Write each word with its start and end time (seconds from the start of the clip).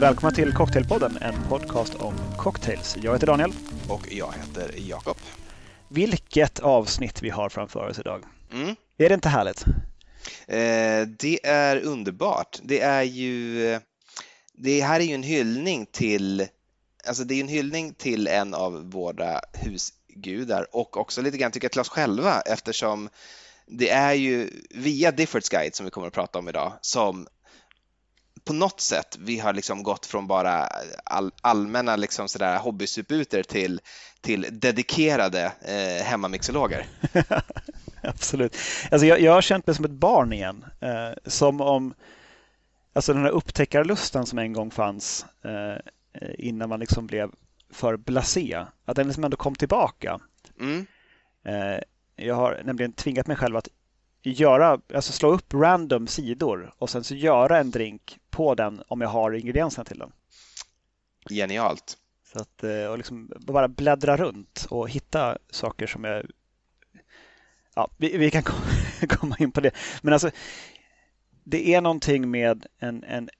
Välkomna 0.00 0.30
till 0.30 0.52
Cocktailpodden, 0.52 1.18
en 1.20 1.34
podcast 1.48 1.94
om 1.94 2.14
cocktails. 2.36 2.96
Jag 3.02 3.12
heter 3.12 3.26
Daniel. 3.26 3.52
Och 3.88 4.12
jag 4.12 4.32
heter 4.32 4.74
Jakob. 4.76 5.16
Vilket 5.88 6.60
avsnitt 6.60 7.22
vi 7.22 7.30
har 7.30 7.48
framför 7.48 7.88
oss 7.88 7.98
idag. 7.98 8.24
Mm. 8.52 8.76
Är 8.98 9.08
det 9.08 9.14
inte 9.14 9.28
härligt? 9.28 9.64
Eh, 10.46 11.08
det 11.18 11.46
är 11.46 11.76
underbart. 11.76 12.58
Det 12.62 12.80
är 12.80 13.02
ju, 13.02 13.80
det 14.52 14.80
här 14.80 15.00
är 15.00 15.04
ju 15.04 15.14
en 15.14 15.22
hyllning 15.22 15.86
till, 15.86 16.46
alltså 17.06 17.24
det 17.24 17.34
är 17.34 17.40
en 17.40 17.48
hyllning 17.48 17.94
till 17.94 18.26
en 18.26 18.54
av 18.54 18.90
våra 18.90 19.40
husgudar 19.52 20.66
och 20.72 20.96
också 20.96 21.22
lite 21.22 21.38
grann 21.38 21.52
tycker 21.52 21.64
jag 21.64 21.72
till 21.72 21.80
oss 21.80 21.88
själva 21.88 22.40
eftersom 22.40 23.08
det 23.66 23.90
är 23.90 24.12
ju 24.12 24.50
via 24.70 25.10
Diffords 25.10 25.48
Guide 25.48 25.74
som 25.74 25.84
vi 25.84 25.90
kommer 25.90 26.06
att 26.06 26.12
prata 26.12 26.38
om 26.38 26.48
idag 26.48 26.72
som 26.80 27.26
på 28.48 28.54
något 28.54 28.80
sätt 28.80 29.18
vi 29.20 29.38
har 29.38 29.52
liksom 29.52 29.82
gått 29.82 30.06
från 30.06 30.26
bara 30.26 30.68
all, 31.04 31.32
allmänna 31.40 31.96
liksom 31.96 32.28
sådär 32.28 32.58
hobbysuputer 32.58 33.42
till, 33.42 33.80
till 34.20 34.46
dedikerade 34.50 35.52
eh, 35.60 36.04
hemmamixologer. 36.04 36.86
Absolut. 38.02 38.56
Alltså 38.90 39.06
jag, 39.06 39.20
jag 39.20 39.32
har 39.32 39.42
känt 39.42 39.66
mig 39.66 39.76
som 39.76 39.84
ett 39.84 39.90
barn 39.90 40.32
igen. 40.32 40.64
Eh, 40.80 41.10
som 41.26 41.60
om 41.60 41.94
alltså 42.92 43.12
den 43.12 43.22
här 43.22 43.30
upptäckarlusten 43.30 44.26
som 44.26 44.38
en 44.38 44.52
gång 44.52 44.70
fanns 44.70 45.26
eh, 45.44 45.76
innan 46.38 46.68
man 46.68 46.80
liksom 46.80 47.06
blev 47.06 47.30
för 47.70 47.96
blasé, 47.96 48.64
att 48.84 48.96
den 48.96 49.06
liksom 49.06 49.24
ändå 49.24 49.36
kom 49.36 49.54
tillbaka. 49.54 50.20
Mm. 50.60 50.86
Eh, 51.44 51.80
jag 52.16 52.34
har 52.34 52.62
nämligen 52.64 52.92
tvingat 52.92 53.26
mig 53.26 53.36
själv 53.36 53.56
att 53.56 53.68
göra, 54.22 54.80
alltså 54.94 55.12
slå 55.12 55.32
upp 55.32 55.54
random 55.54 56.06
sidor 56.06 56.74
och 56.78 56.90
sen 56.90 57.04
så 57.04 57.14
göra 57.14 57.58
en 57.58 57.70
drink 57.70 58.18
på 58.30 58.54
den 58.54 58.82
om 58.88 59.00
jag 59.00 59.08
har 59.08 59.32
ingredienserna 59.32 59.84
till 59.84 59.98
den. 59.98 60.12
Genialt. 61.30 61.98
Så 62.32 62.38
att, 62.38 62.64
eh, 62.64 62.84
och 62.84 62.96
liksom 62.98 63.32
bara 63.40 63.68
bläddra 63.68 64.16
runt 64.16 64.66
och 64.70 64.90
hitta 64.90 65.38
saker 65.50 65.86
som 65.86 66.04
jag... 66.04 66.26
Ja, 67.74 67.90
vi, 67.96 68.16
vi 68.16 68.30
kan 68.30 68.42
komma 69.08 69.36
in 69.38 69.52
på 69.52 69.60
det. 69.60 69.70
Men 70.02 70.12
alltså, 70.12 70.30
det 71.44 71.74
är 71.74 71.80
någonting 71.80 72.30
med 72.30 72.66
en, 72.78 73.04
en, 73.04 73.30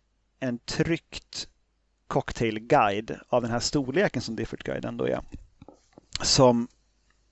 en 0.40 0.58
tryckt 0.58 1.48
cocktailguide 2.06 3.20
av 3.28 3.42
den 3.42 3.50
här 3.50 3.60
storleken 3.60 4.22
som 4.22 4.36
Difford 4.36 4.64
Guide 4.64 4.84
ändå 4.84 5.04
är. 5.04 5.20
Som 6.22 6.68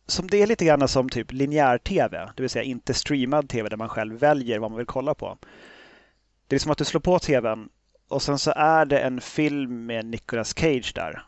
som 0.07 0.27
det 0.27 0.43
är 0.43 0.47
lite 0.47 0.65
grann 0.65 0.89
som 0.89 1.09
typ 1.09 1.33
linjär-tv, 1.33 2.31
det 2.37 2.43
vill 2.43 2.51
säga 2.51 2.63
inte 2.63 2.95
streamad 2.95 3.49
tv 3.49 3.69
där 3.69 3.77
man 3.77 3.89
själv 3.89 4.19
väljer 4.19 4.59
vad 4.59 4.71
man 4.71 4.79
vill 4.79 4.87
kolla 4.87 5.15
på. 5.15 5.39
Det 6.47 6.57
är 6.57 6.61
som 6.61 6.73
att 6.73 6.79
du 6.79 6.85
slår 6.85 7.01
på 7.01 7.19
tvn 7.19 7.69
och 8.09 8.23
sen 8.23 8.39
så 8.39 8.53
är 8.57 8.85
det 8.85 8.99
en 8.99 9.21
film 9.21 9.87
med 9.87 10.07
Nicolas 10.07 10.55
Cage 10.59 10.93
där. 10.95 11.23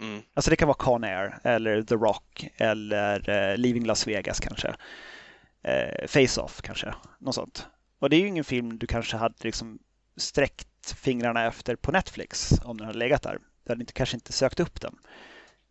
Mm. 0.00 0.22
Alltså 0.34 0.50
det 0.50 0.56
kan 0.56 0.68
vara 0.68 0.76
Con 0.76 1.04
Air 1.04 1.38
eller 1.42 1.82
The 1.82 1.94
Rock 1.94 2.48
eller 2.56 3.18
uh, 3.18 3.58
Leaving 3.58 3.86
Las 3.86 4.06
Vegas 4.06 4.40
kanske. 4.40 4.68
Uh, 4.68 6.06
Face-Off 6.06 6.60
kanske, 6.62 6.94
något 7.18 7.34
sånt. 7.34 7.66
Och 7.98 8.10
det 8.10 8.16
är 8.16 8.20
ju 8.20 8.28
ingen 8.28 8.44
film 8.44 8.78
du 8.78 8.86
kanske 8.86 9.16
hade 9.16 9.34
liksom 9.40 9.78
sträckt 10.16 10.96
fingrarna 10.96 11.46
efter 11.46 11.76
på 11.76 11.92
Netflix 11.92 12.52
om 12.64 12.76
den 12.76 12.86
hade 12.86 12.98
legat 12.98 13.22
där. 13.22 13.38
Du 13.64 13.72
hade 13.72 13.82
inte, 13.82 13.92
kanske 13.92 14.16
inte 14.16 14.32
sökt 14.32 14.60
upp 14.60 14.80
den. 14.80 14.98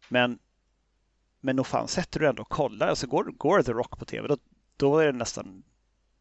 Men 0.09 0.39
men 1.43 1.55
nog 1.55 1.67
fan 1.67 1.87
sätter 1.87 2.19
du 2.19 2.27
ändå 2.27 2.41
och 2.41 2.49
kollar. 2.49 2.87
Alltså 2.87 3.07
går, 3.07 3.23
går 3.23 3.63
The 3.63 3.71
Rock 3.71 3.99
på 3.99 4.05
tv, 4.05 4.27
då, 4.27 4.37
då 4.77 4.99
är 4.99 5.05
det 5.05 5.17
nästan, 5.17 5.63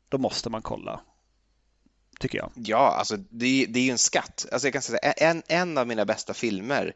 då 0.09 0.19
måste 0.19 0.51
man 0.51 0.63
kolla. 0.63 1.01
Tycker 2.23 2.39
jag. 2.39 2.51
Ja, 2.55 2.95
alltså 2.99 3.17
det, 3.17 3.67
det 3.69 3.79
är 3.79 3.85
ju 3.85 3.91
en 3.91 3.99
skatt. 3.99 4.47
Alltså 4.53 4.67
jag 4.67 4.73
kan 4.73 4.83
säga 4.83 4.99
en, 4.99 5.43
en 5.49 5.79
av 5.79 5.87
mina 5.87 6.05
bästa 6.05 6.35
filmer 6.35 6.93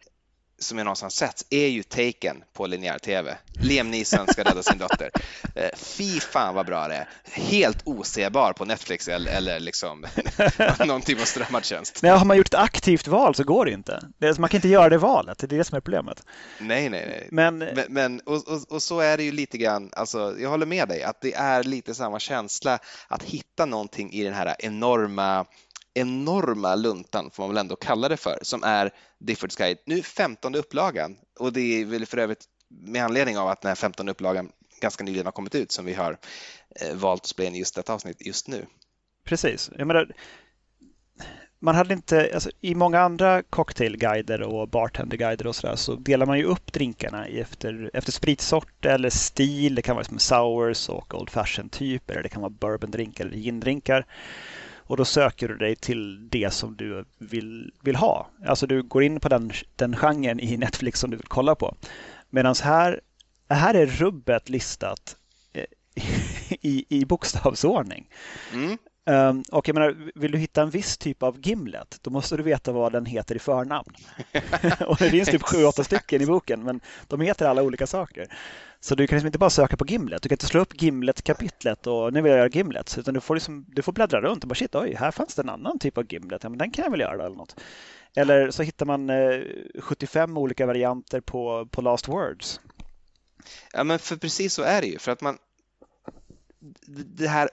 som 0.59 0.79
jag 0.79 0.85
någonsin 0.85 1.11
sett 1.11 1.47
är 1.51 1.67
ju 1.67 1.83
Taken 1.83 2.45
på 2.53 2.67
linjär-tv. 2.67 3.37
Liam 3.61 3.91
Neeson 3.91 4.27
ska 4.27 4.45
rädda 4.45 4.63
sin 4.63 4.79
dotter. 4.79 5.11
Eh, 5.55 5.71
fy 5.77 6.21
fan 6.21 6.55
vad 6.55 6.67
bra 6.67 6.89
det 6.89 6.95
är. 6.95 7.09
Helt 7.25 7.79
osebar 7.85 8.53
på 8.53 8.65
Netflix 8.65 9.09
eller, 9.09 9.33
eller 9.33 9.61
liksom 9.61 10.07
någon 10.87 11.03
typ 11.03 11.21
av 11.21 11.25
strömmad 11.25 11.65
tjänst. 11.65 12.03
Har 12.03 12.25
man 12.25 12.37
gjort 12.37 12.47
ett 12.47 12.55
aktivt 12.55 13.07
val 13.07 13.35
så 13.35 13.45
går 13.45 13.65
det 13.65 13.73
inte. 13.73 14.03
Man 14.39 14.49
kan 14.49 14.59
inte 14.59 14.69
göra 14.69 14.89
det 14.89 14.99
valet, 14.99 15.39
det 15.39 15.47
är 15.47 15.59
det 15.59 15.65
som 15.65 15.77
är 15.77 15.81
problemet. 15.81 16.23
Nej, 16.61 16.89
nej, 16.89 17.07
nej. 17.09 17.29
Men, 17.31 17.59
men, 17.59 17.85
men 17.89 18.21
och, 18.21 18.49
och, 18.49 18.73
och, 18.73 18.83
så 18.83 19.01
är 19.01 19.17
det 19.17 19.23
ju 19.23 19.33
lite 19.33 19.59
grann, 19.59 19.91
alltså 19.93 20.35
jag 20.39 20.51
håller 20.51 20.67
med 20.67 20.89
dig, 20.89 21.03
att 21.03 21.21
det 21.21 21.35
är 21.35 21.63
lite 21.65 21.95
samma 21.95 22.19
känsla 22.19 22.79
att 23.09 23.23
hitta 23.23 23.67
någonting 23.67 24.13
i 24.13 24.25
den 24.25 24.35
här 24.35 24.57
enorma 24.59 25.47
enorma 25.97 26.75
luntan, 26.75 27.31
får 27.31 27.43
man 27.43 27.51
väl 27.51 27.61
ändå 27.61 27.77
kalla 27.77 28.09
det 28.09 28.17
för, 28.17 28.39
som 28.43 28.63
är 28.65 28.91
Diffords 29.19 29.57
Guide. 29.57 29.79
Nu 29.87 30.03
15 30.03 30.55
upplagan 30.55 31.17
och 31.39 31.53
det 31.53 31.61
är 31.61 31.85
väl 31.85 32.07
för 32.07 32.19
övrigt 32.19 32.45
med 32.69 33.05
anledning 33.05 33.39
av 33.39 33.49
att 33.49 33.61
den 33.61 33.69
här 33.69 33.75
15 33.75 34.09
upplagan 34.09 34.53
ganska 34.81 35.05
nyligen 35.05 35.27
har 35.27 35.33
kommit 35.33 35.55
ut 35.55 35.73
som 35.73 35.85
vi 35.85 35.95
har 35.95 36.19
eh, 36.81 36.97
valt 36.97 37.23
att 37.23 37.27
spela 37.27 37.49
in 37.49 37.55
just 37.55 37.75
detta 37.75 37.95
avsnitt 37.95 38.27
just 38.27 38.49
nu. 38.49 38.67
Precis. 39.25 39.71
Jag 39.79 39.87
menar, 39.87 40.13
man 41.59 41.75
hade 41.75 41.95
inte, 41.95 42.31
alltså, 42.35 42.51
I 42.61 42.75
många 42.75 43.01
andra 43.01 43.43
cocktailguider 43.43 44.43
och 44.43 44.69
bartenderguider 44.69 45.47
och 45.47 45.57
sådär 45.57 45.77
så 45.77 45.95
delar 45.95 46.27
man 46.27 46.39
ju 46.39 46.45
upp 46.45 46.73
drinkarna 46.73 47.27
efter, 47.27 47.91
efter 47.95 48.13
spritsort 48.13 48.85
eller 48.85 49.11
stil. 49.11 49.75
Det 49.75 49.83
kan 49.83 49.97
vara 49.97 50.05
som 50.05 50.19
sours 50.19 50.89
och 50.89 51.15
old 51.15 51.31
fashion 51.31 51.69
typer 51.69 52.15
eller 52.15 52.23
det 52.23 52.29
kan 52.29 52.43
vara 52.43 52.51
bourbondrinkar 52.51 53.27
eller 53.27 53.37
gindrinkar. 53.37 54.07
Och 54.87 54.97
då 54.97 55.05
söker 55.05 55.49
du 55.49 55.57
dig 55.57 55.77
till 55.77 56.29
det 56.29 56.51
som 56.51 56.77
du 56.77 57.05
vill, 57.19 57.73
vill 57.83 57.97
ha. 57.97 58.31
Alltså 58.47 58.67
du 58.67 58.83
går 58.83 59.03
in 59.03 59.21
på 59.21 59.29
den, 59.29 59.53
den 59.77 59.97
genren 59.97 60.41
i 60.41 60.57
Netflix 60.57 61.01
som 61.01 61.11
du 61.11 61.17
vill 61.17 61.27
kolla 61.27 61.55
på. 61.55 61.77
Medan 62.31 62.55
här, 62.63 63.01
här 63.49 63.75
är 63.75 63.87
rubbet 63.87 64.49
listat 64.49 65.17
eh, 65.53 65.65
i, 66.61 66.85
i 66.89 67.05
bokstavsordning. 67.05 68.09
Mm. 68.53 68.79
Um, 69.09 69.45
och 69.53 69.69
jag 69.69 69.75
menar, 69.75 69.97
vill 70.15 70.33
du 70.33 70.39
hitta 70.39 70.63
en 70.63 70.71
viss 70.71 70.99
typ 70.99 71.23
av 71.23 71.39
gimlet, 71.43 71.99
då 72.03 72.11
måste 72.11 72.37
du 72.37 72.43
veta 72.43 72.73
vad 72.73 72.93
den 72.93 73.07
heter 73.07 73.35
i 73.35 73.39
förnamn. 73.39 73.95
och 74.87 74.97
det 74.99 75.11
finns 75.11 75.29
typ 75.29 75.43
sju, 75.43 75.65
åtta 75.65 75.85
stycken 75.85 76.23
i 76.23 76.27
boken, 76.27 76.63
men 76.63 76.81
de 77.09 77.21
heter 77.21 77.47
alla 77.47 77.63
olika 77.63 77.87
saker. 77.87 78.27
Så 78.81 78.95
du 78.95 79.07
kan 79.07 79.17
liksom 79.17 79.27
inte 79.27 79.39
bara 79.39 79.51
söka 79.51 79.77
på 79.77 79.87
Gimlet. 79.87 80.23
Du 80.23 80.29
kan 80.29 80.35
inte 80.35 80.47
slå 80.47 80.61
upp 80.61 80.83
Gimlet-kapitlet 80.83 81.87
och 81.87 82.13
nu 82.13 82.23
vill 82.23 82.31
jag 82.31 82.39
göra 82.39 82.49
Gimlet. 82.49 82.99
Utan 82.99 83.15
du 83.15 83.21
får, 83.21 83.35
liksom, 83.35 83.65
du 83.69 83.83
får 83.83 83.93
bläddra 83.93 84.21
runt 84.21 84.45
och 84.45 84.49
bara 84.49 84.55
shit, 84.55 84.75
oj, 84.75 84.95
här 84.99 85.11
fanns 85.11 85.35
det 85.35 85.43
en 85.43 85.49
annan 85.49 85.79
typ 85.79 85.99
av 85.99 86.13
Gimlet. 86.13 86.43
Ja, 86.43 86.49
men 86.49 86.59
den 86.59 86.71
kan 86.71 86.85
jag 86.85 86.91
väl 86.91 87.01
göra 87.01 87.27
eller 87.27 87.37
något. 87.37 87.57
Eller 88.15 88.51
så 88.51 88.63
hittar 88.63 88.87
man 88.87 89.11
eh, 89.11 89.41
75 89.81 90.37
olika 90.37 90.67
varianter 90.67 91.21
på, 91.21 91.69
på 91.71 91.83
Last 91.83 92.09
Words. 92.09 92.61
Ja, 93.73 93.85
men 93.85 93.99
för 93.99 94.17
precis 94.17 94.55
så 94.55 94.63
är 94.63 94.81
det 94.81 94.87
ju. 94.87 94.99
För 94.99 95.13
att 95.13 95.21
man, 95.21 95.39
det 96.87 97.29
här 97.29 97.49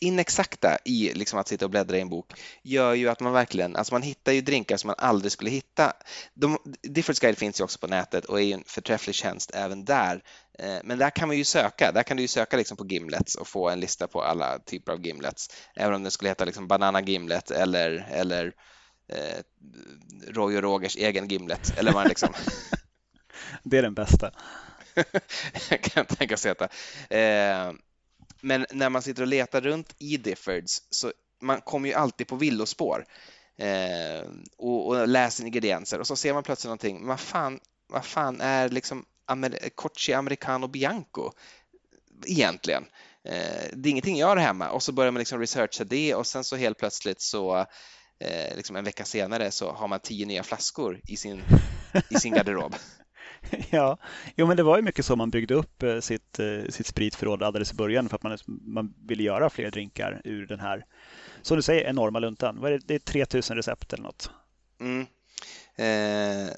inexakta 0.00 0.78
i 0.84 1.12
liksom 1.14 1.38
att 1.38 1.48
sitta 1.48 1.64
och 1.64 1.70
bläddra 1.70 1.96
i 1.96 2.00
en 2.00 2.08
bok 2.08 2.32
gör 2.62 2.94
ju 2.94 3.08
att 3.08 3.20
man 3.20 3.32
verkligen, 3.32 3.76
alltså 3.76 3.94
man 3.94 4.02
hittar 4.02 4.32
ju 4.32 4.40
drinkar 4.40 4.76
som 4.76 4.88
man 4.88 4.96
aldrig 4.98 5.32
skulle 5.32 5.50
hitta. 5.50 5.92
De, 6.34 6.58
Difference 6.82 7.20
Guide 7.20 7.38
finns 7.38 7.60
ju 7.60 7.64
också 7.64 7.78
på 7.78 7.86
nätet 7.86 8.24
och 8.24 8.40
är 8.40 8.44
ju 8.44 8.52
en 8.52 8.64
förträfflig 8.66 9.14
tjänst 9.14 9.50
även 9.54 9.84
där. 9.84 10.22
Eh, 10.58 10.78
men 10.84 10.98
där 10.98 11.10
kan 11.10 11.28
man 11.28 11.36
ju 11.36 11.44
söka, 11.44 11.92
där 11.92 12.02
kan 12.02 12.16
du 12.16 12.22
ju 12.22 12.28
söka 12.28 12.56
liksom 12.56 12.76
på 12.76 12.86
gimlets 12.86 13.34
och 13.34 13.48
få 13.48 13.68
en 13.68 13.80
lista 13.80 14.06
på 14.06 14.22
alla 14.22 14.58
typer 14.58 14.92
av 14.92 15.06
gimlets. 15.06 15.48
Även 15.76 15.94
om 15.94 16.02
det 16.02 16.10
skulle 16.10 16.30
heta 16.30 16.44
liksom 16.44 16.68
Banana 16.68 17.00
Gimlet 17.00 17.50
eller, 17.50 18.08
eller 18.10 18.52
eh, 19.12 19.38
Roy 20.28 20.56
och 20.56 20.62
Rogers 20.62 20.96
egen 20.96 21.28
gimlet 21.28 21.78
eller 21.78 21.92
vad 21.92 22.08
liksom. 22.08 22.28
det 23.62 23.78
är 23.78 23.82
den 23.82 23.94
bästa. 23.94 24.30
kan 25.68 25.92
jag 25.94 26.08
tänka 26.08 26.36
sig 26.36 26.50
heta. 26.50 26.68
Eh, 27.16 27.72
men 28.40 28.66
när 28.70 28.88
man 28.88 29.02
sitter 29.02 29.22
och 29.22 29.28
letar 29.28 29.60
runt 29.60 29.94
i 29.98 30.16
Diffords 30.16 30.82
så 30.90 31.12
man 31.40 31.60
kommer 31.60 31.88
ju 31.88 31.94
alltid 31.94 32.26
på 32.26 32.36
villospår 32.36 33.04
eh, 33.56 34.28
och, 34.56 34.86
och 34.86 35.08
läser 35.08 35.44
ingredienser 35.44 35.98
och 35.98 36.06
så 36.06 36.16
ser 36.16 36.34
man 36.34 36.42
plötsligt 36.42 36.68
någonting. 36.68 37.06
Vad 37.06 37.20
fan, 37.20 37.60
vad 37.88 38.04
fan 38.04 38.40
är 38.40 38.68
liksom 38.68 39.04
Amer 39.26 39.68
Corci 39.74 40.12
Americano 40.12 40.66
Bianco 40.66 41.32
egentligen? 42.26 42.84
Eh, 43.24 43.70
det 43.72 43.88
är 43.88 43.90
ingenting 43.90 44.18
jag 44.18 44.26
har 44.26 44.36
hemma 44.36 44.70
och 44.70 44.82
så 44.82 44.92
börjar 44.92 45.12
man 45.12 45.18
liksom 45.18 45.40
researcha 45.40 45.84
det 45.84 46.14
och 46.14 46.26
sen 46.26 46.44
så 46.44 46.56
helt 46.56 46.78
plötsligt 46.78 47.20
så 47.20 47.66
eh, 48.20 48.56
liksom 48.56 48.76
en 48.76 48.84
vecka 48.84 49.04
senare 49.04 49.50
så 49.50 49.72
har 49.72 49.88
man 49.88 50.00
tio 50.00 50.26
nya 50.26 50.42
flaskor 50.42 51.00
i 51.08 51.16
sin, 51.16 51.42
i 52.10 52.14
sin 52.14 52.34
garderob. 52.34 52.74
Ja, 53.70 53.98
jo, 54.36 54.46
men 54.46 54.56
det 54.56 54.62
var 54.62 54.76
ju 54.76 54.82
mycket 54.82 55.04
så 55.04 55.16
man 55.16 55.30
byggde 55.30 55.54
upp 55.54 55.82
eh, 55.82 56.00
sitt, 56.00 56.38
eh, 56.38 56.64
sitt 56.68 56.86
spritförråd 56.86 57.42
alldeles 57.42 57.72
i 57.72 57.74
början 57.74 58.08
för 58.08 58.16
att 58.16 58.22
man, 58.22 58.38
man 58.46 58.94
ville 59.06 59.22
göra 59.22 59.50
fler 59.50 59.70
drinkar 59.70 60.20
ur 60.24 60.46
den 60.46 60.60
här, 60.60 60.84
som 61.42 61.56
du 61.56 61.62
säger, 61.62 61.84
enorma 61.84 62.18
luntan. 62.18 62.60
Vad 62.60 62.72
är 62.72 62.78
det, 62.78 62.86
det 62.86 62.94
är 62.94 62.98
3000 62.98 63.56
recept 63.56 63.92
eller 63.92 64.04
något. 64.04 64.30
Mm. 64.80 65.00
Eh, 65.76 66.52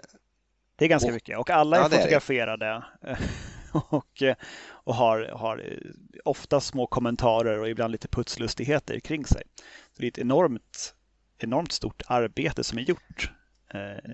det 0.77 0.85
är 0.85 0.89
ganska 0.89 1.09
och, 1.09 1.15
mycket 1.15 1.39
och 1.39 1.51
alla 1.51 1.77
är 1.77 1.81
ja, 1.81 1.89
fotograferade 1.89 2.67
är 2.67 2.85
och, 3.73 4.23
och 4.69 4.95
har, 4.95 5.21
har 5.33 5.65
ofta 6.25 6.61
små 6.61 6.87
kommentarer 6.87 7.59
och 7.59 7.69
ibland 7.69 7.93
lite 7.93 8.09
putslustigheter 8.09 9.01
kring 9.01 9.25
sig. 9.25 9.43
Så 9.93 10.01
det 10.01 10.07
är 10.07 10.09
ett 10.11 10.19
enormt, 10.19 10.95
enormt 11.39 11.73
stort 11.73 12.03
arbete 12.07 12.65
som 12.65 12.79
är 12.79 12.83
gjort 12.83 13.31
Eh, 13.33 13.42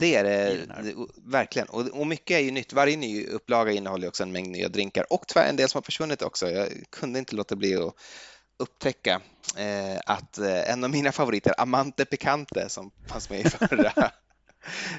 Det 0.01 0.15
är 0.15 0.25
det, 0.25 0.57
det- 0.83 0.95
verkligen. 1.25 1.69
Och, 1.69 1.87
och 1.87 2.07
mycket 2.07 2.35
är 2.35 2.41
ju 2.41 2.51
nytt. 2.51 2.73
Varje 2.73 2.97
ny 2.97 3.27
upplaga 3.27 3.73
innehåller 3.73 4.09
också 4.09 4.23
en 4.23 4.33
mängd 4.33 4.51
nya 4.51 4.69
drinkar 4.69 5.13
och 5.13 5.25
tyvärr 5.27 5.49
en 5.49 5.57
del 5.57 5.69
som 5.69 5.79
har 5.79 5.83
försvunnit 5.83 6.23
också. 6.23 6.51
Jag 6.51 6.69
kunde 6.91 7.19
inte 7.19 7.37
låta 7.37 7.57
bli 7.57 7.77
att 7.77 7.95
upptäcka 8.59 9.21
eh, 9.57 9.99
att 10.07 10.39
eh, 10.39 10.71
en 10.73 10.85
av 10.85 10.91
mina 10.91 11.13
favoriter, 11.13 11.55
Amante 11.59 12.05
Picante, 12.05 12.69
som 12.69 12.91
fanns 13.09 13.31
med 13.31 13.41
i 13.41 13.45
förra 13.51 13.93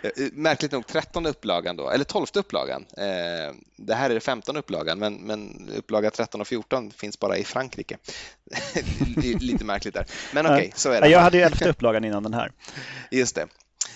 Eh, 0.04 0.12
Märkligt 0.34 0.72
nog 0.72 0.88
trettonde 0.88 1.30
upplagan 1.30 1.76
då, 1.76 1.90
eller 1.90 2.04
tolfte 2.06 2.40
upplagan. 2.40 2.86
Eh, 2.98 3.54
det 3.78 3.96
här 3.96 4.10
är 4.10 4.14
det 4.14 4.20
femtonde 4.20 4.60
upplagan, 4.60 5.00
men, 5.00 5.14
men 5.16 5.70
upplaga 5.76 6.12
13 6.12 6.42
och 6.42 6.48
14 6.48 6.92
finns 6.92 7.20
bara 7.20 7.38
i 7.38 7.44
Frankrike. 7.44 7.98
Lite 9.40 9.66
märkligt 9.66 9.94
där. 9.94 10.06
Men 10.34 10.46
okej, 10.46 10.68
Ja. 10.72 10.78
så 10.78 10.92
är 10.92 11.02
det. 11.02 11.08
jag 11.10 11.20
hade 11.20 11.38
ju 11.38 11.44
elfte 11.44 11.70
upplagan 11.70 12.04
innan 12.04 12.24
den 12.24 12.34
här. 12.34 12.52
Just 13.12 13.36
det. 13.36 13.48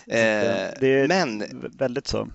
Att, 0.08 0.14
eh, 0.14 0.80
det 0.80 0.88
är 0.88 1.08
men 1.08 1.44
väldigt 1.78 2.08
så. 2.08 2.28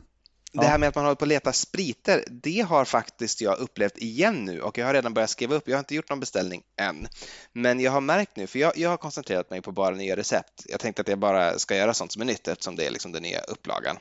det 0.53 0.67
här 0.67 0.79
med 0.79 0.89
att 0.89 0.95
man 0.95 1.05
håller 1.05 1.15
på 1.15 1.25
att 1.25 1.29
leta 1.29 1.53
spriter, 1.53 2.25
det 2.31 2.61
har 2.61 2.85
faktiskt 2.85 3.41
jag 3.41 3.59
upplevt 3.59 3.99
igen 3.99 4.45
nu 4.45 4.61
och 4.61 4.79
jag 4.79 4.87
har 4.87 4.95
redan 4.95 5.15
börjat 5.15 5.31
skriva 5.31 5.55
upp. 5.55 5.69
Jag 5.69 5.77
har 5.77 5.79
inte 5.79 5.95
gjort 5.95 6.11
någon 6.11 6.21
beställning 6.21 6.63
än, 6.77 7.09
men 7.53 7.81
jag 7.81 7.93
har 7.93 8.01
märkt 8.01 8.37
nu, 8.37 8.47
för 8.47 8.59
jag, 8.59 8.77
jag 8.77 8.91
har 8.91 8.97
koncentrerat 8.97 9.51
mig 9.51 9.63
på 9.63 9.73
bara 9.73 9.95
nya 9.95 10.17
recept. 10.17 10.65
Jag 10.67 10.81
tänkte 10.81 11.03
att 11.03 11.09
jag 11.09 11.19
bara 11.19 11.59
ska 11.59 11.77
göra 11.77 11.95
sånt 11.95 12.13
som 12.13 12.23
är 12.23 12.27
nytt 12.27 12.49
eftersom 12.49 12.77
det 12.77 12.87
är 12.87 12.91
liksom 12.91 13.13
den 13.13 13.23
nya 13.23 13.41
upplagan 13.41 13.99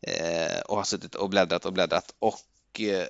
eh, 0.00 0.60
och 0.60 0.76
har 0.76 0.84
suttit 0.84 1.14
och 1.14 1.30
bläddrat 1.30 1.66
och 1.66 1.72
bläddrat 1.72 2.14
och 2.18 2.80
eh, 2.80 3.06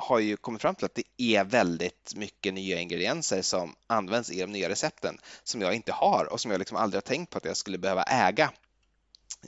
har 0.00 0.18
ju 0.18 0.36
kommit 0.36 0.62
fram 0.62 0.74
till 0.74 0.84
att 0.84 0.94
det 0.94 1.04
är 1.16 1.44
väldigt 1.44 2.12
mycket 2.16 2.54
nya 2.54 2.78
ingredienser 2.78 3.42
som 3.42 3.74
används 3.86 4.30
i 4.30 4.40
de 4.40 4.52
nya 4.52 4.68
recepten 4.68 5.18
som 5.44 5.60
jag 5.60 5.74
inte 5.74 5.92
har 5.92 6.32
och 6.32 6.40
som 6.40 6.50
jag 6.50 6.58
liksom 6.58 6.76
aldrig 6.76 6.96
har 6.96 7.06
tänkt 7.06 7.30
på 7.30 7.38
att 7.38 7.44
jag 7.44 7.56
skulle 7.56 7.78
behöva 7.78 8.02
äga. 8.02 8.50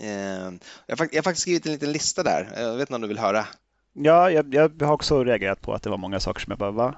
Eh, 0.00 0.08
Jag 0.08 0.50
har, 0.88 0.96
fakt- 0.96 1.12
jag 1.14 1.18
har 1.18 1.22
faktiskt 1.22 1.42
skrivit 1.42 1.66
en 1.66 1.72
liten 1.72 1.92
lista 1.92 2.22
där. 2.22 2.52
Jag 2.56 2.72
vet 2.72 2.80
inte 2.80 2.94
om 2.94 3.00
du 3.00 3.08
vill 3.08 3.18
höra? 3.18 3.46
Ja, 3.92 4.30
jag, 4.30 4.54
jag 4.54 4.82
har 4.82 4.92
också 4.92 5.24
reagerat 5.24 5.60
på 5.60 5.74
att 5.74 5.82
det 5.82 5.90
var 5.90 5.96
många 5.98 6.20
saker 6.20 6.40
som 6.40 6.50
jag 6.50 6.58
bara, 6.58 6.70
va? 6.70 6.94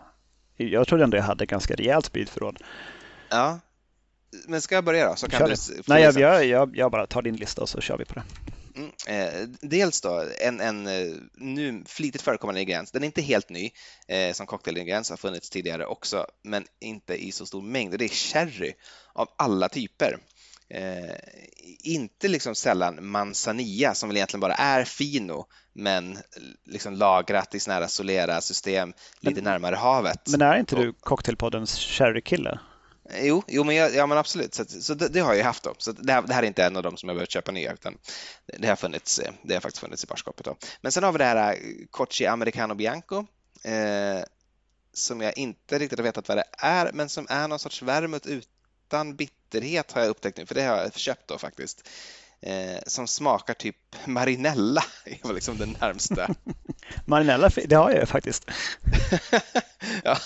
Jag 0.56 0.88
trodde 0.88 1.04
ändå 1.04 1.16
jag 1.16 1.24
hade 1.24 1.46
ganska 1.46 1.74
rejält 1.74 2.06
spritförråd. 2.06 2.58
Ja. 3.30 3.60
Men 4.46 4.60
ska 4.60 4.74
jag 4.74 4.84
börja 4.84 5.08
då? 5.08 5.16
Så 5.16 5.28
kan 5.28 5.38
Kör 5.40 5.48
du 5.48 5.82
Nej, 5.86 6.02
jag, 6.02 6.14
jag, 6.14 6.46
jag, 6.46 6.76
jag 6.76 6.90
bara 6.90 7.06
tar 7.06 7.22
din 7.22 7.36
lista 7.36 7.62
och 7.62 7.68
så 7.68 7.80
kör 7.80 7.98
vi 7.98 8.04
på 8.04 8.14
det. 8.14 8.22
Mm. 8.76 8.90
Eh, 9.06 9.48
dels 9.60 10.00
då, 10.00 10.24
en, 10.40 10.60
en 10.60 10.86
eh, 10.86 11.14
nu 11.34 11.82
flitigt 11.86 12.22
förekommande 12.22 12.60
ingrediens. 12.60 12.90
Den 12.92 13.02
är 13.02 13.06
inte 13.06 13.22
helt 13.22 13.48
ny, 13.50 13.70
eh, 14.08 14.32
som 14.32 14.46
cocktailingrediens 14.46 15.10
har 15.10 15.16
funnits 15.16 15.50
tidigare 15.50 15.86
också, 15.86 16.26
men 16.42 16.64
inte 16.80 17.24
i 17.24 17.32
så 17.32 17.46
stor 17.46 17.62
mängd. 17.62 17.98
Det 17.98 18.04
är 18.04 18.08
sherry 18.08 18.72
av 19.12 19.28
alla 19.36 19.68
typer. 19.68 20.18
Eh, 20.74 21.14
inte 21.82 22.28
liksom 22.28 22.54
sällan 22.54 23.06
manzanilla 23.06 23.94
som 23.94 24.08
väl 24.08 24.16
egentligen 24.16 24.40
bara 24.40 24.54
är 24.54 24.84
fino, 24.84 25.46
men 25.72 26.18
liksom 26.64 26.94
lagrat 26.94 27.54
i 27.54 27.60
sådana 27.60 27.80
här 27.80 27.88
Solera-system 27.88 28.92
lite 29.20 29.34
Men- 29.34 29.44
närmare 29.44 29.76
havet. 29.76 30.28
Men 30.28 30.42
är 30.42 30.58
inte 30.58 30.76
du 30.76 30.92
Cocktailpoddens 30.92 31.78
sherrykille? 31.78 32.58
Jo, 33.22 33.42
jo 33.48 33.64
men, 33.64 33.76
jag, 33.76 33.94
ja, 33.94 34.06
men 34.06 34.18
absolut. 34.18 34.54
Så, 34.54 34.64
så 34.64 34.94
det, 34.94 35.08
det 35.08 35.20
har 35.20 35.34
jag 35.34 35.44
haft. 35.44 35.62
Då. 35.62 35.74
Så 35.78 35.92
det, 35.92 36.12
här, 36.12 36.22
det 36.22 36.34
här 36.34 36.42
är 36.42 36.46
inte 36.46 36.64
en 36.64 36.76
av 36.76 36.82
dem 36.82 36.96
som 36.96 37.08
jag 37.08 37.16
behövt 37.16 37.30
köpa 37.30 37.52
nya, 37.52 37.72
utan 37.72 37.98
det 38.58 38.68
har, 38.68 38.76
funnits, 38.76 39.18
eh, 39.18 39.32
det 39.42 39.54
har 39.54 39.60
faktiskt 39.60 39.80
funnits 39.80 40.04
i 40.04 40.06
barskapet. 40.06 40.44
Då. 40.44 40.56
Men 40.80 40.92
sen 40.92 41.02
har 41.04 41.12
vi 41.12 41.18
det 41.18 41.24
här 41.24 41.52
eh, 41.52 41.58
Cocci 41.90 42.26
Americano 42.26 42.74
Bianco, 42.74 43.26
eh, 43.64 44.24
som 44.92 45.20
jag 45.20 45.38
inte 45.38 45.78
riktigt 45.78 45.98
har 45.98 46.04
vetat 46.04 46.28
vad 46.28 46.36
det 46.38 46.44
är, 46.58 46.90
men 46.92 47.08
som 47.08 47.26
är 47.28 47.48
någon 47.48 47.58
sorts 47.58 47.82
vermouth 47.82 48.28
utan 48.92 49.16
bitterhet 49.16 49.92
har 49.92 50.00
jag 50.00 50.10
upptäckt 50.10 50.38
nu, 50.38 50.46
för 50.46 50.54
det 50.54 50.62
har 50.62 50.76
jag 50.76 50.94
köpt 50.94 51.28
då 51.28 51.38
faktiskt. 51.38 51.88
Eh, 52.40 52.78
som 52.86 53.08
smakar 53.08 53.54
typ 53.54 53.76
marinella, 54.04 54.84
det 55.04 55.24
var 55.24 55.32
liksom 55.32 55.58
det 55.58 55.66
närmsta. 55.66 56.34
Marinella, 57.06 57.50
det 57.64 57.74
har 57.74 57.90
jag 57.90 58.00
ju 58.00 58.06
faktiskt. 58.06 58.50
ja. 60.04 60.18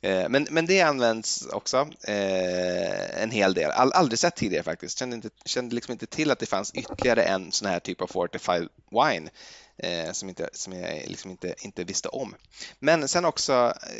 Eh, 0.00 0.28
Men, 0.28 0.46
men 0.50 0.66
det 0.66 0.80
används 0.80 1.46
också 1.46 1.88
eh, 2.04 3.22
en 3.22 3.30
hel 3.30 3.54
del. 3.54 3.70
All, 3.70 3.92
aldrig 3.92 4.18
sett 4.18 4.36
tidigare 4.36 4.64
faktiskt. 4.64 4.98
Kände, 4.98 5.16
inte, 5.16 5.30
kände 5.44 5.74
liksom 5.74 5.92
inte 5.92 6.06
till 6.06 6.30
att 6.30 6.38
det 6.38 6.46
fanns 6.46 6.74
ytterligare 6.74 7.22
en 7.22 7.52
sån 7.52 7.68
här 7.68 7.80
typ 7.80 8.00
av 8.00 8.06
fortified 8.06 8.68
wine 8.90 9.30
eh, 9.78 10.12
som, 10.12 10.28
inte, 10.28 10.48
som 10.52 10.72
jag 10.72 11.08
liksom 11.08 11.30
inte, 11.30 11.54
inte 11.58 11.84
visste 11.84 12.08
om. 12.08 12.34
Men 12.78 13.08
sen 13.08 13.24
också 13.24 13.52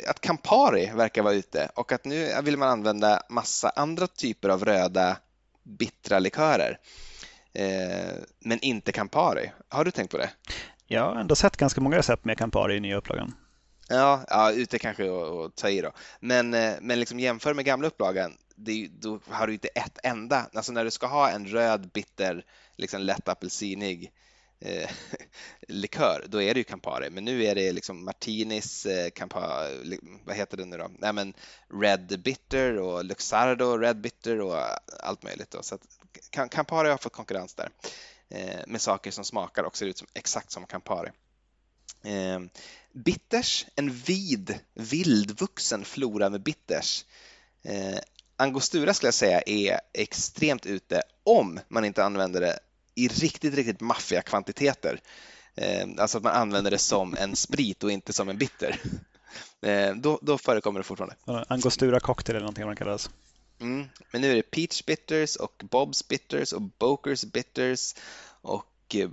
att 0.07 0.21
Campari 0.21 0.91
verkar 0.95 1.21
vara 1.21 1.33
ute 1.33 1.69
och 1.75 1.91
att 1.91 2.05
nu 2.05 2.41
vill 2.43 2.57
man 2.57 2.69
använda 2.69 3.23
massa 3.29 3.69
andra 3.69 4.07
typer 4.07 4.49
av 4.49 4.65
röda 4.65 5.17
bittra 5.63 6.19
likörer. 6.19 6.79
Eh, 7.53 8.13
men 8.39 8.59
inte 8.59 8.91
Campari. 8.91 9.51
Har 9.69 9.85
du 9.85 9.91
tänkt 9.91 10.11
på 10.11 10.17
det? 10.17 10.29
Jag 10.87 11.01
har 11.01 11.15
ändå 11.15 11.35
sett 11.35 11.57
ganska 11.57 11.81
många 11.81 11.97
recept 11.97 12.25
med 12.25 12.37
Campari 12.37 12.75
i 12.75 12.79
nya 12.79 12.97
upplagan. 12.97 13.35
Ja, 13.89 14.23
ja 14.27 14.51
ute 14.51 14.79
kanske 14.79 15.03
att 15.03 15.55
ta 15.55 15.69
i 15.69 15.81
då. 15.81 15.91
Men, 16.19 16.53
eh, 16.53 16.73
men 16.81 16.99
liksom 16.99 17.19
jämför 17.19 17.53
med 17.53 17.65
gamla 17.65 17.87
upplagan, 17.87 18.37
det 18.55 18.87
då 18.99 19.19
har 19.29 19.47
du 19.47 19.53
inte 19.53 19.67
ett 19.67 19.99
enda. 20.03 20.45
Alltså 20.53 20.71
när 20.71 20.83
du 20.83 20.91
ska 20.91 21.07
ha 21.07 21.29
en 21.29 21.47
röd, 21.47 21.89
bitter, 21.93 22.45
liksom 22.77 23.01
lätt 23.01 23.29
apelsinig 23.29 24.11
eh, 24.59 24.89
likör, 25.67 26.25
då 26.27 26.41
är 26.41 26.53
det 26.53 26.59
ju 26.59 26.63
Campari. 26.63 27.09
Men 27.09 27.25
nu 27.25 27.45
är 27.45 27.55
det 27.55 27.71
liksom 27.71 28.05
Martinis, 28.05 28.85
eh, 28.85 29.09
Campari, 29.09 29.99
vad 30.23 30.35
heter 30.35 30.57
det 30.57 30.65
nu 30.65 30.77
då? 30.77 30.91
Nej, 30.99 31.13
men 31.13 31.33
Red 31.81 32.21
Bitter 32.23 32.77
och 32.77 33.05
Luxardo 33.05 33.77
Red 33.77 34.01
Bitter 34.01 34.41
och 34.41 34.57
allt 34.99 35.23
möjligt. 35.23 35.51
Då. 35.51 35.63
Så 35.63 35.75
att 35.75 36.51
Campari 36.51 36.89
har 36.89 36.97
fått 36.97 37.13
konkurrens 37.13 37.53
där 37.53 37.69
eh, 38.29 38.59
med 38.67 38.81
saker 38.81 39.11
som 39.11 39.25
smakar 39.25 39.63
och 39.63 39.77
ser 39.77 39.85
ut 39.85 39.97
som 39.97 40.07
exakt 40.13 40.51
som 40.51 40.65
Campari. 40.65 41.09
Eh, 42.03 42.39
bitters, 42.91 43.65
en 43.75 43.91
vid, 43.91 44.59
vildvuxen 44.73 45.85
flora 45.85 46.29
med 46.29 46.41
bitters. 46.41 47.05
Eh, 47.63 47.99
Angostura 48.37 48.93
skulle 48.93 49.07
jag 49.07 49.13
säga 49.13 49.41
är 49.45 49.79
extremt 49.93 50.65
ute 50.65 51.01
om 51.23 51.59
man 51.67 51.85
inte 51.85 52.03
använder 52.03 52.41
det 52.41 52.59
i 53.03 53.07
riktigt, 53.07 53.53
riktigt 53.53 53.81
maffiga 53.81 54.21
kvantiteter. 54.21 55.01
Eh, 55.55 55.87
alltså 55.97 56.17
att 56.17 56.23
man 56.23 56.35
använder 56.35 56.71
det 56.71 56.77
som 56.77 57.15
en 57.17 57.35
sprit 57.35 57.83
och 57.83 57.91
inte 57.91 58.13
som 58.13 58.29
en 58.29 58.37
bitter. 58.37 58.81
Eh, 59.61 59.95
då, 59.95 60.19
då 60.21 60.37
förekommer 60.37 60.79
det 60.79 60.83
fortfarande. 60.83 61.15
Angostura 61.47 61.99
cocktail 61.99 62.35
eller 62.35 62.43
någonting 62.43 62.63
vad 62.63 62.69
den 62.69 62.77
kallas. 62.77 63.09
Mm. 63.61 63.87
Men 64.11 64.21
nu 64.21 64.31
är 64.31 64.35
det 64.35 64.41
Peach 64.41 64.85
Bitters 64.85 65.35
och 65.35 65.63
Bob's 65.63 66.07
Bitters 66.09 66.53
och 66.53 66.61
Bokers 66.61 67.23
Bitters 67.23 67.95
och 68.41 68.95
eh, 68.95 69.09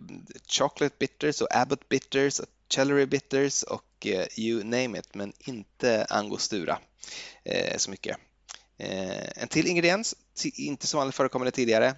Chocolate 0.48 0.94
Bitters 0.98 1.40
och 1.40 1.56
Abbott 1.56 1.88
Bitters 1.88 2.40
och 2.40 2.46
Celery 2.68 3.06
Bitters 3.06 3.62
och 3.62 4.06
eh, 4.06 4.26
you 4.36 4.64
name 4.64 4.98
it, 4.98 5.14
men 5.14 5.32
inte 5.38 6.04
Angostura 6.04 6.78
eh, 7.44 7.76
så 7.76 7.90
mycket. 7.90 8.16
Eh, 8.78 9.42
en 9.42 9.48
till 9.48 9.66
ingrediens, 9.66 10.14
inte 10.54 10.86
så 10.86 10.96
vanligt 10.96 11.14
förekommande 11.14 11.50
tidigare, 11.50 11.94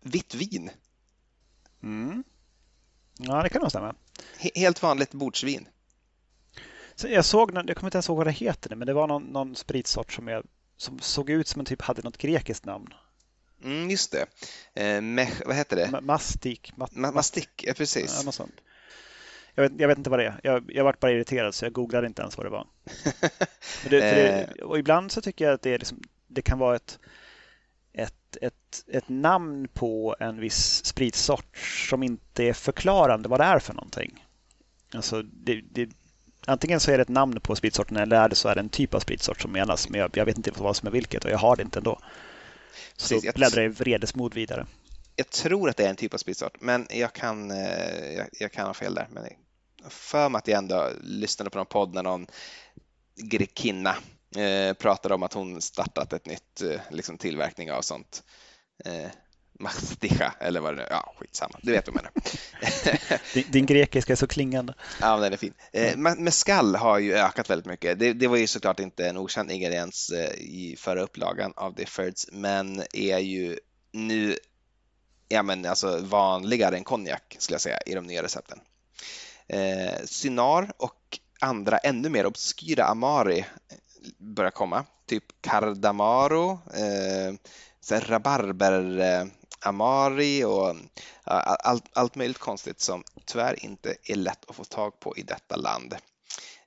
vitt 0.00 0.34
vin. 0.34 0.70
Mm. 1.82 2.24
Ja, 3.18 3.42
det 3.42 3.48
kan 3.48 3.60
nog 3.62 3.70
stämma. 3.70 3.94
He- 4.38 4.50
helt 4.58 4.82
vanligt 4.82 5.12
bordsvin. 5.12 5.68
Så 6.94 7.08
jag 7.08 7.24
såg, 7.24 7.50
jag 7.54 7.76
kommer 7.76 7.86
inte 7.88 7.96
ens 7.96 8.08
ihåg 8.08 8.16
vad 8.18 8.26
det 8.26 8.30
heter 8.32 8.70
nu, 8.70 8.76
men 8.76 8.86
det 8.86 8.92
var 8.92 9.06
någon, 9.06 9.22
någon 9.22 9.56
spritsort 9.56 10.12
som, 10.12 10.28
jag, 10.28 10.44
som 10.76 10.98
såg 10.98 11.30
ut 11.30 11.48
som 11.48 11.60
en 11.60 11.66
typ 11.66 11.82
hade 11.82 12.02
något 12.02 12.18
grekiskt 12.18 12.64
namn. 12.64 12.94
Mm, 13.64 13.90
just 13.90 14.12
det. 14.12 14.26
Eh, 14.82 15.00
mech, 15.00 15.42
vad 15.46 15.56
heter 15.56 15.76
det? 15.76 15.86
Ma- 15.86 16.00
Mastik. 16.00 16.72
Ma- 16.76 16.90
Ma- 16.92 17.14
mastik, 17.14 17.64
ja, 17.66 17.72
precis. 17.76 18.14
Ja, 18.18 18.22
något 18.24 18.34
sånt. 18.34 18.54
Jag 19.54 19.62
vet, 19.62 19.80
jag 19.80 19.88
vet 19.88 19.98
inte 19.98 20.10
vad 20.10 20.18
det 20.18 20.26
är. 20.26 20.40
Jag, 20.42 20.70
jag 20.72 20.84
vart 20.84 21.00
bara 21.00 21.12
irriterad 21.12 21.54
så 21.54 21.64
jag 21.64 21.72
googlade 21.72 22.06
inte 22.06 22.22
ens 22.22 22.36
vad 22.36 22.46
det 22.46 22.50
var. 22.50 22.66
Det, 23.84 23.88
för 23.88 23.96
Eh. 23.96 24.46
det, 24.56 24.62
och 24.64 24.78
ibland 24.78 25.12
så 25.12 25.20
tycker 25.20 25.44
jag 25.44 25.54
att 25.54 25.62
det, 25.62 25.78
liksom, 25.78 26.02
det 26.26 26.42
kan 26.42 26.58
vara 26.58 26.76
ett, 26.76 26.98
ett, 28.36 28.42
ett, 28.42 28.84
ett 28.88 29.08
namn 29.08 29.68
på 29.68 30.16
en 30.20 30.40
viss 30.40 30.84
spritsort 30.84 31.58
som 31.88 32.02
inte 32.02 32.44
är 32.44 32.52
förklarande 32.52 33.28
vad 33.28 33.40
det 33.40 33.44
är 33.44 33.58
för 33.58 33.74
någonting. 33.74 34.24
Alltså 34.94 35.22
det, 35.22 35.60
det, 35.70 35.90
antingen 36.46 36.80
så 36.80 36.90
är 36.90 36.96
det 36.98 37.02
ett 37.02 37.08
namn 37.08 37.40
på 37.40 37.56
spritsorten 37.56 37.96
eller 37.96 38.16
är 38.16 38.28
det 38.28 38.34
så 38.34 38.48
är 38.48 38.54
det 38.54 38.60
en 38.60 38.68
typ 38.68 38.94
av 38.94 39.00
spritsort 39.00 39.40
som 39.40 39.52
menas. 39.52 39.88
Men 39.88 40.00
jag, 40.00 40.16
jag 40.16 40.24
vet 40.24 40.36
inte 40.36 40.52
vad 40.56 40.76
som 40.76 40.86
är 40.86 40.92
vilket 40.92 41.24
och 41.24 41.30
jag 41.30 41.38
har 41.38 41.56
det 41.56 41.62
inte 41.62 41.78
ändå. 41.78 41.98
Så 42.96 43.14
Precis, 43.14 43.34
bläddrar 43.34 43.62
jag 43.62 43.70
i 43.70 43.74
vredesmod 43.74 44.34
vidare. 44.34 44.66
jag 45.16 45.30
tror 45.30 45.70
att 45.70 45.76
det 45.76 45.84
är 45.84 45.90
en 45.90 45.96
typ 45.96 46.14
av 46.14 46.18
spritsort, 46.18 46.60
men 46.60 46.86
jag 46.90 47.12
kan, 47.12 47.50
eh, 47.50 48.12
jag, 48.16 48.28
jag 48.32 48.52
kan 48.52 48.66
ha 48.66 48.74
fel 48.74 48.94
där. 48.94 49.08
Men 49.10 49.24
för 49.88 50.28
mig 50.28 50.38
att 50.38 50.48
jag 50.48 50.58
ändå 50.58 50.90
lyssnade 51.02 51.50
på 51.50 51.58
någon 51.58 51.66
podd 51.66 51.94
när 51.94 52.02
någon 52.02 52.26
grekinna 53.16 53.96
eh, 54.36 54.74
pratade 54.74 55.14
om 55.14 55.22
att 55.22 55.32
hon 55.32 55.62
startat 55.62 56.12
ett 56.12 56.26
nytt 56.26 56.62
eh, 56.62 56.80
liksom, 56.90 57.18
tillverkning 57.18 57.72
av 57.72 57.82
sånt. 57.82 58.22
Eh, 58.84 59.10
Mastica 59.60 60.34
eller 60.40 60.60
vad 60.60 60.72
det 60.72 60.76
nu 60.76 60.82
är. 60.82 60.90
Ja, 60.90 61.14
skitsamma. 61.18 61.58
Du 61.62 61.72
vet 61.72 61.88
vad 61.88 61.96
jag 61.96 62.02
menar. 62.02 63.20
Din, 63.34 63.44
din 63.50 63.66
grekiska 63.66 64.12
är 64.12 64.16
så 64.16 64.26
klingande. 64.26 64.74
Ja, 65.00 65.12
men 65.12 65.20
den 65.20 65.32
är 65.32 65.36
fin. 65.36 65.54
Eh, 65.72 65.96
men 65.96 66.24
mescal 66.24 66.74
har 66.76 66.98
ju 66.98 67.14
ökat 67.14 67.50
väldigt 67.50 67.66
mycket. 67.66 67.98
Det, 67.98 68.12
det 68.12 68.28
var 68.28 68.36
ju 68.36 68.46
såklart 68.46 68.80
inte 68.80 69.08
en 69.08 69.16
okänd 69.16 69.50
ingrediens 69.50 70.10
eh, 70.10 70.32
i 70.34 70.76
förra 70.78 71.02
upplagan 71.02 71.52
av 71.56 71.74
The 71.74 71.86
Firds, 71.86 72.28
men 72.32 72.82
är 72.92 73.18
ju 73.18 73.58
nu 73.92 74.36
ja, 75.28 75.42
men 75.42 75.66
alltså 75.66 75.98
vanligare 76.02 76.76
än 76.76 76.84
konjak 76.84 77.36
skulle 77.38 77.54
jag 77.54 77.60
säga 77.60 77.78
i 77.86 77.94
de 77.94 78.06
nya 78.06 78.22
recepten. 78.22 78.58
Eh, 79.46 80.04
Cynar 80.04 80.72
och 80.76 81.18
andra 81.40 81.78
ännu 81.78 82.08
mer 82.08 82.26
obskyra 82.26 82.84
amari 82.84 83.44
börjar 84.18 84.50
komma, 84.50 84.84
typ 85.06 85.24
cardamaro, 85.40 86.60
eh, 86.74 87.34
rabarber 88.00 88.98
eh, 89.00 89.26
amari 89.60 90.44
och 90.44 90.76
allt, 91.24 91.84
allt 91.92 92.14
möjligt 92.14 92.38
konstigt 92.38 92.80
som 92.80 93.04
tyvärr 93.24 93.64
inte 93.64 93.94
är 94.04 94.16
lätt 94.16 94.50
att 94.50 94.56
få 94.56 94.64
tag 94.64 95.00
på 95.00 95.16
i 95.16 95.22
detta 95.22 95.56
land. 95.56 95.94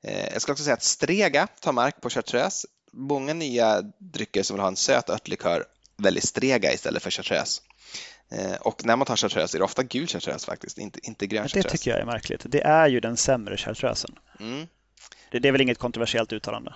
Eh, 0.01 0.33
jag 0.33 0.41
skulle 0.41 0.53
också 0.53 0.63
säga 0.63 0.73
att 0.73 0.83
Strega 0.83 1.47
tar 1.47 1.71
mark 1.71 2.01
på 2.01 2.09
chartreuse. 2.09 2.67
Många 2.91 3.33
nya 3.33 3.81
drycker 3.97 4.43
som 4.43 4.55
vill 4.55 4.61
ha 4.61 4.67
en 4.67 4.75
söt 4.75 5.09
örtlikör 5.09 5.65
väljer 5.97 6.21
Strega 6.21 6.73
istället 6.73 7.03
för 7.03 7.11
chartreuse. 7.11 7.61
Eh, 8.31 8.55
och 8.55 8.85
när 8.85 8.95
man 8.95 9.05
tar 9.05 9.15
chartreuse 9.15 9.57
är 9.57 9.59
det 9.59 9.65
ofta 9.65 9.83
gul 9.83 10.07
chartreuse 10.07 10.45
faktiskt, 10.45 10.77
inte, 10.77 10.99
inte 11.03 11.27
grön 11.27 11.43
chartreuse. 11.43 11.67
Det 11.67 11.77
tycker 11.77 11.91
jag 11.91 11.99
är 11.99 12.05
märkligt. 12.05 12.41
Det 12.45 12.61
är 12.61 12.87
ju 12.87 12.99
den 12.99 13.17
sämre 13.17 13.57
chartreusen. 13.57 14.15
Mm. 14.39 14.67
Det, 15.31 15.39
det, 15.39 15.47
är 15.47 15.51
väl 15.51 15.61
inget 15.61 15.77
kontroversiellt 15.77 16.33
uttalande? 16.33 16.73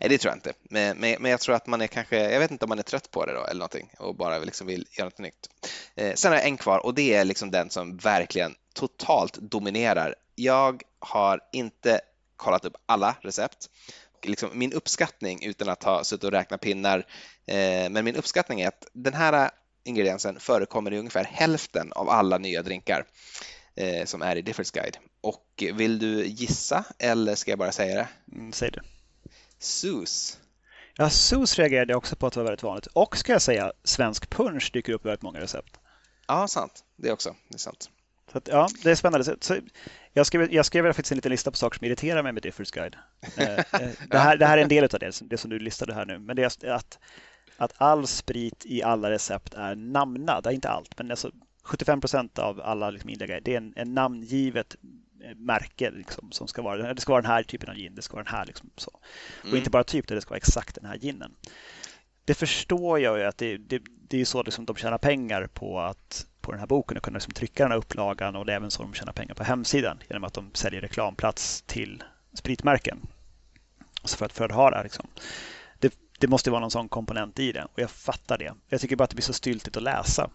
Nej, 0.00 0.08
det 0.08 0.18
tror 0.18 0.30
jag 0.30 0.36
inte. 0.36 0.52
Men, 0.62 0.96
men, 0.96 1.16
men, 1.20 1.30
jag 1.30 1.40
tror 1.40 1.54
att 1.54 1.66
man 1.66 1.80
är 1.80 1.86
kanske, 1.86 2.30
jag 2.32 2.40
vet 2.40 2.50
inte 2.50 2.64
om 2.64 2.68
man 2.68 2.78
är 2.78 2.82
trött 2.82 3.10
på 3.10 3.26
det 3.26 3.32
då 3.32 3.44
eller 3.44 3.58
någonting 3.58 3.90
och 3.98 4.16
bara 4.16 4.38
liksom 4.38 4.66
vill 4.66 4.86
göra 4.90 5.06
något 5.06 5.18
nytt. 5.18 5.50
Eh, 5.94 6.14
sen 6.14 6.32
har 6.32 6.38
jag 6.38 6.46
en 6.46 6.56
kvar 6.56 6.78
och 6.78 6.94
det 6.94 7.14
är 7.14 7.24
liksom 7.24 7.50
den 7.50 7.70
som 7.70 7.96
verkligen 7.96 8.54
totalt 8.74 9.34
dominerar. 9.34 10.14
Jag 10.34 10.82
har 10.98 11.40
inte 11.52 12.00
kollat 12.36 12.64
upp 12.64 12.76
alla 12.86 13.16
recept. 13.20 13.70
Liksom 14.22 14.50
min 14.52 14.72
uppskattning, 14.72 15.44
utan 15.44 15.68
att 15.68 15.82
ha 15.82 16.04
suttit 16.04 16.24
och 16.24 16.32
räknat 16.32 16.60
pinnar, 16.60 16.98
eh, 17.46 17.90
men 17.90 18.04
min 18.04 18.16
uppskattning 18.16 18.60
är 18.60 18.68
att 18.68 18.86
den 18.92 19.14
här 19.14 19.50
ingrediensen 19.84 20.40
förekommer 20.40 20.92
i 20.92 20.98
ungefär 20.98 21.24
hälften 21.24 21.92
av 21.92 22.10
alla 22.10 22.38
nya 22.38 22.62
drinkar 22.62 23.04
eh, 23.76 24.04
som 24.04 24.22
är 24.22 24.36
i 24.36 24.42
Difference 24.42 24.72
Guide. 24.74 24.96
Och 25.20 25.64
vill 25.74 25.98
du 25.98 26.26
gissa 26.26 26.84
eller 26.98 27.34
ska 27.34 27.50
jag 27.52 27.58
bara 27.58 27.72
säga 27.72 27.94
det? 27.94 28.08
Mm, 28.32 28.52
säg 28.52 28.70
det. 28.70 28.82
SUS. 29.64 30.38
Ja, 30.96 31.10
SUS 31.10 31.58
reagerade 31.58 31.92
jag 31.92 31.98
också 31.98 32.16
på 32.16 32.26
att 32.26 32.32
det 32.32 32.40
var 32.40 32.44
väldigt 32.44 32.62
vanligt. 32.62 32.86
Och 32.86 33.16
ska 33.16 33.32
jag 33.32 33.42
säga, 33.42 33.72
svensk 33.84 34.30
punch 34.30 34.70
dyker 34.72 34.92
upp 34.92 35.04
i 35.04 35.08
väldigt 35.08 35.22
många 35.22 35.40
recept. 35.40 35.80
Ja, 36.28 36.48
sant. 36.48 36.84
Det 36.96 37.12
också. 37.12 37.34
Det 37.48 37.56
är 37.56 37.58
sant. 37.58 37.90
Så 38.32 38.38
att, 38.38 38.48
ja, 38.48 38.68
det 38.82 38.90
är 38.90 38.94
spännande. 38.94 39.36
Så 39.40 39.56
jag, 40.12 40.26
skrev, 40.26 40.52
jag 40.52 40.66
skrev 40.66 40.86
faktiskt 40.92 41.12
en 41.12 41.16
liten 41.16 41.30
lista 41.30 41.50
på 41.50 41.56
saker 41.56 41.78
som 41.78 41.86
irriterar 41.86 42.22
mig 42.22 42.32
med 42.32 42.42
Differs 42.42 42.70
Guide. 42.70 42.96
Eh, 43.36 43.58
eh, 43.58 43.90
det, 44.10 44.18
här, 44.18 44.36
det 44.36 44.46
här 44.46 44.58
är 44.58 44.62
en 44.62 44.68
del 44.68 44.84
av 44.84 44.90
det, 44.90 45.20
det 45.20 45.36
som 45.36 45.50
du 45.50 45.58
listade 45.58 45.94
här 45.94 46.06
nu. 46.06 46.18
Men 46.18 46.36
det 46.36 46.64
är 46.64 46.70
att, 46.70 46.98
att 47.56 47.72
all 47.76 48.06
sprit 48.06 48.66
i 48.66 48.82
alla 48.82 49.10
recept 49.10 49.54
är 49.54 49.74
namnad. 49.74 50.52
Inte 50.52 50.68
allt, 50.68 50.98
men 50.98 51.10
alltså 51.10 51.30
75 51.62 52.00
procent 52.00 52.38
av 52.38 52.60
alla 52.60 52.90
liksom 52.90 53.10
inlägg 53.10 53.44
det 53.44 53.52
är 53.52 53.58
en, 53.58 53.72
en 53.76 53.94
namngivet 53.94 54.76
märke 55.36 55.90
liksom, 55.90 56.32
som 56.32 56.48
ska 56.48 56.62
vara, 56.62 56.94
det 56.94 57.00
ska 57.00 57.12
vara 57.12 57.22
den 57.22 57.30
här 57.30 57.42
typen 57.42 57.70
av 57.70 57.76
gin, 57.76 57.94
det 57.94 58.02
ska 58.02 58.14
vara 58.14 58.24
den 58.24 58.34
här. 58.34 58.46
Liksom, 58.46 58.70
så. 58.76 58.90
Och 59.40 59.44
mm. 59.44 59.56
inte 59.56 59.70
bara 59.70 59.84
typ, 59.84 60.08
det 60.08 60.20
ska 60.20 60.30
vara 60.30 60.36
exakt 60.36 60.74
den 60.74 60.84
här 60.84 60.96
ginen. 60.96 61.34
Det 62.24 62.34
förstår 62.34 63.00
jag 63.00 63.18
ju 63.18 63.24
att 63.24 63.38
det, 63.38 63.56
det, 63.56 63.82
det 64.08 64.20
är 64.20 64.24
så 64.24 64.42
liksom 64.42 64.64
de 64.64 64.76
tjänar 64.76 64.98
pengar 64.98 65.46
på 65.46 65.80
att 65.80 66.26
på 66.40 66.52
den 66.52 66.60
här 66.60 66.66
boken 66.66 66.96
och 66.96 67.02
kunna 67.02 67.16
liksom 67.16 67.32
trycka 67.32 67.62
den 67.62 67.72
här 67.72 67.78
upplagan 67.78 68.36
och 68.36 68.46
det 68.46 68.52
är 68.52 68.56
även 68.56 68.70
så 68.70 68.82
de 68.82 68.94
tjänar 68.94 69.12
pengar 69.12 69.34
på 69.34 69.44
hemsidan 69.44 69.98
genom 70.08 70.24
att 70.24 70.34
de 70.34 70.50
säljer 70.54 70.80
reklamplats 70.80 71.62
till 71.62 72.02
spritmärken. 72.32 72.98
Så 74.04 74.16
för 74.16 74.26
att, 74.26 74.32
för 74.32 74.44
att 74.44 74.52
ha 74.52 74.70
det 74.70 74.76
här 74.76 74.82
liksom. 74.82 75.06
det, 75.78 75.94
det 76.18 76.26
måste 76.26 76.50
vara 76.50 76.60
någon 76.60 76.70
sån 76.70 76.88
komponent 76.88 77.38
i 77.38 77.52
det 77.52 77.64
och 77.64 77.78
jag 77.78 77.90
fattar 77.90 78.38
det. 78.38 78.54
Jag 78.68 78.80
tycker 78.80 78.96
bara 78.96 79.04
att 79.04 79.10
det 79.10 79.16
blir 79.16 79.24
så 79.24 79.32
styltigt 79.32 79.76
att 79.76 79.82
läsa. 79.82 80.30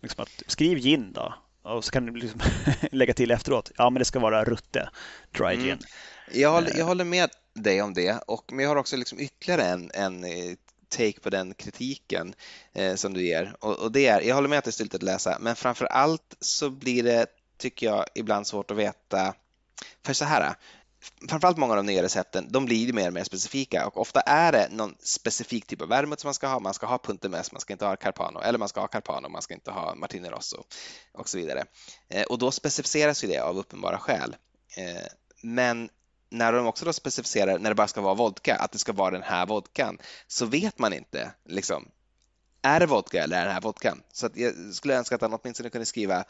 Liksom 0.00 0.22
att, 0.22 0.42
skriv 0.46 0.78
gin 0.78 1.12
då 1.12 1.34
och 1.66 1.84
så 1.84 1.90
kan 1.90 2.06
du 2.06 2.12
liksom 2.12 2.40
lägga 2.92 3.14
till 3.14 3.30
efteråt. 3.30 3.70
Ja, 3.76 3.90
men 3.90 3.98
det 3.98 4.04
ska 4.04 4.18
vara 4.18 4.44
rutte, 4.44 4.90
dry 5.32 5.56
gin. 5.56 5.64
Mm. 5.64 5.78
Jag, 6.32 6.50
håller, 6.50 6.78
jag 6.78 6.84
håller 6.84 7.04
med 7.04 7.30
dig 7.54 7.82
om 7.82 7.94
det, 7.94 8.18
och, 8.26 8.52
men 8.52 8.62
jag 8.62 8.70
har 8.70 8.76
också 8.76 8.96
liksom 8.96 9.20
ytterligare 9.20 9.64
en, 9.64 9.90
en 9.94 10.24
eh, 10.24 10.56
take 10.88 11.20
på 11.20 11.30
den 11.30 11.54
kritiken 11.54 12.34
eh, 12.72 12.94
som 12.94 13.14
du 13.14 13.26
ger. 13.26 13.56
Och, 13.60 13.78
och, 13.78 13.92
det 13.92 14.06
är, 14.06 14.20
jag 14.20 14.34
håller 14.34 14.48
med 14.48 14.58
att 14.58 14.64
det 14.64 14.70
är 14.70 14.72
styltigt 14.72 14.94
att 14.94 15.02
läsa, 15.02 15.38
men 15.40 15.56
framför 15.56 15.86
allt 15.86 16.36
så 16.40 16.70
blir 16.70 17.02
det, 17.02 17.26
tycker 17.58 17.86
jag, 17.86 18.04
ibland 18.14 18.46
svårt 18.46 18.70
att 18.70 18.76
veta. 18.76 19.34
För 20.04 20.12
så 20.12 20.24
här, 20.24 20.54
framförallt 21.28 21.56
många 21.56 21.72
av 21.72 21.76
de 21.76 21.86
nya 21.86 22.02
recepten, 22.02 22.46
de 22.50 22.64
blir 22.64 22.86
ju 22.86 22.92
mer 22.92 23.06
och 23.06 23.12
mer 23.12 23.24
specifika 23.24 23.86
och 23.86 24.00
ofta 24.00 24.20
är 24.20 24.52
det 24.52 24.68
någon 24.70 24.94
specifik 25.00 25.66
typ 25.66 25.82
av 25.82 25.88
vermouth 25.88 26.20
som 26.20 26.28
man 26.28 26.34
ska 26.34 26.46
ha. 26.46 26.60
Man 26.60 26.74
ska 26.74 26.86
ha 26.86 26.98
Puntemes, 26.98 27.52
man 27.52 27.60
ska 27.60 27.72
inte 27.72 27.84
ha 27.84 27.96
Carpano, 27.96 28.40
eller 28.40 28.58
man 28.58 28.68
ska 28.68 28.80
ha 28.80 28.88
Carpano, 28.88 29.28
man 29.28 29.42
ska 29.42 29.54
inte 29.54 29.70
ha 29.70 29.94
Martini 29.94 30.28
Rosso 30.28 30.64
och 31.12 31.28
så 31.28 31.38
vidare. 31.38 31.64
Eh, 32.08 32.22
och 32.22 32.38
då 32.38 32.50
specificeras 32.50 33.24
ju 33.24 33.28
det 33.28 33.38
av 33.38 33.58
uppenbara 33.58 33.98
skäl. 33.98 34.36
Eh, 34.76 35.06
men 35.42 35.88
när 36.30 36.52
de 36.52 36.66
också 36.66 36.84
då 36.84 36.92
specificerar 36.92 37.58
när 37.58 37.70
det 37.70 37.74
bara 37.74 37.88
ska 37.88 38.00
vara 38.00 38.14
vodka, 38.14 38.56
att 38.56 38.72
det 38.72 38.78
ska 38.78 38.92
vara 38.92 39.10
den 39.10 39.22
här 39.22 39.46
vodkan, 39.46 39.98
så 40.26 40.46
vet 40.46 40.78
man 40.78 40.92
inte 40.92 41.32
liksom, 41.44 41.88
är 42.62 42.80
det 42.80 42.86
vodka 42.86 43.22
eller 43.22 43.36
är 43.36 43.40
det 43.40 43.46
den 43.46 43.54
här 43.54 43.60
vodkan? 43.60 44.02
Så 44.12 44.28
jag 44.34 44.54
skulle 44.72 44.96
önska 44.96 45.14
att 45.14 45.20
han 45.20 45.34
åtminstone 45.34 45.70
kunde 45.70 45.86
skriva 45.86 46.24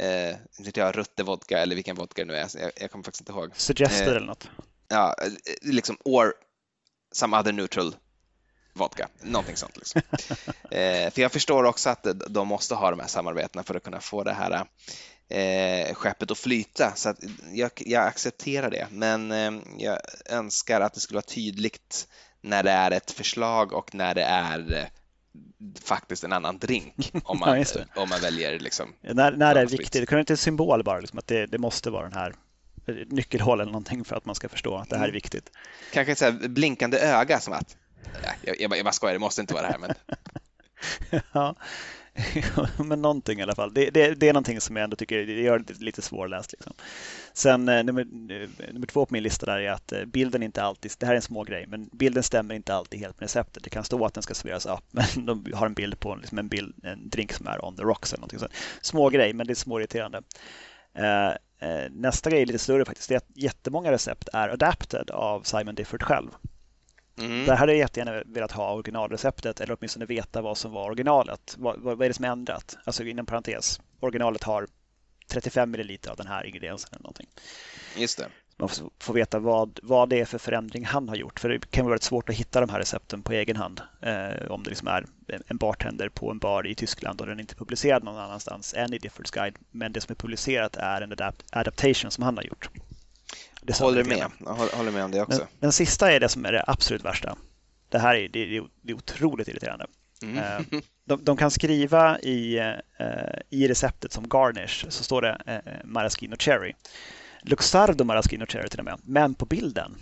eh, 0.00 0.36
inte 0.58 0.80
jag, 0.80 0.96
rutte 0.96 1.22
vodka 1.22 1.58
eller 1.58 1.74
vilken 1.74 1.96
vodka 1.96 2.24
det 2.24 2.32
nu 2.32 2.36
är, 2.36 2.48
jag, 2.60 2.72
jag 2.76 2.90
kommer 2.90 3.04
faktiskt 3.04 3.20
inte 3.20 3.32
ihåg. 3.32 3.50
Suggested 3.56 4.08
eh, 4.08 4.16
eller 4.16 4.26
något? 4.26 4.48
Ja, 4.88 5.14
eh, 5.22 5.32
liksom 5.62 5.96
or 6.04 6.34
some 7.12 7.38
other 7.38 7.52
neutral 7.52 7.96
vodka, 8.72 9.08
någonting 9.22 9.56
sånt. 9.56 9.76
Liksom. 9.76 10.00
eh, 10.70 11.10
för 11.10 11.20
jag 11.20 11.32
förstår 11.32 11.64
också 11.64 11.90
att 11.90 12.06
de 12.28 12.48
måste 12.48 12.74
ha 12.74 12.90
de 12.90 13.00
här 13.00 13.06
samarbetena 13.06 13.62
för 13.62 13.74
att 13.74 13.82
kunna 13.82 14.00
få 14.00 14.24
det 14.24 14.32
här 14.32 14.66
eh, 15.28 15.94
skeppet 15.94 16.30
att 16.30 16.38
flyta. 16.38 16.92
Så 16.94 17.08
att 17.08 17.18
jag, 17.52 17.70
jag 17.76 18.06
accepterar 18.06 18.70
det, 18.70 18.86
men 18.90 19.32
eh, 19.32 19.52
jag 19.78 19.98
önskar 20.26 20.80
att 20.80 20.94
det 20.94 21.00
skulle 21.00 21.16
vara 21.16 21.34
tydligt 21.34 22.08
när 22.40 22.62
det 22.62 22.70
är 22.70 22.90
ett 22.90 23.10
förslag 23.10 23.72
och 23.72 23.94
när 23.94 24.14
det 24.14 24.24
är 24.24 24.74
eh, 24.74 24.99
faktiskt 25.82 26.24
en 26.24 26.32
annan 26.32 26.58
drink 26.58 27.12
om 27.24 27.38
man, 27.38 27.58
ja, 27.58 27.64
om 27.94 28.08
man 28.08 28.20
väljer 28.20 28.58
liksom. 28.58 28.94
När, 29.00 29.32
när 29.32 29.54
det 29.54 29.60
är 29.60 29.66
viktigt, 29.66 30.02
det 30.02 30.06
kan 30.06 30.18
inte 30.18 30.32
en 30.32 30.36
symbol 30.36 30.82
bara, 30.84 31.00
liksom, 31.00 31.18
att 31.18 31.26
det, 31.26 31.46
det 31.46 31.58
måste 31.58 31.90
vara 31.90 32.02
den 32.02 32.12
här 32.18 32.34
nyckelhål 33.06 33.60
eller 33.60 33.72
någonting 33.72 34.04
för 34.04 34.16
att 34.16 34.24
man 34.24 34.34
ska 34.34 34.48
förstå 34.48 34.76
att 34.76 34.88
det 34.90 34.96
här 34.96 35.04
är 35.04 35.08
mm. 35.08 35.14
viktigt. 35.14 35.50
Kanske 35.92 36.12
ett 36.12 36.18
så 36.18 36.32
blinkande 36.48 36.98
öga 36.98 37.40
som 37.40 37.52
att, 37.52 37.76
jag, 38.42 38.60
jag, 38.60 38.76
jag 38.76 38.84
bara 38.84 38.92
skojar, 38.92 39.12
det 39.12 39.18
måste 39.18 39.40
inte 39.40 39.54
vara 39.54 39.66
det 39.66 39.72
här. 39.72 39.78
Men... 39.78 39.94
ja, 41.32 41.56
men 42.84 43.02
någonting 43.02 43.38
i 43.38 43.42
alla 43.42 43.54
fall. 43.54 43.74
Det, 43.74 43.90
det, 43.90 44.14
det, 44.14 44.28
är 44.28 44.32
någonting 44.32 44.60
som 44.60 44.76
jag 44.76 44.84
ändå 44.84 44.96
tycker 44.96 45.26
det 45.26 45.42
gör 45.42 45.58
det 45.58 45.80
lite 45.80 46.02
svårläst. 46.02 46.52
Liksom. 46.52 46.72
Sen 47.32 47.68
eh, 47.68 47.84
nummer, 47.84 48.02
eh, 48.02 48.72
nummer 48.72 48.86
två 48.86 49.06
på 49.06 49.14
min 49.14 49.22
lista 49.22 49.46
där 49.46 49.58
är 49.58 49.70
att 49.70 49.92
eh, 49.92 50.04
bilden 50.04 50.42
inte 50.42 50.62
alltid, 50.62 50.92
det 50.98 51.06
här 51.06 51.12
är 51.12 51.16
en 51.16 51.22
små 51.22 51.44
grej, 51.44 51.66
men 51.68 51.90
bilden 51.92 52.22
stämmer 52.22 52.54
inte 52.54 52.74
alltid 52.74 53.00
helt 53.00 53.20
med 53.20 53.24
receptet. 53.24 53.64
Det 53.64 53.70
kan 53.70 53.84
stå 53.84 54.04
att 54.04 54.14
den 54.14 54.22
ska 54.22 54.34
serveras 54.34 54.66
upp, 54.66 54.84
men 54.90 55.26
de 55.26 55.52
har 55.54 55.66
en 55.66 55.74
bild 55.74 56.00
på 56.00 56.14
liksom 56.14 56.38
en, 56.38 56.48
bild, 56.48 56.74
en 56.82 57.08
drink 57.08 57.32
som 57.32 57.46
är 57.46 57.64
on 57.64 57.76
the 57.76 57.82
rocks 57.82 58.12
eller 58.12 58.20
någonting 58.20 58.38
sånt. 58.38 58.52
Små 58.82 59.08
grej, 59.08 59.32
men 59.32 59.46
det 59.46 59.52
är 59.52 59.54
småirriterande. 59.54 60.22
Nästa 61.90 62.30
grej 62.30 62.42
är 62.42 62.46
lite 62.46 62.58
större 62.58 62.84
faktiskt. 62.84 63.08
Det 63.08 63.14
är 63.14 63.16
att 63.16 63.30
jättemånga 63.34 63.92
recept 63.92 64.28
är 64.32 64.48
adapted 64.48 65.10
av 65.10 65.42
Simon 65.42 65.74
Difford 65.74 66.02
själv. 66.02 66.28
Mm. 67.18 67.46
Där 67.46 67.56
hade 67.56 67.72
jag 67.72 67.78
jättegärna 67.78 68.22
velat 68.26 68.52
ha 68.52 68.72
originalreceptet 68.72 69.60
eller 69.60 69.76
åtminstone 69.80 70.06
veta 70.06 70.42
vad 70.42 70.58
som 70.58 70.72
var 70.72 70.86
originalet. 70.86 71.54
Vad, 71.58 71.80
vad, 71.80 71.98
vad 71.98 72.04
är 72.04 72.08
det 72.08 72.14
som 72.14 72.24
är 72.24 72.28
ändrat? 72.28 72.78
Alltså 72.84 73.04
inom 73.04 73.26
parentes, 73.26 73.80
originalet 74.00 74.42
har 74.42 74.66
35 75.30 75.70
milliliter 75.70 76.10
av 76.10 76.16
den 76.16 76.26
här 76.26 76.46
ingrediensen 76.46 76.88
eller 76.92 77.02
någonting. 77.02 77.26
Just 77.96 78.18
det. 78.18 78.28
Man 78.60 78.68
får 78.98 79.14
veta 79.14 79.38
vad, 79.38 79.80
vad 79.82 80.08
det 80.08 80.20
är 80.20 80.24
för 80.24 80.38
förändring 80.38 80.84
han 80.84 81.08
har 81.08 81.16
gjort. 81.16 81.40
För 81.40 81.48
det 81.48 81.70
kan 81.70 81.84
vara 81.84 81.92
väldigt 81.92 82.04
svårt 82.04 82.28
att 82.28 82.34
hitta 82.34 82.60
de 82.60 82.70
här 82.70 82.78
recepten 82.78 83.22
på 83.22 83.32
egen 83.32 83.56
hand. 83.56 83.80
Eh, 84.00 84.50
om 84.50 84.62
det 84.62 84.70
liksom 84.70 84.88
är 84.88 85.06
en 85.46 85.56
bartender 85.56 86.08
på 86.08 86.30
en 86.30 86.38
bar 86.38 86.66
i 86.66 86.74
Tyskland 86.74 87.20
och 87.20 87.26
den 87.26 87.36
är 87.36 87.40
inte 87.40 87.54
publicerad 87.54 88.04
någon 88.04 88.18
annanstans 88.18 88.74
än 88.74 88.94
i 88.94 88.98
Diffords 88.98 89.30
Guide. 89.30 89.56
Men 89.70 89.92
det 89.92 90.00
som 90.00 90.12
är 90.12 90.14
publicerat 90.14 90.76
är 90.76 91.02
en 91.02 91.12
adapt 91.12 91.44
adaptation 91.52 92.10
som 92.10 92.24
han 92.24 92.36
har 92.36 92.44
gjort. 92.44 92.68
Det 93.62 93.78
håller 93.78 94.04
med. 94.04 94.26
Jag 94.38 94.54
håller 94.54 94.90
med 94.90 95.04
om 95.04 95.10
det 95.10 95.22
också. 95.22 95.38
Men, 95.38 95.48
den 95.60 95.72
sista 95.72 96.12
är 96.12 96.20
det 96.20 96.28
som 96.28 96.44
är 96.44 96.52
det 96.52 96.64
absolut 96.66 97.04
värsta. 97.04 97.36
Det 97.88 97.98
här 97.98 98.14
är, 98.14 98.28
det, 98.28 98.62
det 98.82 98.92
är 98.92 98.96
otroligt 98.96 99.48
irriterande. 99.48 99.86
Mm. 100.22 100.38
Eh, 100.38 100.80
de, 101.10 101.24
de, 101.24 101.36
kan 101.36 101.50
skriva 101.50 102.18
i, 102.18 102.58
eh, 102.58 103.40
i 103.50 103.68
receptet 103.68 104.12
som 104.12 104.28
garnish 104.28 104.86
så 104.88 105.04
står 105.04 105.22
det 105.22 105.42
eh, 105.46 105.72
maraschino 105.84 106.36
cherry. 106.38 106.72
Luxardo 107.42 108.04
maraschino 108.04 108.46
cherry 108.46 108.68
till 108.68 108.78
och 108.78 108.84
med. 108.84 109.00
Men 109.04 109.34
på 109.34 109.46
bilden 109.46 109.96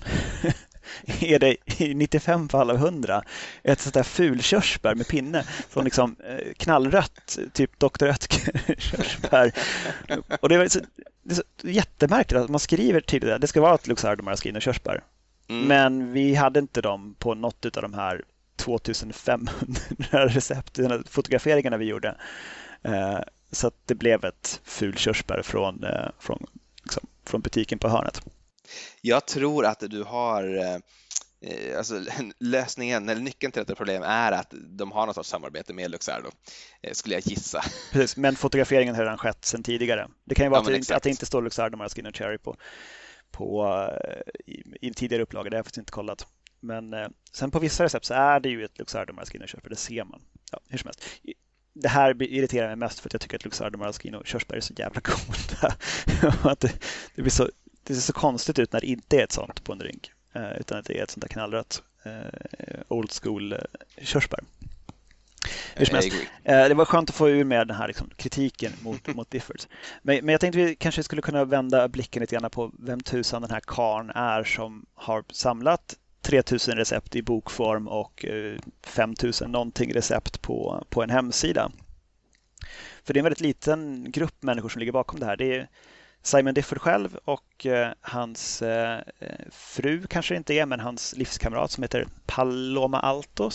är 1.20 1.38
det 1.38 1.56
i 1.80 1.94
95 1.94 2.48
fall 2.48 2.70
av 2.70 2.76
100 2.76 3.22
ett 3.62 3.80
sånt 3.80 3.94
där 3.94 4.02
fulkörsbär 4.02 4.94
med 4.94 5.08
pinne 5.08 5.44
som 5.72 5.84
liksom 5.84 6.16
knallrött, 6.56 7.38
typ 7.52 7.78
Dr. 7.78 8.06
Oetker-körsbär. 8.06 9.52
Och 10.40 10.48
det 10.48 10.54
är, 10.54 10.68
så, 10.68 10.80
det 11.22 11.32
är 11.32 11.34
så 11.34 11.42
jättemärkligt 11.62 12.42
att 12.42 12.50
man 12.50 12.60
skriver 12.60 13.00
tydligt 13.00 13.32
att 13.32 13.40
det 13.40 13.46
ska 13.46 13.60
vara 13.60 13.74
ett 13.74 13.86
Luxardo 13.86 14.22
maraschino 14.22 14.60
körsbär. 14.60 15.02
Mm. 15.48 15.66
Men 15.66 16.12
vi 16.12 16.34
hade 16.34 16.58
inte 16.58 16.80
dem 16.80 17.14
på 17.18 17.34
något 17.34 17.76
av 17.76 17.82
de 17.82 17.94
här 17.94 18.24
2500 18.58 19.52
recept, 20.10 20.78
fotograferingarna 21.08 21.76
vi 21.76 21.84
gjorde. 21.84 22.16
Eh, 22.82 23.18
Så 23.50 23.66
att 23.66 23.74
det 23.86 23.94
blev 23.94 24.24
ett 24.24 24.60
fulkörsbär 24.64 25.42
från, 25.42 25.84
eh, 25.84 26.08
från, 26.18 26.46
liksom, 26.82 27.06
från 27.24 27.40
butiken 27.40 27.78
på 27.78 27.88
hörnet. 27.88 28.20
Jag 29.00 29.26
tror 29.26 29.66
att 29.66 29.80
du 29.80 30.02
har 30.02 30.56
eh, 30.56 30.78
Alltså, 31.76 32.04
lösningen, 32.38 33.08
eller 33.08 33.20
nyckeln 33.20 33.52
till 33.52 33.60
detta 33.60 33.74
problem 33.74 34.02
är 34.02 34.32
att 34.32 34.54
de 34.54 34.92
har 34.92 35.06
något 35.06 35.14
sorts 35.14 35.28
samarbete 35.28 35.72
med 35.72 35.90
Luxardo, 35.90 36.30
skulle 36.92 37.14
jag 37.14 37.26
gissa. 37.26 37.62
Precis, 37.92 38.16
men 38.16 38.36
fotograferingen 38.36 38.94
har 38.94 39.02
redan 39.02 39.18
skett 39.18 39.44
sedan 39.44 39.62
tidigare. 39.62 40.08
Det 40.24 40.34
kan 40.34 40.46
ju 40.46 40.50
vara 40.50 40.62
ja, 40.70 40.78
att, 40.78 40.88
det, 40.88 40.96
att 40.96 41.02
det 41.02 41.10
inte 41.10 41.26
står 41.26 41.42
Luxardo 41.42 41.76
Maraskin 41.76 42.06
och 42.06 42.16
Cherry 42.16 42.38
på, 42.38 42.56
på, 43.30 43.88
i, 44.46 44.62
i 44.80 44.94
tidigare 44.94 45.22
upplaga, 45.22 45.50
det 45.50 45.56
har 45.56 45.58
jag 45.58 45.66
faktiskt 45.66 45.78
inte 45.78 45.92
kollat. 45.92 46.26
Men 46.60 46.94
eh, 46.94 47.08
sen 47.32 47.50
på 47.50 47.58
vissa 47.58 47.84
recept 47.84 48.04
så 48.04 48.14
är 48.14 48.40
det 48.40 48.48
ju 48.48 48.64
ett 48.64 48.78
Luxardo 48.78 49.12
Maraschino 49.12 49.46
körsbär, 49.46 49.70
det 49.70 49.76
ser 49.76 50.04
man. 50.04 50.20
Ja, 50.52 50.60
hur 50.68 50.78
som 50.78 50.88
helst. 50.88 51.04
Det 51.72 51.88
här 51.88 52.22
irriterar 52.22 52.66
mig 52.66 52.76
mest 52.76 53.00
för 53.00 53.08
att 53.08 53.12
jag 53.12 53.20
tycker 53.20 53.36
att 53.36 53.44
Luxardo 53.44 53.78
Maraschino 53.78 54.24
körsbär 54.24 54.56
är 54.56 54.60
så 54.60 54.74
jävla 54.76 55.00
goda. 55.04 55.74
att 56.50 56.60
det, 56.60 56.72
det, 57.14 57.22
blir 57.22 57.30
så, 57.30 57.50
det 57.82 57.94
ser 57.94 58.02
så 58.02 58.12
konstigt 58.12 58.58
ut 58.58 58.72
när 58.72 58.80
det 58.80 58.86
inte 58.86 59.16
är 59.16 59.24
ett 59.24 59.32
sånt 59.32 59.64
på 59.64 59.72
en 59.72 59.78
drink. 59.78 60.12
Eh, 60.32 60.52
utan 60.60 60.78
att 60.78 60.84
det 60.84 60.98
är 60.98 61.02
ett 61.04 61.10
sånt 61.10 61.22
där 61.22 61.28
knallrött 61.28 61.82
eh, 62.04 62.80
old 62.88 63.12
school 63.22 63.52
eh, 63.52 63.58
körsbär. 64.02 64.40
Hur 65.74 65.86
som 65.86 65.94
helst, 65.94 66.12
eh, 66.44 66.68
det 66.68 66.74
var 66.74 66.84
skönt 66.84 67.10
att 67.10 67.16
få 67.16 67.28
ur 67.28 67.44
med 67.44 67.66
den 67.66 67.76
här 67.76 67.88
liksom, 67.88 68.10
kritiken 68.16 68.72
mot, 68.82 69.06
mot 69.14 69.30
Diffords. 69.30 69.68
Men, 70.02 70.24
men 70.24 70.32
jag 70.32 70.40
tänkte 70.40 70.58
vi 70.58 70.76
kanske 70.76 71.02
skulle 71.02 71.22
kunna 71.22 71.44
vända 71.44 71.88
blicken 71.88 72.20
lite 72.20 72.36
grann 72.36 72.50
på 72.50 72.72
vem 72.78 73.00
tusan 73.00 73.42
den 73.42 73.50
här 73.50 73.62
karn 73.66 74.10
är 74.10 74.44
som 74.44 74.86
har 74.94 75.24
samlat 75.32 75.96
3000 76.28 76.76
recept 76.76 77.16
i 77.16 77.22
bokform 77.22 77.88
och 77.88 78.24
eh, 78.24 78.58
5000 78.82 79.52
någonting 79.52 79.94
recept 79.94 80.42
på, 80.42 80.84
på 80.88 81.02
en 81.02 81.10
hemsida. 81.10 81.70
För 83.04 83.14
det 83.14 83.18
är 83.18 83.20
en 83.20 83.24
väldigt 83.24 83.40
liten 83.40 84.10
grupp 84.10 84.42
människor 84.42 84.68
som 84.68 84.78
ligger 84.78 84.92
bakom 84.92 85.20
det 85.20 85.26
här. 85.26 85.36
Det 85.36 85.56
är 85.56 85.68
Simon 86.22 86.54
Difford 86.54 86.80
själv 86.80 87.18
och 87.24 87.66
eh, 87.66 87.92
hans 88.00 88.62
eh, 88.62 89.00
fru 89.50 90.06
kanske 90.06 90.36
inte 90.36 90.54
är, 90.54 90.66
men 90.66 90.80
hans 90.80 91.16
livskamrat 91.16 91.70
som 91.70 91.82
heter 91.82 92.06
Paloma 92.26 93.00
Alto 93.00 93.50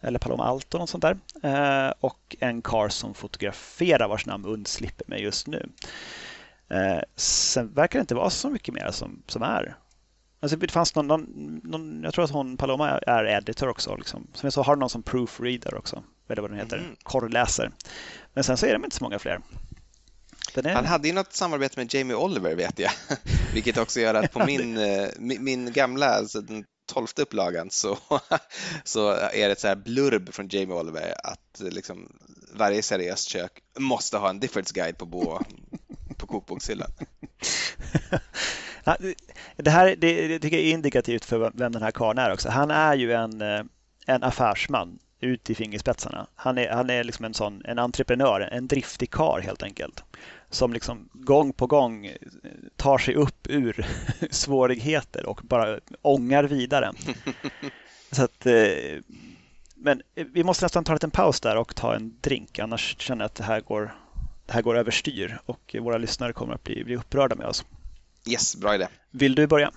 eller 0.00 0.18
Paloma 0.18 0.44
Alto, 0.44 0.78
något 0.78 0.90
sånt 0.90 1.04
där. 1.04 1.94
Och 2.00 2.36
en 2.40 2.62
kar 2.62 2.88
som 2.88 3.14
fotograferar 3.14 4.08
vars 4.08 4.26
namn 4.26 4.44
undslipper 4.44 5.04
mig 5.08 5.22
just 5.22 5.46
nu. 5.46 5.68
Sen 7.16 7.74
verkar 7.74 7.98
det 7.98 8.00
inte 8.00 8.14
vara 8.14 8.30
så 8.30 8.50
mycket 8.50 8.74
mer 8.74 8.90
som, 8.90 9.22
som 9.26 9.42
är 9.42 9.76
Alltså 10.44 10.56
det 10.56 10.70
fanns 10.70 10.94
någon, 10.94 11.06
någon, 11.06 11.60
någon, 11.64 12.02
jag 12.02 12.14
tror 12.14 12.24
att 12.24 12.30
hon, 12.30 12.56
Paloma 12.56 12.98
är 12.98 13.24
editor 13.24 13.68
också. 13.68 13.96
Liksom. 13.96 14.26
Som 14.34 14.46
jag 14.46 14.52
sa 14.52 14.62
har 14.62 14.76
någon 14.76 14.90
som 14.90 15.02
proofreader 15.02 15.74
också. 15.74 16.04
Eller 16.28 16.42
vad 16.42 16.50
den 16.50 16.58
heter, 16.58 16.76
mm. 16.76 16.96
korrläser. 17.02 17.70
Men 18.34 18.44
sen 18.44 18.56
så 18.56 18.66
är 18.66 18.72
de 18.72 18.84
inte 18.84 18.96
så 18.96 19.04
många 19.04 19.18
fler. 19.18 19.40
Är... 20.54 20.74
Han 20.74 20.86
hade 20.86 21.08
ju 21.08 21.14
något 21.14 21.32
samarbete 21.32 21.80
med 21.80 21.94
Jamie 21.94 22.16
Oliver 22.16 22.54
vet 22.54 22.78
jag, 22.78 22.92
vilket 23.54 23.76
också 23.76 24.00
gör 24.00 24.14
att 24.14 24.32
på 24.32 24.46
min, 24.46 24.78
eh, 24.78 25.08
min, 25.18 25.72
gamla, 25.72 26.06
alltså 26.06 26.40
den 26.40 26.64
tolfte 26.86 27.22
upplagan 27.22 27.70
så, 27.70 27.98
så 28.84 29.10
är 29.10 29.46
det 29.46 29.52
ett 29.52 29.60
så 29.60 29.68
här 29.68 29.76
blurb 29.76 30.34
från 30.34 30.48
Jamie 30.48 30.76
Oliver 30.76 31.14
att 31.24 31.60
liksom 31.60 32.12
varje 32.54 32.82
seriöst 32.82 33.28
kök 33.28 33.52
måste 33.78 34.16
ha 34.16 34.30
en 34.30 34.40
Diffords 34.40 34.72
guide 34.72 34.98
på, 34.98 35.06
på 36.16 36.26
kokbokshyllan. 36.26 36.90
Det 39.56 39.70
här 39.70 39.96
det, 39.96 40.28
det 40.28 40.38
tycker 40.38 40.56
jag 40.56 40.66
är 40.66 40.70
indikativt 40.70 41.24
för 41.24 41.52
vem 41.54 41.72
den 41.72 41.82
här 41.82 41.90
karln 41.90 42.18
är 42.18 42.32
också. 42.32 42.48
Han 42.48 42.70
är 42.70 42.94
ju 42.94 43.12
en, 43.12 43.40
eh, 43.40 43.62
en 44.06 44.22
affärsman 44.22 44.98
ut 45.20 45.50
i 45.50 45.54
fingerspetsarna. 45.54 46.26
Han 46.34 46.58
är, 46.58 46.70
han 46.70 46.90
är 46.90 47.04
liksom 47.04 47.24
en 47.24 47.34
sån 47.34 47.62
en 47.64 47.78
entreprenör, 47.78 48.40
en 48.40 48.68
driftig 48.68 49.10
kar 49.10 49.40
helt 49.40 49.62
enkelt. 49.62 50.04
Som 50.50 50.72
liksom 50.72 51.08
gång 51.12 51.52
på 51.52 51.66
gång 51.66 52.06
eh, 52.06 52.14
tar 52.76 52.98
sig 52.98 53.14
upp 53.14 53.46
ur 53.48 53.86
svårigheter 54.30 55.26
och 55.26 55.40
bara 55.44 55.80
ångar 56.02 56.44
vidare. 56.44 56.92
Så 58.10 58.24
att, 58.24 58.46
eh, 58.46 59.00
men 59.74 60.02
vi 60.14 60.44
måste 60.44 60.64
nästan 60.64 60.84
ta 60.84 60.92
en 60.92 60.96
liten 60.96 61.10
paus 61.10 61.40
där 61.40 61.56
och 61.56 61.74
ta 61.76 61.94
en 61.94 62.16
drink. 62.20 62.58
Annars 62.58 62.96
känner 62.98 63.22
jag 63.22 63.26
att 63.26 63.34
det 63.34 63.44
här 63.44 63.60
går, 63.60 63.94
det 64.46 64.52
här 64.52 64.62
går 64.62 64.76
överstyr 64.78 65.38
och 65.46 65.76
våra 65.80 65.98
lyssnare 65.98 66.32
kommer 66.32 66.54
att 66.54 66.64
bli, 66.64 66.84
bli 66.84 66.96
upprörda 66.96 67.34
med 67.34 67.46
oss. 67.46 67.64
Yes, 68.26 68.56
bra 68.56 68.74
idé. 68.74 68.88
Vill 69.10 69.34
du 69.34 69.46
börja? 69.46 69.72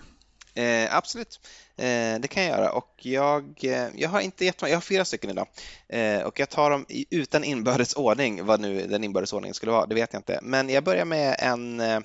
Eh, 0.54 0.96
absolut, 0.96 1.40
eh, 1.76 2.20
det 2.20 2.28
kan 2.30 2.44
jag 2.44 2.52
göra 2.52 2.72
och 2.72 2.94
jag, 2.98 3.64
eh, 3.64 3.88
jag 3.96 4.10
har 4.10 4.22
inte 4.22 4.46
jättemånga, 4.46 4.72
jag 4.72 4.78
har 4.78 4.82
fyra 4.82 5.06
stycken 5.06 5.30
idag 5.30 5.48
eh, 5.90 6.22
och 6.22 6.40
jag 6.40 6.50
tar 6.50 6.70
dem 6.70 6.86
i, 6.90 7.06
utan 7.10 7.44
inbördes 7.44 7.94
ordning, 7.94 8.46
vad 8.46 8.60
nu 8.60 8.88
den 8.88 9.04
inbördes 9.04 9.34
ordningen 9.34 9.54
skulle 9.54 9.72
vara, 9.72 9.86
det 9.86 9.96
vet 9.96 10.14
jag 10.14 10.20
inte. 10.20 10.40
Men 10.42 10.70
jag 10.70 10.84
börjar 10.84 11.06
med 11.06 11.36
en 11.40 11.80
eh, 11.80 12.00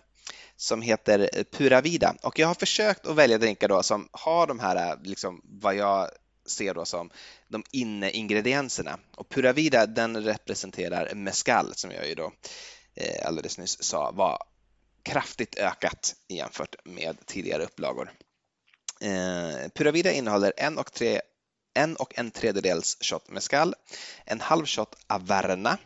som 0.57 0.83
heter 0.83 1.45
Pura 1.53 1.81
Vida 1.81 2.15
och 2.23 2.39
jag 2.39 2.47
har 2.47 2.55
försökt 2.55 3.07
att 3.07 3.17
välja 3.17 3.39
drinkar 3.39 3.69
då 3.69 3.83
som 3.83 4.09
har 4.13 4.47
de 4.47 4.61
här, 4.61 4.99
liksom, 5.03 5.41
vad 5.45 5.75
jag 5.75 6.11
ser 6.47 6.75
då 6.75 6.85
som 6.85 7.11
de 7.49 7.65
inne-ingredienserna. 7.71 8.99
Och 9.17 9.29
Pura 9.29 9.53
Vida 9.53 9.87
den 9.87 10.25
representerar 10.25 11.15
mescal 11.15 11.73
som 11.75 11.91
jag 11.91 12.09
ju 12.09 12.15
då 12.15 12.33
eh, 12.95 13.27
alldeles 13.27 13.59
nyss 13.59 13.83
sa 13.83 14.11
var 14.11 14.39
kraftigt 15.03 15.59
ökat 15.59 16.15
jämfört 16.29 16.77
med 16.85 17.27
tidigare 17.27 17.65
upplagor. 17.65 18.13
Eh, 19.01 19.69
Puravida 19.75 20.13
innehåller 20.13 20.53
en 20.57 20.79
och, 20.79 20.93
tre, 20.93 21.21
en 21.75 21.97
och 21.97 22.19
en 22.19 22.31
tredjedels 22.31 22.97
shot 23.01 23.29
mescal, 23.31 23.75
en 24.25 24.41
halv 24.41 24.67
shot 24.67 24.97
averna, 25.07 25.79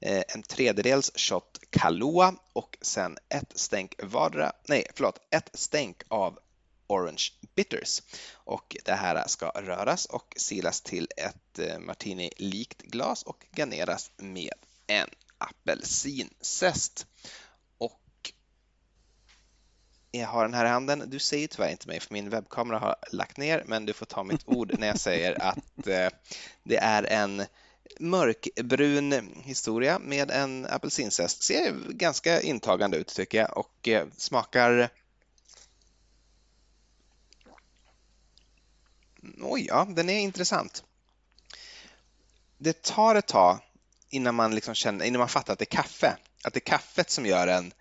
eh, 0.00 0.22
en 0.28 0.42
tredjedels 0.42 1.12
shot 1.14 1.58
Kahlua 1.70 2.34
och 2.52 2.78
sen 2.82 3.18
ett 3.28 3.58
stänk 3.58 3.94
vardera, 4.02 4.52
nej 4.66 4.86
förlåt, 4.94 5.18
ett 5.30 5.50
stänk 5.54 6.02
av 6.08 6.38
Orange 6.86 7.32
Bitters. 7.54 8.02
Och 8.32 8.76
det 8.84 8.92
här 8.92 9.28
ska 9.28 9.48
röras 9.48 10.06
och 10.06 10.34
silas 10.36 10.80
till 10.80 11.08
ett 11.16 11.58
eh, 11.58 11.78
martini-likt 11.78 12.82
glas 12.82 13.22
och 13.22 13.46
garneras 13.56 14.10
med 14.16 14.52
en 14.86 15.08
apelsinzest 15.38 17.06
jag 20.20 20.28
har 20.28 20.42
den 20.42 20.54
här 20.54 20.64
i 20.64 20.68
handen. 20.68 21.04
Du 21.06 21.36
ju 21.36 21.46
tyvärr 21.46 21.70
inte 21.70 21.88
mig 21.88 22.00
för 22.00 22.12
min 22.12 22.30
webbkamera 22.30 22.78
har 22.78 22.96
lagt 23.12 23.36
ner, 23.36 23.62
men 23.66 23.86
du 23.86 23.92
får 23.92 24.06
ta 24.06 24.22
mitt 24.22 24.42
ord 24.48 24.78
när 24.78 24.86
jag 24.86 25.00
säger 25.00 25.42
att 25.42 25.86
eh, 25.86 26.08
det 26.62 26.76
är 26.76 27.02
en 27.02 27.42
mörkbrun 28.00 29.30
historia 29.44 29.98
med 29.98 30.30
en 30.30 30.66
apelsinzest. 30.66 31.42
Ser 31.42 31.72
ganska 31.88 32.40
intagande 32.40 32.96
ut 32.96 33.14
tycker 33.14 33.38
jag 33.38 33.58
och 33.58 33.88
eh, 33.88 34.06
smakar 34.16 34.90
Oj, 39.40 39.66
ja, 39.68 39.86
den 39.90 40.08
är 40.08 40.18
intressant. 40.18 40.84
Det 42.58 42.82
tar 42.82 43.14
ett 43.14 43.26
tag 43.26 43.58
innan 44.08 44.34
man, 44.34 44.54
liksom 44.54 44.74
känner, 44.74 45.04
innan 45.04 45.18
man 45.18 45.28
fattar 45.28 45.52
att 45.52 45.58
det 45.58 45.62
är 45.62 45.76
kaffe. 45.76 46.16
Att 46.44 46.54
det 46.54 46.58
är 46.58 46.70
kaffet 46.70 47.10
som 47.10 47.26
gör 47.26 47.46
en 47.46 47.72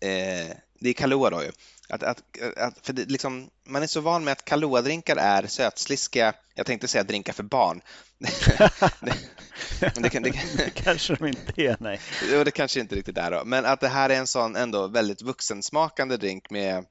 eh, 0.00 0.56
det 0.80 0.88
är 0.88 0.92
Kahlua 0.92 1.30
då 1.30 1.42
ju. 1.42 1.52
Att, 1.88 2.02
att, 2.02 2.22
att, 2.56 2.86
för 2.86 2.92
det, 2.92 3.04
liksom, 3.10 3.50
man 3.64 3.82
är 3.82 3.86
så 3.86 4.00
van 4.00 4.24
med 4.24 4.32
att 4.32 4.44
Kahlua-drinkar 4.44 5.16
är 5.16 5.46
sötsliskiga, 5.46 6.34
jag 6.54 6.66
tänkte 6.66 6.88
säga 6.88 7.04
drinkar 7.04 7.32
för 7.32 7.42
barn. 7.42 7.80
det, 8.18 10.00
det, 10.02 10.10
kan, 10.10 10.22
det, 10.22 10.30
det 10.56 10.70
kanske 10.70 11.14
de 11.14 11.26
inte 11.26 11.62
är, 11.62 11.76
nej. 11.80 12.00
Jo, 12.32 12.44
det 12.44 12.50
kanske 12.50 12.80
inte 12.80 12.94
riktigt 12.94 13.18
är 13.18 13.30
då. 13.30 13.42
Men 13.44 13.64
att 13.64 13.80
det 13.80 13.88
här 13.88 14.10
är 14.10 14.14
en 14.14 14.26
sån 14.26 14.56
ändå 14.56 14.86
väldigt 14.86 15.22
vuxensmakande 15.22 16.16
drink 16.16 16.50
med, 16.50 16.84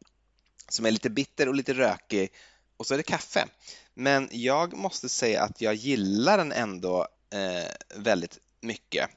som 0.69 0.85
är 0.85 0.91
lite 0.91 1.09
bitter 1.09 1.47
och 1.47 1.55
lite 1.55 1.73
rökig 1.73 2.29
och 2.77 2.87
så 2.87 2.93
är 2.93 2.97
det 2.97 3.03
kaffe. 3.03 3.45
Men 3.93 4.29
jag 4.31 4.77
måste 4.77 5.09
säga 5.09 5.43
att 5.43 5.61
jag 5.61 5.73
gillar 5.73 6.37
den 6.37 6.51
ändå 6.51 7.07
eh, 7.33 7.71
väldigt 7.95 8.39
mycket. 8.61 9.09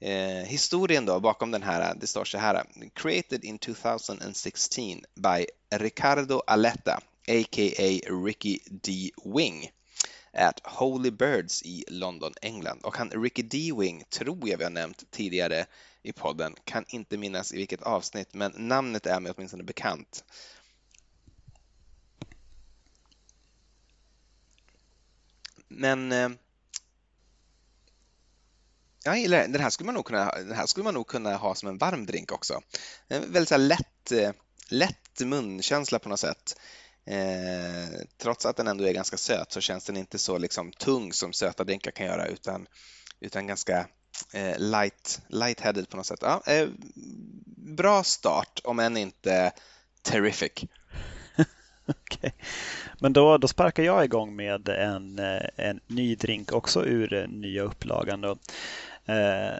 Eh, 0.00 0.44
historien 0.44 1.06
då 1.06 1.20
bakom 1.20 1.50
den 1.50 1.62
här, 1.62 1.94
det 1.94 2.06
står 2.06 2.24
så 2.24 2.38
här. 2.38 2.64
Created 2.94 3.44
in 3.44 3.58
2016 3.58 4.84
by 5.14 5.46
Ricardo 5.70 6.42
Aletta, 6.46 7.00
a.k.a. 7.28 8.00
Ricky 8.24 8.58
D. 8.70 9.10
Wing 9.24 9.70
at 10.32 10.60
Holy 10.64 11.10
Birds 11.10 11.62
i 11.62 11.84
London, 11.88 12.34
England. 12.42 12.80
Och 12.82 12.96
han 12.96 13.10
Ricky 13.10 13.42
D. 13.42 13.72
Wing 13.78 14.04
tror 14.10 14.48
jag 14.48 14.58
vi 14.58 14.64
har 14.64 14.70
nämnt 14.70 15.10
tidigare 15.10 15.66
i 16.02 16.12
podden, 16.12 16.54
kan 16.64 16.84
inte 16.88 17.16
minnas 17.16 17.52
i 17.52 17.56
vilket 17.56 17.82
avsnitt, 17.82 18.34
men 18.34 18.52
namnet 18.56 19.06
är 19.06 19.20
mig 19.20 19.32
åtminstone 19.36 19.64
bekant. 19.64 20.24
Men 25.68 26.12
eh, 26.12 26.28
jag 29.08 29.18
gillar 29.18 29.38
den. 29.38 29.52
Den 29.52 29.62
här 29.62 29.70
skulle 29.70 29.86
man 29.86 29.94
nog 29.94 30.04
kunna, 30.04 30.30
den 30.30 30.52
här 30.52 30.66
skulle 30.66 30.84
man 30.84 30.94
nog 30.94 31.06
kunna 31.06 31.36
ha 31.36 31.54
som 31.54 31.68
en 31.68 31.78
varm 31.78 32.06
drink 32.06 32.32
också. 32.32 32.60
En 33.08 33.32
väldigt 33.32 33.48
så 33.48 33.56
lätt, 33.56 34.12
eh, 34.12 34.30
lätt 34.68 35.20
munkänsla 35.20 35.98
på 35.98 36.08
något 36.08 36.20
sätt. 36.20 36.56
Eh, 37.06 38.00
trots 38.22 38.46
att 38.46 38.56
den 38.56 38.68
ändå 38.68 38.84
är 38.84 38.92
ganska 38.92 39.16
söt 39.16 39.52
så 39.52 39.60
känns 39.60 39.84
den 39.84 39.96
inte 39.96 40.18
så 40.18 40.38
liksom 40.38 40.72
tung 40.72 41.12
som 41.12 41.32
söta 41.32 41.64
drinkar 41.64 41.90
kan 41.90 42.06
göra 42.06 42.26
utan, 42.26 42.66
utan 43.20 43.46
ganska 43.46 43.86
eh, 44.32 44.58
light, 44.58 45.20
light-headed 45.28 45.90
på 45.90 45.96
något 45.96 46.06
sätt. 46.06 46.20
Ja, 46.22 46.42
eh, 46.46 46.68
bra 47.56 48.04
start, 48.04 48.60
om 48.64 48.78
än 48.78 48.96
inte 48.96 49.52
terrific. 50.02 50.52
okay. 51.86 52.30
Men 53.00 53.12
då, 53.12 53.38
då 53.38 53.48
sparkar 53.48 53.82
jag 53.82 54.04
igång 54.04 54.36
med 54.36 54.68
en, 54.68 55.18
eh, 55.18 55.48
en 55.56 55.80
ny 55.86 56.14
drink 56.14 56.52
också 56.52 56.84
ur 56.84 57.14
eh, 57.14 57.28
nya 57.28 57.62
upplagan. 57.62 58.20
Då. 58.20 58.36
Eh, 59.08 59.54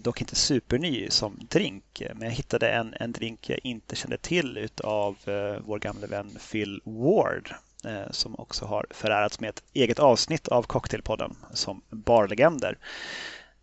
dock 0.00 0.20
inte 0.20 0.36
superny 0.36 1.10
som 1.10 1.38
drink, 1.50 2.02
men 2.14 2.28
jag 2.28 2.30
hittade 2.30 2.70
en, 2.70 2.94
en 3.00 3.12
drink 3.12 3.50
jag 3.50 3.58
inte 3.62 3.96
kände 3.96 4.16
till 4.16 4.68
av 4.84 5.16
eh, 5.24 5.62
vår 5.64 5.78
gamle 5.78 6.06
vän 6.06 6.38
Phil 6.50 6.80
Ward 6.84 7.54
eh, 7.84 8.10
som 8.10 8.34
också 8.38 8.64
har 8.64 8.86
förärats 8.90 9.40
med 9.40 9.50
ett 9.50 9.62
eget 9.72 9.98
avsnitt 9.98 10.48
av 10.48 10.62
Cocktailpodden 10.62 11.36
som 11.52 11.82
barlegender. 11.90 12.78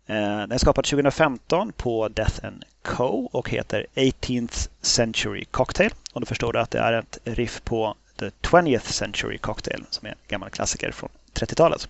Eh, 0.06 0.16
den 0.16 0.52
är 0.52 0.58
skapad 0.58 0.84
2015 0.84 1.72
på 1.72 2.08
Death 2.08 2.46
Co 2.82 3.28
och 3.32 3.50
heter 3.50 3.86
18th 3.94 4.68
Century 4.80 5.44
Cocktail. 5.44 5.90
Och 6.12 6.20
då 6.20 6.26
förstår 6.26 6.52
du 6.52 6.58
att 6.58 6.70
det 6.70 6.78
är 6.78 6.92
ett 6.92 7.18
riff 7.24 7.62
på 7.64 7.94
The 8.18 8.30
20th 8.42 8.92
Century 8.92 9.38
Cocktail 9.38 9.84
som 9.90 10.06
är 10.06 10.10
en 10.10 10.18
gammal 10.28 10.50
klassiker 10.50 10.90
från 10.90 11.10
30-talet. 11.34 11.88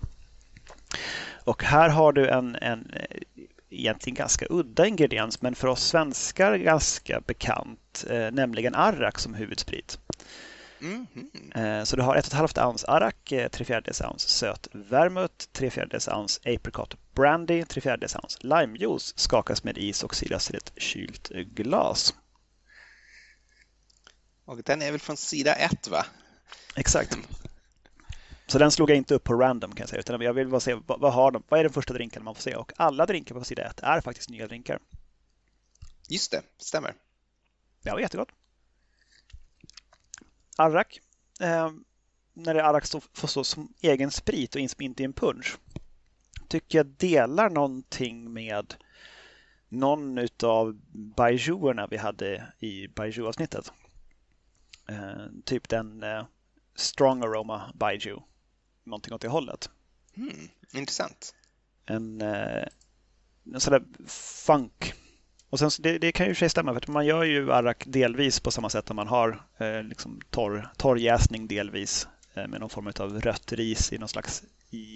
Och 1.43 1.63
här 1.63 1.89
har 1.89 2.13
du 2.13 2.27
en, 2.27 2.55
en 2.55 2.91
egentligen 3.71 4.15
ganska 4.15 4.45
udda 4.49 4.87
ingrediens 4.87 5.41
men 5.41 5.55
för 5.55 5.67
oss 5.67 5.83
svenskar 5.83 6.57
ganska 6.57 7.21
bekant, 7.21 8.05
eh, 8.09 8.31
nämligen 8.31 8.75
arrak 8.75 9.19
som 9.19 9.33
huvudsprit. 9.33 9.99
Mm 10.81 11.07
-hmm. 11.13 11.85
Så 11.85 11.95
du 11.95 12.01
har 12.01 12.15
1,5 12.15 12.67
ounce 12.67 12.87
arrak, 12.87 13.33
3 13.51 13.65
fjärdedels 13.65 14.01
ounce 14.01 14.29
söt 14.29 14.67
vermouth, 14.71 15.45
3 15.51 15.69
fjärdedels 15.69 16.07
ounce 16.07 16.55
apricot 16.55 16.97
brandy, 17.15 17.63
3 17.63 17.81
fjärdedels 17.81 18.15
ounce 18.15 18.39
limejuice 18.41 19.13
skakas 19.15 19.63
med 19.63 19.77
is 19.77 20.03
och 20.03 20.15
silas 20.15 20.47
till 20.47 20.55
ett 20.55 20.73
kylt 20.77 21.29
glas. 21.29 22.13
Och 24.45 24.63
den 24.63 24.81
är 24.81 24.91
väl 24.91 24.99
från 24.99 25.17
sida 25.17 25.53
1 25.53 25.87
va? 25.87 26.05
Exakt. 26.75 27.17
Så 28.51 28.57
den 28.57 28.71
slog 28.71 28.89
jag 28.89 28.97
inte 28.97 29.15
upp 29.15 29.23
på 29.23 29.33
random 29.33 29.71
kan 29.71 29.83
jag 29.83 29.89
säga, 29.89 29.99
utan 29.99 30.21
jag 30.21 30.33
vill 30.33 30.47
bara 30.47 30.59
se 30.59 30.73
vad, 30.73 30.99
vad, 30.99 31.13
har 31.13 31.31
de, 31.31 31.43
vad 31.49 31.59
är 31.59 31.63
den 31.63 31.73
första 31.73 31.93
drinken 31.93 32.23
man 32.23 32.35
får 32.35 32.41
se 32.41 32.55
och 32.55 32.71
alla 32.75 33.05
drinkar 33.05 33.35
på 33.35 33.43
sida 33.43 33.63
1 33.63 33.79
är 33.79 34.01
faktiskt 34.01 34.29
nya 34.29 34.47
drinkar. 34.47 34.79
Just 36.09 36.31
det, 36.31 36.41
stämmer. 36.57 36.93
Ja, 37.81 37.99
jättegott. 37.99 38.29
Arrak. 40.57 41.01
Eh, 41.39 41.71
när 42.33 42.53
det 42.53 42.59
är 42.59 42.63
arrak 42.63 42.87
får 43.13 43.27
stå 43.27 43.43
som 43.43 43.73
egen 43.81 44.11
sprit 44.11 44.55
och 44.55 44.61
inte 44.61 45.03
i 45.03 45.05
en 45.05 45.13
punch. 45.13 45.57
Tycker 46.47 46.79
jag 46.79 46.85
delar 46.85 47.49
någonting 47.49 48.33
med 48.33 48.75
någon 49.69 50.27
av 50.43 50.79
baijuerna 50.91 51.87
vi 51.87 51.97
hade 51.97 52.53
i 52.59 52.87
baiju-avsnittet. 52.87 53.71
Eh, 54.89 55.25
typ 55.45 55.69
den 55.69 56.03
eh, 56.03 56.25
Strong 56.75 57.23
Aroma 57.23 57.71
Baiju. 57.73 58.21
Någonting 58.83 59.13
åt 59.13 59.21
det 59.21 59.27
hållet. 59.27 59.69
Mm, 60.17 60.49
intressant. 60.73 61.35
En, 61.85 62.21
eh, 62.21 62.65
en 63.53 63.59
sån 63.59 63.73
där 63.73 63.83
funk. 64.45 64.93
Och 65.49 65.59
sen, 65.59 65.69
det, 65.79 65.97
det 65.97 66.11
kan 66.11 66.27
ju 66.27 66.35
sig 66.35 66.49
stämma, 66.49 66.79
för 66.79 66.91
man 66.91 67.05
gör 67.05 67.23
ju 67.23 67.53
arrak 67.53 67.83
delvis 67.87 68.39
på 68.39 68.51
samma 68.51 68.69
sätt 68.69 68.87
som 68.87 68.95
man 68.95 69.07
har 69.07 69.41
eh, 69.57 69.83
liksom 69.83 70.21
torr, 70.29 70.69
torrjäsning 70.77 71.47
delvis 71.47 72.07
eh, 72.33 72.47
med 72.47 72.59
någon 72.59 72.69
form 72.69 72.91
av 72.99 73.21
rött 73.21 73.51
ris 73.51 73.93
i 73.93 73.97
någon 73.97 74.09
slags 74.09 74.43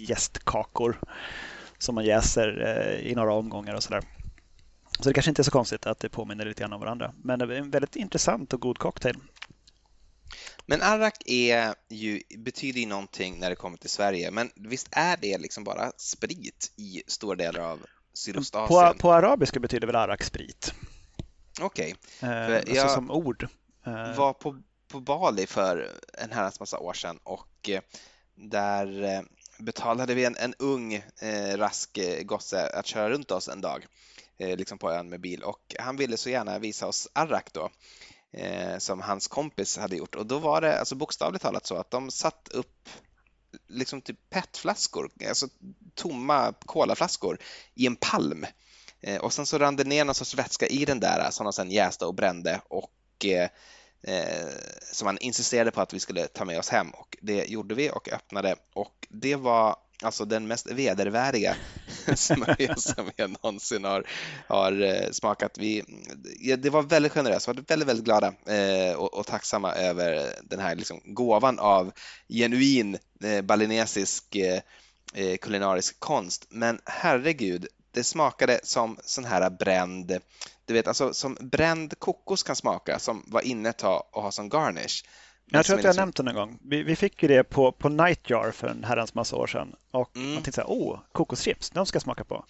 jästkakor 0.08 1.00
som 1.78 1.94
man 1.94 2.04
jäser 2.04 2.48
eh, 2.66 3.10
i 3.10 3.14
några 3.14 3.32
omgångar 3.32 3.74
och 3.74 3.82
sådär. 3.82 4.02
Så 4.98 5.08
det 5.08 5.14
kanske 5.14 5.30
inte 5.30 5.42
är 5.42 5.44
så 5.44 5.50
konstigt 5.50 5.86
att 5.86 5.98
det 5.98 6.08
påminner 6.08 6.44
lite 6.44 6.60
grann 6.60 6.72
om 6.72 6.80
varandra. 6.80 7.12
Men 7.22 7.38
det 7.38 7.44
är 7.44 7.58
en 7.58 7.70
väldigt 7.70 7.96
intressant 7.96 8.52
och 8.52 8.60
god 8.60 8.78
cocktail. 8.78 9.16
Men 10.66 10.82
arrak 10.82 11.22
är 11.26 11.74
ju, 11.88 12.22
betyder 12.38 12.80
ju 12.80 12.86
någonting 12.86 13.38
när 13.38 13.50
det 13.50 13.56
kommer 13.56 13.76
till 13.76 13.90
Sverige, 13.90 14.30
men 14.30 14.50
visst 14.54 14.88
är 14.90 15.16
det 15.16 15.38
liksom 15.38 15.64
bara 15.64 15.92
sprit 15.96 16.72
i 16.76 17.02
stora 17.06 17.36
delar 17.36 17.60
av 17.60 17.86
Sydostasien? 18.14 18.92
På, 18.92 18.98
på 18.98 19.12
arabiska 19.12 19.60
betyder 19.60 19.86
väl 19.86 19.96
arrak 19.96 20.22
sprit? 20.22 20.74
Okej. 21.60 21.94
Okay. 22.18 22.30
Eh, 22.30 22.56
alltså 22.56 22.88
som 22.88 23.10
ord. 23.10 23.48
Eh. 23.86 24.16
var 24.16 24.32
på, 24.32 24.62
på 24.88 25.00
Bali 25.00 25.46
för 25.46 25.90
en 26.18 26.32
herrans 26.32 26.60
massa 26.60 26.78
år 26.78 26.92
sedan 26.92 27.18
och 27.22 27.68
eh, 27.68 27.80
där 28.34 29.02
eh, 29.02 29.22
betalade 29.58 30.14
vi 30.14 30.24
en, 30.24 30.36
en 30.36 30.54
ung 30.58 30.94
eh, 30.94 31.56
rask 31.56 31.98
eh, 31.98 32.22
gosse 32.22 32.66
att 32.66 32.86
köra 32.86 33.10
runt 33.10 33.30
oss 33.30 33.48
en 33.48 33.60
dag 33.60 33.86
eh, 34.38 34.56
liksom 34.56 34.78
på 34.78 34.92
ön 34.92 35.08
med 35.08 35.20
bil 35.20 35.42
och 35.42 35.76
han 35.78 35.96
ville 35.96 36.16
så 36.16 36.30
gärna 36.30 36.58
visa 36.58 36.86
oss 36.86 37.08
arrak 37.12 37.52
då 37.52 37.70
eh, 38.32 38.78
som 38.78 39.00
hans 39.00 39.28
kompis 39.28 39.78
hade 39.78 39.96
gjort. 39.96 40.14
Och 40.14 40.26
då 40.26 40.38
var 40.38 40.60
det 40.60 40.78
alltså 40.78 40.94
bokstavligt 40.94 41.42
talat 41.42 41.66
så 41.66 41.76
att 41.76 41.90
de 41.90 42.10
satt 42.10 42.48
upp 42.48 42.88
liksom 43.68 44.00
typ 44.00 44.30
petflaskor, 44.30 45.10
alltså 45.28 45.48
tomma 45.94 46.54
kolaflaskor 46.66 47.38
i 47.74 47.86
en 47.86 47.96
palm. 47.96 48.46
Eh, 49.00 49.20
och 49.20 49.32
sen 49.32 49.46
så 49.46 49.58
rann 49.58 49.76
det 49.76 49.84
ner 49.84 50.04
någon 50.04 50.14
sorts 50.14 50.34
vätska 50.34 50.66
i 50.66 50.84
den 50.84 51.00
där 51.00 51.30
som 51.30 51.44
de 51.44 51.52
sen 51.52 51.70
jäste 51.70 52.04
och 52.04 52.14
brände 52.14 52.60
och 52.68 53.24
eh, 53.24 53.48
eh, 54.02 54.48
som 54.92 55.06
han 55.06 55.18
insisterade 55.18 55.70
på 55.70 55.80
att 55.80 55.94
vi 55.94 56.00
skulle 56.00 56.26
ta 56.26 56.44
med 56.44 56.58
oss 56.58 56.68
hem. 56.68 56.90
Och 56.90 57.16
det 57.20 57.44
gjorde 57.44 57.74
vi 57.74 57.90
och 57.90 58.12
öppnade. 58.12 58.56
Och 58.74 59.06
det 59.08 59.36
var 59.36 59.76
alltså 60.02 60.24
den 60.24 60.46
mest 60.46 60.70
vedervärdiga 60.70 61.56
smörja 62.14 62.76
som 62.76 63.10
jag 63.16 63.30
någonsin 63.30 63.84
har, 63.84 64.06
har 64.46 64.82
eh, 64.82 65.10
smakat. 65.10 65.58
Vi, 65.58 65.84
det 66.58 66.70
var 66.70 66.82
väldigt 66.82 67.12
generöst, 67.12 67.48
vi 67.48 67.52
var 67.52 67.64
väldigt, 67.68 67.88
väldigt 67.88 68.04
glada 68.04 68.34
eh, 68.46 68.96
och, 68.96 69.14
och, 69.14 69.26
tacksamma 69.26 69.72
över 69.72 70.34
den 70.42 70.60
här 70.60 70.74
liksom, 70.74 71.00
gåvan 71.04 71.58
av 71.58 71.92
genuin 72.28 72.98
eh, 73.24 73.42
balinesisk 73.42 74.36
kulinarisk 75.40 76.00
konst. 76.00 76.46
Men 76.48 76.80
herregud, 76.84 77.66
det 77.90 78.04
smakade 78.04 78.60
som 78.62 78.98
sån 79.04 79.24
här 79.24 79.50
bränd, 79.50 80.18
du 80.64 80.74
vet 80.74 80.88
alltså 80.88 81.14
som 81.14 81.36
bränd 81.40 81.98
kokos 81.98 82.42
kan 82.42 82.56
smaka 82.56 82.98
som 82.98 83.24
var 83.26 83.40
inne 83.40 83.68
ett 83.68 83.78
tag 83.78 84.02
och 84.10 84.22
ha 84.22 84.32
som 84.32 84.48
garnish. 84.48 85.04
Jag 85.50 85.66
tror 85.66 85.78
att 85.78 85.84
jag 85.84 85.92
har 85.92 85.96
nämnt 85.96 86.16
den 86.16 86.28
en 86.28 86.34
gång. 86.34 86.58
Vi, 86.62 86.82
vi 86.82 86.96
fick 86.96 87.22
ju 87.22 87.28
det 87.28 87.44
på, 87.44 87.72
på 87.72 87.88
Nightjar 87.88 88.50
för 88.50 88.68
en 88.68 88.84
herrans 88.84 89.14
massa 89.14 89.36
år 89.36 89.46
sedan. 89.46 89.74
Och 89.90 90.16
mm. 90.16 90.28
man 90.28 90.42
tänkte 90.42 90.52
så 90.52 90.60
här, 90.60 90.70
åh, 90.70 91.00
kokoschips, 91.12 91.70
de 91.70 91.86
ska 91.86 91.96
jag 91.96 92.02
smaka 92.02 92.24
på. 92.24 92.44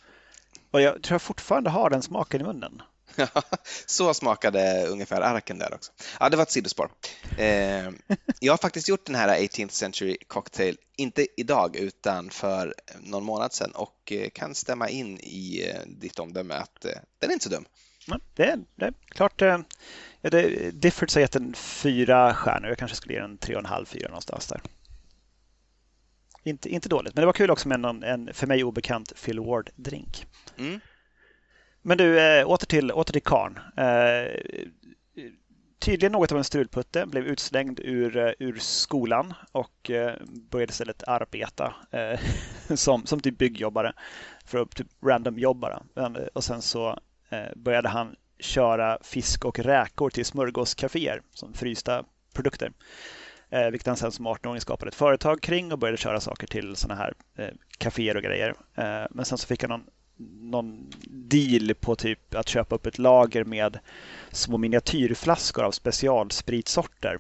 Och 0.71 0.81
jag 0.81 1.03
tror 1.03 1.15
jag 1.15 1.23
fortfarande 1.23 1.71
har 1.71 1.91
den 1.91 2.03
smaken 2.03 2.41
i 2.41 2.45
munnen. 2.45 2.83
så 3.87 4.15
smakade 4.15 4.87
ungefär 4.87 5.21
arken 5.21 5.59
där 5.59 5.75
också. 5.75 5.93
Ja, 6.21 6.29
det 6.29 6.37
var 6.37 6.43
ett 6.43 6.51
sidospår. 6.51 6.91
Eh, 7.39 7.91
jag 8.41 8.53
har 8.53 8.57
faktiskt 8.57 8.89
gjort 8.89 9.07
den 9.07 9.15
här 9.15 9.41
18th 9.41 9.69
Century 9.69 10.17
Cocktail, 10.27 10.79
inte 10.97 11.27
idag 11.37 11.77
utan 11.77 12.31
för 12.31 12.75
någon 13.01 13.25
månad 13.25 13.53
sedan 13.53 13.71
och 13.71 14.13
eh, 14.13 14.29
kan 14.31 14.55
stämma 14.55 14.89
in 14.89 15.21
i 15.21 15.71
eh, 15.71 15.81
ditt 15.87 16.19
omdöme 16.19 16.55
att 16.55 16.85
eh, 16.85 16.91
den 17.19 17.31
är 17.31 17.35
inte 17.35 17.45
så 17.45 17.51
dum. 17.51 17.65
Ja, 18.07 18.19
det, 18.35 18.59
det 18.75 18.87
är 18.87 18.95
klart. 19.09 19.43
Eh, 19.43 19.59
det, 20.21 20.71
Difford 20.71 21.13
har 21.15 21.21
gett 21.21 21.33
den 21.33 21.55
fyra 21.55 22.35
stjärnor. 22.35 22.69
Jag 22.69 22.79
kanske 22.79 22.97
skulle 22.97 23.15
ge 23.15 23.21
den 23.21 23.39
tre 23.39 23.55
och 23.55 23.61
en 23.61 23.67
halv, 23.67 23.87
fyra 23.87 24.09
någonstans 24.09 24.47
där. 24.47 24.61
Inte, 26.43 26.69
inte 26.69 26.89
dåligt, 26.89 27.15
men 27.15 27.23
det 27.23 27.27
var 27.27 27.33
kul 27.33 27.51
också 27.51 27.69
med 27.69 27.81
någon, 27.81 28.03
en 28.03 28.35
för 28.35 28.47
mig 28.47 28.65
obekant 28.65 29.13
Phil 29.25 29.41
Ward-drink. 29.41 30.27
Mm. 30.59 30.81
Men 31.83 31.99
du, 31.99 32.21
äh, 32.21 32.49
åter 32.49 32.67
till, 32.67 32.93
åter 32.93 33.13
till 33.13 33.23
Karn. 33.23 33.59
Äh, 33.77 34.41
tydligen 35.79 36.13
något 36.13 36.33
av 36.33 36.39
en 36.39 36.45
strulputte, 36.45 37.07
blev 37.07 37.25
utslängd 37.27 37.81
ur, 37.81 38.17
äh, 38.17 38.33
ur 38.39 38.59
skolan 38.59 39.35
och 39.53 39.91
började 40.51 40.71
istället 40.71 41.03
arbeta 41.07 41.75
som, 42.75 43.07
som 43.07 43.21
typ 43.21 43.39
byggjobbare 43.39 43.93
för 44.45 44.59
att 44.59 44.71
typ 44.71 44.87
random 45.03 45.39
jobba. 45.39 45.83
Och 46.33 46.45
sen 46.45 46.63
så 46.63 46.99
Eh, 47.29 47.57
började 47.57 47.89
han 47.89 48.17
köra 48.39 48.99
fisk 49.03 49.45
och 49.45 49.59
räkor 49.59 50.11
till 50.11 50.25
smörgåscaféer 50.25 51.23
som 51.33 51.55
frysta 51.55 52.05
produkter. 52.35 52.73
Eh, 53.51 53.71
vilket 53.71 53.87
han 53.87 53.97
sen 53.97 54.13
som 54.13 54.27
18-åring 54.27 54.61
skapade 54.61 54.89
ett 54.89 54.95
företag 54.95 55.41
kring 55.41 55.73
och 55.73 55.79
började 55.79 55.99
köra 55.99 56.21
saker 56.21 56.47
till 56.47 56.77
sådana 56.77 57.01
här 57.01 57.15
eh, 57.37 57.55
kaféer 57.79 58.17
och 58.17 58.23
grejer. 58.23 58.55
Eh, 58.75 59.07
men 59.11 59.25
sen 59.25 59.39
så 59.39 59.47
fick 59.47 59.63
han 59.63 59.71
någon, 59.71 59.87
någon 60.51 60.91
deal 61.09 61.75
på 61.75 61.97
typ 61.97 62.35
att 62.35 62.49
köpa 62.49 62.75
upp 62.75 62.87
ett 62.87 62.99
lager 62.99 63.45
med 63.45 63.79
små 64.31 64.59
miniatyrflaskor 64.59 65.65
av 65.65 65.71
specialspritsorter. 65.71 67.19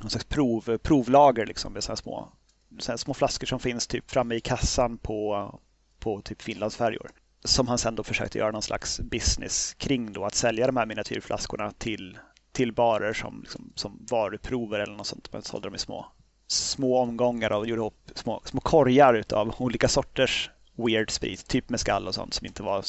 Någon 0.00 0.10
slags 0.10 0.24
prov, 0.24 0.78
provlager 0.78 1.46
liksom 1.46 1.72
med 1.72 1.84
sådana 1.84 1.96
små, 1.96 2.32
sådana 2.78 2.98
små 2.98 3.14
flaskor 3.14 3.46
som 3.46 3.60
finns 3.60 3.86
typ 3.86 4.10
framme 4.10 4.34
i 4.34 4.40
kassan 4.40 4.98
på, 4.98 5.60
på 5.98 6.20
typ 6.20 6.42
Finlandsfärjor 6.42 7.10
som 7.44 7.68
han 7.68 7.78
sen 7.78 7.94
då 7.94 8.04
försökte 8.04 8.38
göra 8.38 8.50
någon 8.50 8.62
slags 8.62 9.00
business 9.00 9.74
kring 9.74 10.12
då 10.12 10.24
att 10.24 10.34
sälja 10.34 10.66
de 10.66 10.76
här 10.76 10.86
miniatyrflaskorna 10.86 11.72
till, 11.78 12.18
till 12.52 12.72
barer 12.72 13.12
som, 13.12 13.40
liksom, 13.40 13.72
som 13.74 14.06
varuprover 14.10 14.78
eller 14.78 14.96
något 14.96 15.06
sånt. 15.06 15.32
Men 15.32 15.42
sålde 15.42 15.68
dem 15.68 15.74
i 15.74 15.78
små, 15.78 16.06
små 16.46 16.98
omgångar 16.98 17.52
och 17.52 17.66
gjorde 17.66 17.80
ihop 17.80 18.10
små, 18.14 18.42
små 18.44 18.60
korgar 18.60 19.24
av 19.32 19.54
olika 19.58 19.88
sorters 19.88 20.50
weird 20.76 21.10
sprit, 21.10 21.48
typ 21.48 21.68
med 21.68 21.80
skall 21.80 22.08
och 22.08 22.14
sånt 22.14 22.34
som 22.34 22.46
inte 22.46 22.62
var 22.62 22.84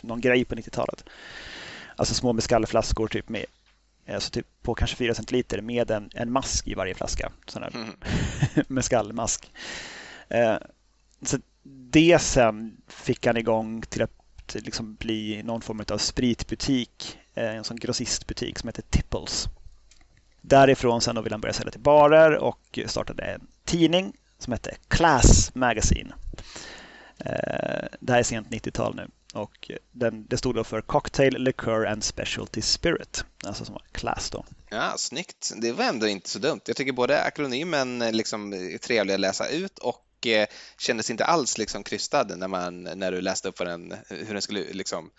någon 0.00 0.20
grej 0.20 0.44
på 0.44 0.54
90-talet. 0.54 1.04
Alltså 1.96 2.14
små 2.14 2.32
mescalflaskor 2.32 3.08
typ 3.08 3.28
med 3.28 3.44
alltså 4.08 4.30
typ 4.30 4.46
på 4.62 4.74
kanske 4.74 4.96
4 4.96 5.14
centiliter 5.14 5.60
med 5.60 5.90
en, 5.90 6.10
en 6.14 6.32
mask 6.32 6.66
i 6.66 6.74
varje 6.74 6.94
flaska. 6.94 7.32
Sån 7.46 7.62
här 7.62 7.70
mm. 7.74 7.94
mescalmask. 8.68 9.52
Eh, 10.28 10.56
så 11.22 11.38
det 11.90 12.18
sen 12.18 12.76
fick 12.86 13.26
han 13.26 13.36
igång 13.36 13.82
till 13.82 14.02
att 14.02 14.54
liksom 14.54 14.94
bli 14.94 15.42
någon 15.42 15.60
form 15.60 15.84
av 15.90 15.98
spritbutik, 15.98 17.18
eh, 17.34 17.56
en 17.56 17.64
sån 17.64 17.76
grossistbutik 17.76 18.58
som 18.58 18.68
heter 18.68 18.82
Tipples. 18.82 19.48
Därifrån 20.40 21.00
sen 21.00 21.14
då 21.14 21.22
ville 21.22 21.34
han 21.34 21.40
börja 21.40 21.52
sälja 21.52 21.70
till 21.70 21.80
barer 21.80 22.36
och 22.36 22.78
startade 22.86 23.22
en 23.22 23.46
tidning 23.64 24.12
som 24.38 24.52
hette 24.52 24.76
Class 24.88 25.54
Magazine. 25.54 26.12
Eh, 27.18 27.86
det 28.00 28.12
här 28.12 28.18
är 28.18 28.22
sent 28.22 28.48
90-tal 28.48 28.96
nu 28.96 29.08
och 29.34 29.70
den, 29.92 30.26
det 30.28 30.36
stod 30.36 30.54
då 30.54 30.64
för 30.64 30.80
Cocktail, 30.80 31.38
Liqueur 31.38 31.86
and 31.86 32.04
Specialty 32.04 32.62
Spirit, 32.62 33.24
alltså 33.44 33.64
som 33.64 33.72
var 33.72 33.82
Class 33.92 34.30
då. 34.30 34.44
Ja, 34.70 34.94
snyggt. 34.96 35.52
Det 35.56 35.72
var 35.72 35.84
ändå 35.84 36.08
inte 36.08 36.30
så 36.30 36.38
dumt. 36.38 36.60
Jag 36.66 36.76
tycker 36.76 36.92
både 36.92 37.22
akronymen 37.22 38.02
eh, 38.02 38.12
liksom 38.12 38.52
är 38.52 38.78
trevlig 38.78 39.14
att 39.14 39.20
läsa 39.20 39.48
ut 39.48 39.78
och 39.78 40.05
eh, 40.26 40.46
kändes 40.78 41.10
inte 41.10 41.24
alls 41.24 41.58
liksom 41.58 41.82
krystad 41.82 42.24
när, 42.36 42.48
man, 42.48 42.82
när 42.82 43.12
du 43.12 43.20
läste 43.20 43.48
upp 43.48 43.58
vad 43.58 43.68
den, 43.68 43.94
hur 44.08 44.32
den 44.32 44.42
skulle 44.42 44.60
liksom 44.72 45.10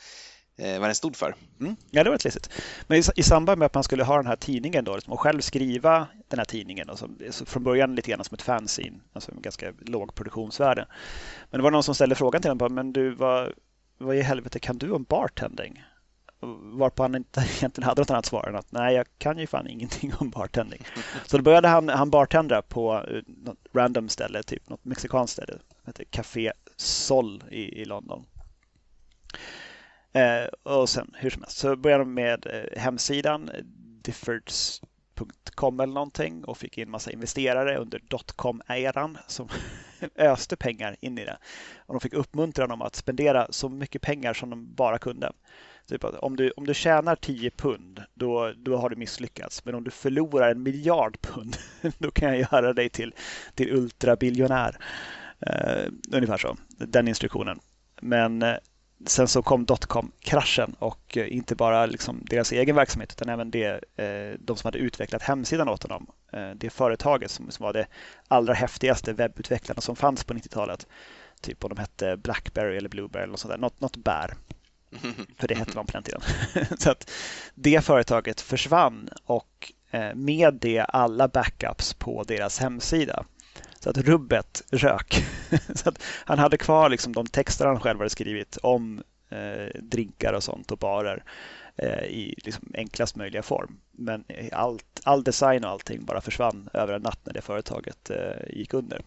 eh, 0.57 0.79
vad 0.79 0.87
den 0.87 0.95
stod 0.95 1.15
för. 1.15 1.35
Mm. 1.59 1.75
Ja, 1.91 2.03
det 2.03 2.09
var 2.09 2.17
rätt 2.17 2.49
Men 2.87 2.97
i, 2.97 3.03
i, 3.15 3.23
samband 3.23 3.59
med 3.59 3.65
att 3.65 3.73
man 3.73 3.83
skulle 3.83 4.03
ha 4.03 4.17
den 4.17 4.27
här 4.27 4.35
tidningen 4.35 4.85
då, 4.85 4.95
liksom, 4.95 5.13
och 5.13 5.19
själv 5.19 5.41
skriva 5.41 6.07
den 6.27 6.39
här 6.39 6.45
tidningen, 6.45 6.89
alltså, 6.89 7.09
från 7.45 7.63
början 7.63 7.95
lite 7.95 8.11
grann 8.11 8.23
som 8.23 8.35
ett 8.35 8.41
fanzine, 8.41 8.99
alltså 9.13 9.33
med 9.33 9.43
ganska 9.43 9.73
låg 9.85 10.15
produktionsvärde. 10.15 10.87
Men 11.49 11.59
det 11.59 11.63
var 11.63 11.71
någon 11.71 11.83
som 11.83 11.95
ställde 11.95 12.15
frågan 12.15 12.41
till 12.41 12.51
honom, 12.51 12.75
men 12.75 12.93
du, 12.93 13.15
vad, 13.15 13.53
vad 13.97 14.15
i 14.15 14.21
helvete 14.21 14.59
kan 14.59 14.77
du 14.77 14.91
om 14.91 15.03
bartending? 15.03 15.83
Varpå 16.39 17.03
han 17.03 17.15
inte 17.15 17.39
egentligen 17.57 17.87
hade 17.87 18.01
något 18.01 18.09
annat 18.09 18.25
svar 18.25 18.47
än 18.49 18.55
att 18.55 18.71
nej, 18.71 18.95
jag 18.95 19.07
kan 19.17 19.37
ju 19.37 19.47
fan 19.47 19.67
ingenting 19.67 20.13
om 20.19 20.29
bartending. 20.29 20.85
Så 21.25 21.37
då 21.37 21.43
började 21.43 21.67
han, 21.67 21.89
han 21.89 22.09
bartendra 22.09 22.61
på 22.61 22.93
eh, 22.95 23.21
något 23.27 23.57
random 23.73 24.09
ställe, 24.09 24.43
typ 24.43 24.69
något 24.69 24.85
mexikanskt 24.85 25.33
ställe, 25.33 25.59
heter 25.85 26.03
Café 26.03 26.51
Sol 26.75 27.43
i, 27.51 27.81
i 27.81 27.85
London. 27.85 28.25
Eh, 30.13 30.73
och 30.73 30.89
sen 30.89 31.15
hur 31.17 31.29
som 31.29 31.41
helst 31.41 31.57
så 31.57 31.75
började 31.75 32.03
de 32.03 32.13
med 32.13 32.45
eh, 32.45 32.81
hemsidan 32.81 33.51
differts.com 34.01 35.79
eller 35.79 35.93
någonting 35.93 36.43
och 36.43 36.57
fick 36.57 36.77
in 36.77 36.89
massa 36.89 37.11
investerare 37.11 37.77
under 37.77 37.99
dotcom-eran 37.99 39.17
som 39.27 39.49
öste 40.15 40.55
pengar 40.55 40.95
in 40.99 41.17
i 41.17 41.25
det. 41.25 41.37
Och 41.85 41.93
de 41.93 41.99
fick 41.99 42.13
uppmuntran 42.13 42.71
om 42.71 42.81
att 42.81 42.95
spendera 42.95 43.47
så 43.49 43.69
mycket 43.69 44.01
pengar 44.01 44.33
som 44.33 44.49
de 44.49 44.75
bara 44.75 44.97
kunde. 44.97 45.31
Typ 45.89 46.03
om, 46.03 46.35
du, 46.35 46.51
om 46.51 46.67
du 46.67 46.73
tjänar 46.73 47.15
10 47.15 47.51
pund, 47.51 48.03
då, 48.13 48.53
då 48.55 48.77
har 48.77 48.89
du 48.89 48.95
misslyckats. 48.95 49.65
Men 49.65 49.75
om 49.75 49.83
du 49.83 49.91
förlorar 49.91 50.51
en 50.51 50.63
miljard 50.63 51.21
pund, 51.21 51.57
då 51.97 52.11
kan 52.11 52.29
jag 52.29 52.39
göra 52.51 52.73
dig 52.73 52.89
till, 52.89 53.13
till 53.55 53.73
ultrabiljonär. 53.73 54.77
Uh, 55.47 55.91
ungefär 56.11 56.37
så, 56.37 56.57
den 56.69 57.07
instruktionen. 57.07 57.59
Men 58.01 58.43
uh, 58.43 58.55
sen 59.05 59.27
så 59.27 59.41
kom 59.41 59.65
dotcom-kraschen 59.65 60.75
och 60.79 61.17
uh, 61.17 61.33
inte 61.33 61.55
bara 61.55 61.85
liksom 61.85 62.21
deras 62.29 62.51
egen 62.51 62.75
verksamhet 62.75 63.13
utan 63.17 63.29
även 63.29 63.51
det, 63.51 63.83
de 64.39 64.57
som 64.57 64.67
hade 64.67 64.77
utvecklat 64.77 65.21
hemsidan 65.21 65.69
åt 65.69 65.83
honom. 65.83 66.07
Det 66.55 66.69
företaget 66.69 67.31
som, 67.31 67.51
som 67.51 67.63
var 67.63 67.73
det 67.73 67.87
allra 68.27 68.53
häftigaste 68.53 69.13
webbutvecklarna 69.13 69.81
som 69.81 69.95
fanns 69.95 70.23
på 70.23 70.33
90-talet. 70.33 70.87
Typ 71.41 71.63
om 71.63 71.69
de 71.69 71.77
hette 71.79 72.17
Blackberry 72.17 72.77
eller 72.77 72.89
Blueberry 72.89 73.23
eller 73.23 73.31
något 73.31 73.39
sånt 73.39 73.51
där, 73.51 73.57
något, 73.57 73.81
något 73.81 73.97
bär. 73.97 74.33
För 75.37 75.47
det 75.47 75.55
hette 75.55 75.75
man 75.75 75.85
på 75.85 75.91
den 75.91 76.03
tiden. 76.03 76.21
så 76.79 76.91
att 76.91 77.11
det 77.55 77.85
företaget 77.85 78.41
försvann 78.41 79.09
och 79.25 79.73
eh, 79.91 80.15
med 80.15 80.53
det 80.53 80.79
alla 80.79 81.27
backups 81.27 81.93
på 81.93 82.23
deras 82.23 82.59
hemsida. 82.59 83.25
Så 83.79 83.89
att 83.89 83.97
rubbet 83.97 84.63
rök. 84.71 85.25
så 85.75 85.89
att 85.89 86.03
han 86.25 86.39
hade 86.39 86.57
kvar 86.57 86.89
liksom 86.89 87.13
de 87.13 87.27
texter 87.27 87.65
han 87.65 87.79
själv 87.79 87.97
hade 87.97 88.09
skrivit 88.09 88.57
om 88.57 89.03
eh, 89.29 89.81
drinkar 89.81 90.33
och 90.33 90.43
sånt 90.43 90.71
och 90.71 90.77
barer 90.77 91.23
eh, 91.75 92.03
i 92.03 92.35
liksom 92.43 92.71
enklast 92.73 93.15
möjliga 93.15 93.43
form. 93.43 93.79
Men 93.91 94.23
allt, 94.51 95.01
all 95.03 95.23
design 95.23 95.63
och 95.63 95.69
allting 95.69 96.05
bara 96.05 96.21
försvann 96.21 96.69
över 96.73 96.93
en 96.93 97.01
natt 97.01 97.19
när 97.23 97.33
det 97.33 97.41
företaget 97.41 98.09
eh, 98.09 98.57
gick 98.57 98.73
under. 98.73 99.01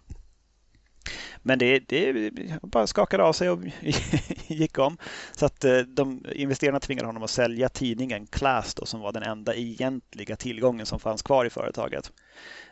Men 1.42 1.58
det, 1.58 1.78
det 1.78 2.30
bara 2.62 2.86
skakade 2.86 3.22
av 3.22 3.32
sig 3.32 3.50
och 3.50 3.60
gick 4.46 4.78
om. 4.78 4.96
Så 5.32 5.46
att 5.46 5.64
eh, 5.64 5.78
de 5.78 6.24
investerarna 6.32 6.80
tvingade 6.80 7.06
honom 7.08 7.22
att 7.22 7.30
sälja 7.30 7.68
tidningen 7.68 8.26
Class 8.26 8.74
då, 8.74 8.86
som 8.86 9.00
var 9.00 9.12
den 9.12 9.22
enda 9.22 9.54
egentliga 9.54 10.36
tillgången 10.36 10.86
som 10.86 11.00
fanns 11.00 11.22
kvar 11.22 11.44
i 11.44 11.50
företaget 11.50 12.12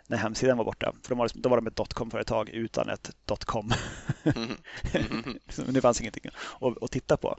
när 0.09 0.16
hemsidan 0.16 0.59
var 0.59 0.64
borta. 0.64 0.94
För 1.03 1.14
då 1.14 1.18
var, 1.18 1.31
då 1.35 1.48
var 1.48 1.57
de 1.57 1.66
ett 1.66 1.77
dotcom-företag 1.77 2.48
utan 2.48 2.88
ett 2.88 3.11
dotcom. 3.24 3.72
Mm. 4.94 5.38
det 5.74 5.81
fanns 5.81 6.01
ingenting 6.01 6.31
att, 6.61 6.83
att, 6.83 6.90
titta 6.90 7.16
på. 7.16 7.37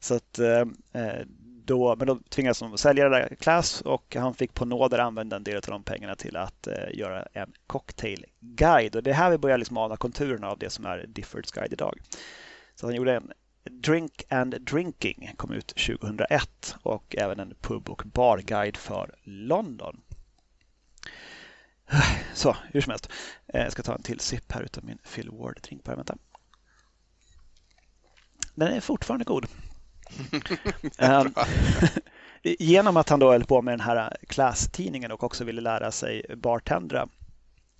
Så 0.00 0.14
att 0.14 0.38
eh, 0.38 0.60
eh 0.92 1.26
då, 1.64 1.96
men 1.96 2.06
då 2.06 2.18
tvingades 2.28 2.58
de 2.58 2.78
sälja 2.78 3.08
det 3.08 3.18
där 3.18 3.34
Class 3.34 3.80
och 3.80 4.16
han 4.16 4.34
fick 4.34 4.54
på 4.54 4.64
nåder 4.64 4.98
använda 4.98 5.36
en 5.36 5.44
del 5.44 5.56
av 5.56 5.62
de 5.62 5.82
pengarna 5.82 6.14
till 6.14 6.36
att 6.36 6.66
eh, 6.66 6.74
göra 6.92 7.26
en 7.32 7.52
cocktailguide. 7.66 8.96
Och 8.96 9.02
det 9.02 9.10
är 9.10 9.14
här 9.14 9.30
vi 9.30 9.38
börjar 9.38 9.58
liksom 9.58 9.76
ana 9.76 9.96
konturerna 9.96 10.48
av 10.48 10.58
det 10.58 10.70
som 10.70 10.86
är 10.86 11.06
Diffords 11.08 11.50
guide 11.50 11.72
idag. 11.72 11.98
Så 12.74 12.86
han 12.86 12.94
gjorde 12.94 13.16
en 13.16 13.32
Drink 13.64 14.22
and 14.28 14.60
Drinking, 14.60 15.30
kom 15.36 15.52
ut 15.52 15.66
2001 15.66 16.76
och 16.82 17.16
även 17.18 17.40
en 17.40 17.54
pub 17.60 17.90
och 17.90 18.02
barguide 18.04 18.76
för 18.76 19.14
London. 19.24 20.00
Så, 22.34 22.56
hur 22.72 22.80
som 22.80 22.90
helst. 22.90 23.10
Eh, 23.46 23.62
jag 23.62 23.72
ska 23.72 23.82
ta 23.82 23.94
en 23.94 24.02
till 24.02 24.20
sipp 24.20 24.52
här 24.52 24.62
utav 24.62 24.84
min 24.84 24.98
Phil 25.14 25.30
Ward-drink. 25.30 25.80
Vänta. 25.84 26.16
Den 28.54 28.72
är 28.72 28.80
fortfarande 28.80 29.24
god 29.24 29.46
um, 30.98 31.34
genom 32.42 32.96
att 32.96 33.08
han 33.08 33.20
då 33.20 33.30
höll 33.30 33.44
på 33.44 33.62
med 33.62 33.72
den 33.72 33.80
här 33.80 34.16
klasstidningen 34.28 35.12
och 35.12 35.24
också 35.24 35.44
ville 35.44 35.60
lära 35.60 35.90
sig 35.90 36.24
bartendra 36.36 37.08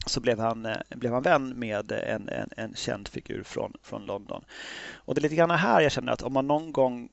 så 0.07 0.21
blev 0.21 0.39
han, 0.39 0.67
eh, 0.67 0.77
blev 0.89 1.13
han 1.13 1.23
vän 1.23 1.49
med 1.59 1.93
en, 1.93 2.29
en, 2.29 2.49
en 2.57 2.75
känd 2.75 3.09
figur 3.09 3.43
från, 3.43 3.73
från 3.83 4.07
London. 4.07 4.45
Och 4.95 5.15
det 5.15 5.19
är 5.19 5.23
lite 5.23 5.35
grann 5.35 5.51
här 5.51 5.81
jag 5.81 5.93
känner 5.93 6.13
att 6.13 6.23
om 6.23 6.33
man 6.33 6.47
någon 6.47 6.73
gång 6.73 7.09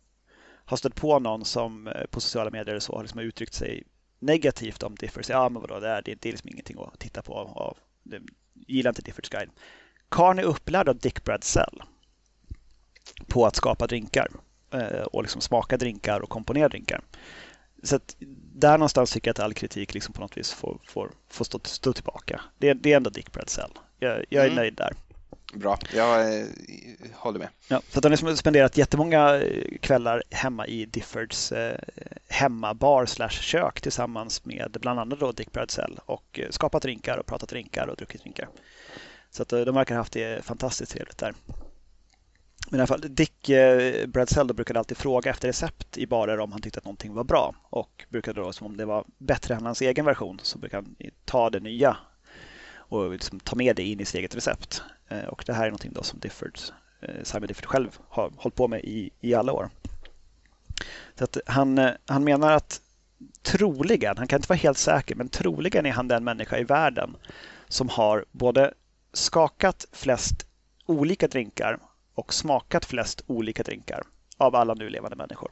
har 0.66 0.78
stött 0.78 0.96
på 0.96 1.20
någon 1.20 1.46
som 1.46 1.88
eh, 1.88 2.06
på 2.06 2.22
sociala 2.22 2.52
medier 2.52 2.80
så 2.80 2.96
har 2.96 3.04
liksom 3.04 3.20
uttryckt 3.20 3.54
sig 3.54 3.84
negativt 4.20 4.84
om 4.84 4.96
Differs. 4.96 5.30
Ja, 5.30 5.50
men 5.50 5.62
vadå, 5.62 5.80
det 5.80 5.90
är, 5.90 6.02
det 6.02 6.26
är 6.26 6.32
liksom 6.32 6.50
ingenting 6.50 6.78
att 6.80 7.00
titta 7.00 7.22
på. 7.22 7.34
Av, 7.34 7.78
det, 8.04 8.22
gillar 8.54 8.92
inte 8.92 9.02
Differs 9.02 9.30
guide. 9.30 9.50
Karn 10.10 10.40
är 10.40 10.44
upplärd 10.44 10.90
av 10.90 10.98
Dick 10.98 11.24
Bradsell 11.24 11.82
på 13.28 13.46
att 13.46 13.56
skapa 13.56 13.88
drinkar. 13.88 14.28
Eh, 14.72 15.02
och 15.02 15.22
liksom 15.22 15.42
smaka 15.42 15.78
drinkar 15.78 16.20
och 16.20 16.30
komponera 16.30 16.70
drinkar. 16.70 17.02
Så 17.84 18.00
där 18.54 18.78
någonstans 18.78 19.12
tycker 19.12 19.28
jag 19.30 19.34
att 19.34 19.40
all 19.40 19.54
kritik 19.54 19.94
liksom 19.94 20.14
på 20.14 20.22
något 20.22 20.38
vis 20.38 20.54
får, 20.54 20.80
får, 20.88 21.12
får 21.30 21.46
stå, 21.46 21.60
stå 21.64 21.94
tillbaka. 21.94 22.42
Det, 22.58 22.74
det 22.74 22.94
är 22.94 22.98
ändå 22.98 23.10
Dick 23.10 23.32
Bradsell. 23.32 23.72
Jag, 24.00 24.26
jag 24.30 24.44
är 24.44 24.48
mm. 24.48 24.56
nöjd 24.56 24.74
där. 24.76 24.94
Bra, 25.54 25.78
jag 25.94 26.40
eh, 26.40 26.46
håller 27.14 27.40
med. 27.40 27.48
Ja, 27.68 27.82
så 27.90 28.00
att 28.00 28.04
de 28.04 28.10
har 28.10 28.36
spenderat 28.36 28.78
jättemånga 28.78 29.42
eh, 29.42 29.78
kvällar 29.82 30.24
hemma 30.30 30.68
i 30.68 30.86
Diffords 30.86 31.52
eh, 31.52 31.80
hemmabar 32.28 33.06
slash 33.06 33.30
kök 33.30 33.82
tillsammans 33.82 34.46
med 34.46 34.78
bland 34.82 35.00
annat 35.00 35.20
då 35.20 35.32
Dick 35.32 35.52
Bradsell 35.52 36.00
och 36.06 36.40
eh, 36.40 36.50
skapat 36.50 36.82
drinkar 36.82 37.18
och 37.18 37.26
pratat 37.26 37.50
drinkar 37.50 37.88
och 37.88 37.96
druckit 37.96 38.22
drinkar. 38.22 38.50
Så 39.32 39.42
att 39.42 39.50
de 39.50 39.76
verkar 39.76 39.96
ha 39.96 40.00
haft 40.00 40.14
det 40.14 40.46
fantastiskt 40.46 40.92
trevligt 40.92 41.18
där. 41.18 41.34
Men 42.70 42.80
i 42.80 42.82
alla 42.82 42.88
fall, 42.88 43.02
Dick 43.02 43.50
eh, 43.50 44.08
Bradsell 44.08 44.54
brukade 44.54 44.80
alltid 44.80 44.98
fråga 44.98 45.32
efter 45.32 45.48
recept 45.48 45.98
i 45.98 46.08
barer 46.08 46.40
om 46.40 46.52
han 46.52 46.62
tyckte 46.62 46.80
att 46.80 46.86
någonting 46.86 47.14
var 47.14 47.24
bra. 47.24 47.56
Och 47.70 48.06
brukade 48.10 48.42
då, 48.42 48.54
som 48.54 48.68
om 48.68 48.78
det 48.78 48.86
var 48.86 49.06
bättre 49.18 49.56
än 49.56 49.66
hans 49.66 49.82
egen 49.82 50.06
version, 50.06 50.40
så 50.44 50.58
brukade 50.58 50.88
han 50.88 51.12
ta 51.26 51.50
det 51.50 51.60
nya 51.60 51.98
och 52.76 53.12
liksom 53.12 53.40
ta 53.40 53.56
med 53.56 53.76
det 53.76 53.84
in 53.84 54.00
i 54.00 54.06
sitt 54.06 54.16
eget 54.16 54.36
recept. 54.36 54.84
Eh, 55.08 55.24
och 55.24 55.44
det 55.46 55.54
här 55.54 55.64
är 55.64 55.70
någonting 55.70 55.94
då 55.94 56.04
som 56.04 56.20
Difford, 56.20 56.60
eh, 57.02 57.24
Simon 57.24 57.48
Difford 57.48 57.66
själv 57.66 58.00
har 58.10 58.32
hållit 58.38 58.56
på 58.56 58.68
med 58.68 58.84
i, 58.84 59.10
i 59.20 59.34
alla 59.34 59.54
år. 59.54 59.70
Så 61.16 61.24
att 61.24 61.38
han, 61.46 61.78
eh, 61.78 61.92
han 62.06 62.24
menar 62.24 62.52
att 62.52 62.82
troligen, 63.42 64.18
han 64.18 64.28
kan 64.28 64.38
inte 64.38 64.50
vara 64.50 64.58
helt 64.58 64.78
säker, 64.78 65.16
men 65.16 65.30
troligen 65.30 65.86
är 65.86 65.92
han 65.92 66.08
den 66.08 66.24
människa 66.24 66.58
i 66.58 66.64
världen 66.64 67.16
som 67.68 67.90
har 67.90 68.26
både 68.32 68.74
skakat 69.14 69.86
flest 69.92 70.46
olika 70.86 71.28
drinkar 71.28 71.80
och 72.20 72.34
smakat 72.34 72.86
flest 72.86 73.22
olika 73.28 73.64
drinkar 73.64 74.04
av 74.38 74.56
alla 74.56 74.74
nu 74.74 74.90
levande 74.90 75.16
människor. 75.16 75.52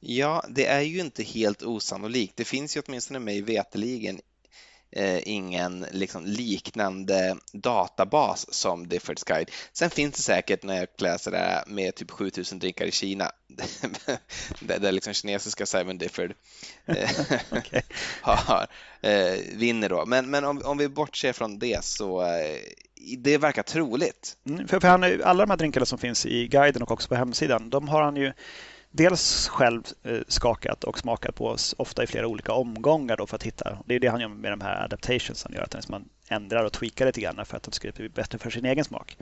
Ja, 0.00 0.44
det 0.48 0.66
är 0.66 0.80
ju 0.80 1.00
inte 1.00 1.22
helt 1.22 1.62
osannolikt. 1.62 2.36
Det 2.36 2.44
finns 2.44 2.76
ju 2.76 2.82
åtminstone 2.86 3.18
mig 3.18 3.42
veteligen 3.42 4.20
eh, 4.92 5.28
ingen 5.28 5.86
liksom, 5.90 6.24
liknande 6.26 7.36
databas 7.52 8.54
som 8.54 8.88
Diffords 8.88 9.24
Guide. 9.24 9.50
Sen 9.72 9.90
finns 9.90 10.16
det 10.16 10.22
säkert 10.22 10.62
när 10.62 10.76
jag 10.78 10.88
läser 10.98 11.30
det 11.30 11.38
här 11.38 11.64
med 11.66 11.94
typ 11.94 12.10
7000 12.10 12.58
drinkar 12.58 12.86
i 12.86 12.92
Kina, 12.92 13.32
där, 14.60 14.78
där 14.78 14.92
liksom 14.92 15.12
kinesiska 15.12 15.66
Simon 15.66 15.98
Difford 15.98 16.34
eh, 16.86 17.10
har, 18.22 18.66
eh, 19.00 19.38
vinner 19.52 19.88
då. 19.88 20.06
Men, 20.06 20.30
men 20.30 20.44
om, 20.44 20.62
om 20.64 20.78
vi 20.78 20.88
bortser 20.88 21.32
från 21.32 21.58
det 21.58 21.84
så 21.84 22.22
eh, 22.22 22.60
det 23.18 23.38
verkar 23.38 23.62
troligt. 23.62 24.36
Mm, 24.48 24.68
för, 24.68 24.80
för 24.80 24.88
han, 24.88 25.04
alla 25.24 25.44
de 25.46 25.50
här 25.50 25.56
drinkarna 25.56 25.86
som 25.86 25.98
finns 25.98 26.26
i 26.26 26.48
guiden 26.48 26.82
och 26.82 26.90
också 26.90 27.08
på 27.08 27.14
hemsidan, 27.14 27.70
de 27.70 27.88
har 27.88 28.02
han 28.02 28.16
ju 28.16 28.32
dels 28.90 29.48
själv 29.48 29.82
eh, 30.02 30.18
skakat 30.28 30.84
och 30.84 30.98
smakat 30.98 31.34
på 31.34 31.46
oss, 31.46 31.74
ofta 31.78 32.04
i 32.04 32.06
flera 32.06 32.26
olika 32.26 32.52
omgångar 32.52 33.16
då 33.16 33.26
för 33.26 33.36
att 33.36 33.42
hitta. 33.42 33.78
Det 33.86 33.94
är 33.94 34.00
det 34.00 34.08
han 34.08 34.20
gör 34.20 34.28
med 34.28 34.52
de 34.52 34.60
här 34.60 34.84
adaptations. 34.84 35.44
Han 35.44 35.52
gör 35.52 35.62
att 35.62 35.88
man 35.88 36.08
ändrar 36.28 36.64
och 36.64 36.72
tweakar 36.72 37.06
lite 37.06 37.20
grann 37.20 37.46
för 37.46 37.56
att 37.56 37.62
det 37.62 37.72
ska 37.72 37.92
bli 37.92 38.08
bättre 38.08 38.38
för 38.38 38.50
sin 38.50 38.64
egen 38.64 38.84
smak. 38.84 39.16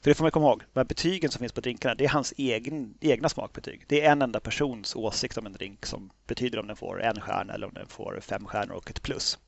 För 0.00 0.10
det 0.10 0.14
får 0.14 0.24
man 0.24 0.30
komma 0.30 0.46
ihåg, 0.46 0.62
de 0.72 0.80
här 0.80 0.84
betygen 0.84 1.30
som 1.30 1.38
finns 1.38 1.52
på 1.52 1.60
drinkarna, 1.60 1.94
det 1.94 2.04
är 2.04 2.08
hans 2.08 2.34
egen, 2.36 2.94
egna 3.00 3.28
smakbetyg. 3.28 3.84
Det 3.86 4.02
är 4.02 4.12
en 4.12 4.22
enda 4.22 4.40
persons 4.40 4.96
åsikt 4.96 5.38
om 5.38 5.46
en 5.46 5.52
drink 5.52 5.86
som 5.86 6.10
betyder 6.26 6.58
om 6.58 6.66
den 6.66 6.76
får 6.76 7.02
en 7.02 7.20
stjärna 7.20 7.54
eller 7.54 7.66
om 7.66 7.74
den 7.74 7.86
får 7.86 8.18
fem 8.22 8.46
stjärnor 8.46 8.74
och 8.74 8.90
ett 8.90 9.02
plus. 9.02 9.38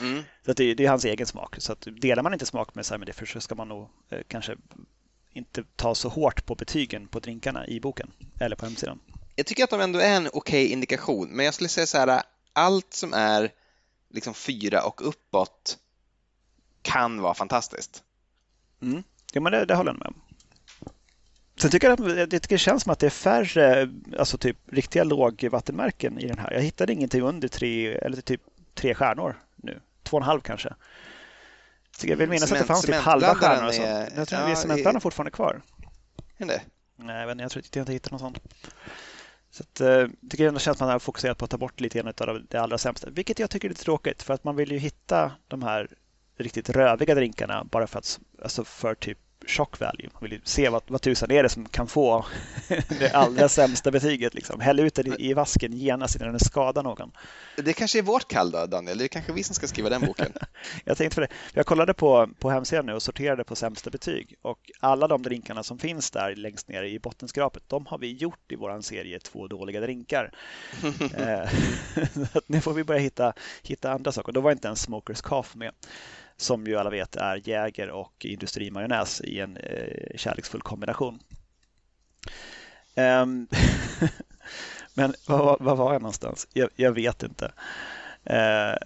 Mm. 0.00 0.22
Så 0.46 0.52
det, 0.52 0.74
det, 0.74 0.84
är 0.84 0.88
hans 0.88 1.04
egen 1.04 1.26
smak. 1.26 1.56
Så 1.58 1.72
att 1.72 1.86
delar 2.00 2.22
man 2.22 2.32
inte 2.32 2.46
smak 2.46 2.74
med 2.74 2.86
Simon 2.86 3.06
Differ 3.06 3.26
så 3.26 3.40
ska 3.40 3.54
man 3.54 3.68
nog 3.68 3.88
eh, 4.10 4.20
kanske 4.28 4.56
inte 5.32 5.64
ta 5.76 5.94
så 5.94 6.08
hårt 6.08 6.46
på 6.46 6.54
betygen 6.54 7.08
på 7.08 7.20
drinkarna 7.20 7.66
i 7.66 7.80
boken 7.80 8.12
eller 8.40 8.56
på 8.56 8.66
hemsidan. 8.66 9.00
Jag 9.36 9.46
tycker 9.46 9.64
att 9.64 9.70
de 9.70 9.80
ändå 9.80 9.98
är 9.98 10.16
en 10.16 10.26
okej 10.26 10.64
okay 10.64 10.66
indikation, 10.66 11.28
men 11.28 11.44
jag 11.44 11.54
skulle 11.54 11.68
säga 11.68 11.86
så 11.86 11.98
här, 11.98 12.22
allt 12.52 12.94
som 12.94 13.12
är 13.12 13.50
liksom 14.08 14.34
fyra 14.34 14.82
och 14.82 15.08
uppåt 15.08 15.78
kan 16.82 17.20
vara 17.20 17.34
fantastiskt. 17.34 18.02
Mm. 18.82 19.02
Ja, 19.32 19.40
men 19.40 19.52
det, 19.52 19.64
det 19.64 19.74
håller 19.74 19.90
jag 19.90 19.98
med 19.98 20.06
om. 20.06 20.20
Sen 21.56 21.70
tycker 21.70 21.88
jag 21.90 22.00
att 22.00 22.16
jag 22.16 22.30
tycker 22.30 22.54
det 22.54 22.58
känns 22.58 22.82
som 22.82 22.92
att 22.92 22.98
det 22.98 23.06
är 23.06 23.10
färre 23.10 23.90
alltså 24.18 24.38
typ, 24.38 24.56
riktiga 24.72 25.04
lågvattenmärken 25.04 26.18
i 26.18 26.26
den 26.26 26.38
här. 26.38 26.52
Jag 26.52 26.60
hittade 26.60 26.92
ingenting 26.92 27.22
under 27.22 27.48
tre, 27.48 27.94
eller 27.94 28.20
typ 28.20 28.40
tre 28.74 28.94
stjärnor 28.94 29.36
nu. 29.56 29.80
Två 30.02 30.16
och 30.16 30.22
en 30.22 30.26
halv 30.26 30.40
kanske. 30.40 30.74
Så 31.98 32.06
jag 32.06 32.16
vill 32.16 32.28
minnas 32.28 32.48
Cement, 32.48 32.60
att 32.62 32.68
det 32.68 32.74
fanns 32.74 32.84
typ 32.84 32.94
halva 32.94 33.34
stjärnor. 33.34 33.68
Och 33.68 33.74
sånt. 33.74 33.88
Jag 34.16 34.28
tror 34.28 34.40
ja, 34.40 34.52
att 34.52 34.58
cementblandaren 34.58 35.00
fortfarande 35.00 35.30
kvar. 35.30 35.62
Är 36.38 36.46
det? 36.46 36.62
Nej, 36.96 37.20
jag, 37.20 37.30
inte, 37.30 37.42
jag 37.42 37.50
tror 37.50 37.64
inte 37.64 37.78
jag 37.78 37.90
hittade 37.90 38.14
något 38.14 38.20
sånt. 38.20 38.38
Så 39.50 39.62
att, 39.62 39.80
jag 39.80 40.02
eh, 40.02 40.08
tycker 40.30 40.48
ändå 40.48 40.60
känns 40.60 40.76
att 40.76 40.80
man 40.80 40.88
har 40.88 40.98
fokuserat 40.98 41.38
på 41.38 41.44
att 41.44 41.50
ta 41.50 41.58
bort 41.58 41.80
lite 41.80 41.98
grann 41.98 42.12
av 42.28 42.42
det 42.48 42.58
allra 42.58 42.78
sämsta. 42.78 43.10
Vilket 43.10 43.38
jag 43.38 43.50
tycker 43.50 43.68
är 43.68 43.70
lite 43.70 43.84
tråkigt 43.84 44.22
för 44.22 44.34
att 44.34 44.44
man 44.44 44.56
vill 44.56 44.72
ju 44.72 44.78
hitta 44.78 45.32
de 45.48 45.62
här 45.62 45.88
riktigt 46.36 46.70
röviga 46.70 47.14
drinkarna 47.14 47.64
bara 47.64 47.86
för 47.86 47.98
att, 47.98 48.20
alltså 48.42 48.64
för 48.64 48.94
typ 48.94 49.18
shock 49.46 49.80
value. 49.80 50.08
Man 50.12 50.30
vill 50.30 50.40
se 50.44 50.68
vad, 50.68 50.82
vad 50.86 51.02
tusan 51.02 51.30
är 51.30 51.42
det 51.42 51.48
som 51.48 51.68
kan 51.68 51.86
få 51.86 52.24
det 52.88 53.10
allra 53.14 53.48
sämsta 53.48 53.90
betyget. 53.90 54.34
Liksom. 54.34 54.60
Häll 54.60 54.80
ut 54.80 54.94
den 54.94 55.06
i, 55.06 55.30
i 55.30 55.34
vasken 55.34 55.72
genast 55.72 56.16
innan 56.16 56.28
den 56.28 56.40
skadar 56.40 56.82
någon. 56.82 57.10
Det 57.56 57.72
kanske 57.72 57.98
är 57.98 58.02
vårt 58.02 58.28
kall 58.28 58.50
då, 58.50 58.66
Daniel. 58.66 58.98
Det 58.98 59.04
är 59.04 59.08
kanske 59.08 59.32
vi 59.32 59.42
som 59.42 59.54
ska 59.54 59.66
skriva 59.66 59.88
den 59.88 60.00
boken. 60.00 60.32
jag 60.84 60.96
tänkte 60.96 61.14
för 61.14 61.22
det. 61.22 61.28
Jag 61.54 61.66
kollade 61.66 61.94
på, 61.94 62.28
på 62.38 62.50
hemsidan 62.50 62.86
nu 62.86 62.92
och 62.92 63.02
sorterade 63.02 63.44
på 63.44 63.56
sämsta 63.56 63.90
betyg. 63.90 64.34
Och 64.42 64.70
alla 64.80 65.08
de 65.08 65.22
drinkarna 65.22 65.62
som 65.62 65.78
finns 65.78 66.10
där 66.10 66.36
längst 66.36 66.68
ner 66.68 66.82
i 66.82 66.98
bottenskrapet, 66.98 67.62
de 67.66 67.86
har 67.86 67.98
vi 67.98 68.12
gjort 68.12 68.52
i 68.52 68.56
vår 68.56 68.80
serie 68.80 69.18
Två 69.18 69.46
dåliga 69.46 69.80
drinkar. 69.80 70.32
Eh, 71.20 71.50
nu 72.46 72.60
får 72.60 72.72
vi 72.72 72.84
börja 72.84 73.00
hitta, 73.00 73.32
hitta 73.62 73.92
andra 73.92 74.12
saker. 74.12 74.32
Då 74.32 74.40
var 74.40 74.52
inte 74.52 74.68
ens 74.68 74.82
Smokers 74.82 75.20
Cough 75.20 75.48
med 75.56 75.72
som 76.40 76.66
ju 76.66 76.76
alla 76.76 76.90
vet 76.90 77.16
är 77.16 77.48
Jäger 77.48 77.90
och 77.90 78.26
industrimajonnäs 78.26 79.20
i 79.20 79.40
en 79.40 79.56
eh, 79.56 80.16
kärleksfull 80.16 80.62
kombination. 80.62 81.20
Um, 82.96 83.48
men 84.94 85.14
var, 85.26 85.56
var, 85.60 85.76
var 85.76 85.92
jag 85.92 86.02
någonstans? 86.02 86.48
Jag, 86.52 86.70
jag 86.76 86.92
vet 86.92 87.22
inte. 87.22 87.52
Uh, 88.30 88.76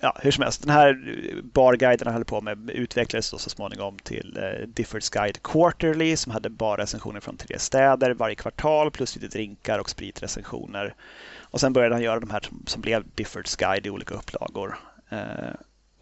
ja, 0.00 0.16
hur 0.22 0.30
som 0.30 0.42
helst, 0.42 0.62
den 0.62 0.70
här 0.70 1.16
barguiden 1.42 2.06
han 2.06 2.14
höll 2.14 2.24
på 2.24 2.40
med 2.40 2.70
utvecklades 2.70 3.30
då 3.30 3.38
så 3.38 3.50
småningom 3.50 3.98
till 3.98 4.38
eh, 4.38 4.44
uh, 4.44 4.68
Diffords 4.68 5.10
Guide 5.10 5.42
Quarterly 5.42 6.16
som 6.16 6.32
hade 6.32 6.50
barrecensioner 6.50 7.20
från 7.20 7.36
tre 7.36 7.58
städer 7.58 8.10
varje 8.10 8.34
kvartal 8.34 8.90
plus 8.90 9.16
lite 9.16 9.28
drinkar 9.28 9.78
och 9.78 9.90
spritrecensioner. 9.90 10.94
Och 11.40 11.60
sen 11.60 11.72
började 11.72 11.94
han 11.94 12.02
göra 12.02 12.20
de 12.20 12.30
här 12.30 12.40
som, 12.40 12.62
som 12.66 12.82
blev 12.82 13.04
Diffords 13.14 13.56
Guide 13.56 13.86
i 13.86 13.90
olika 13.90 14.14
upplagor. 14.14 14.78
Uh, 15.12 15.54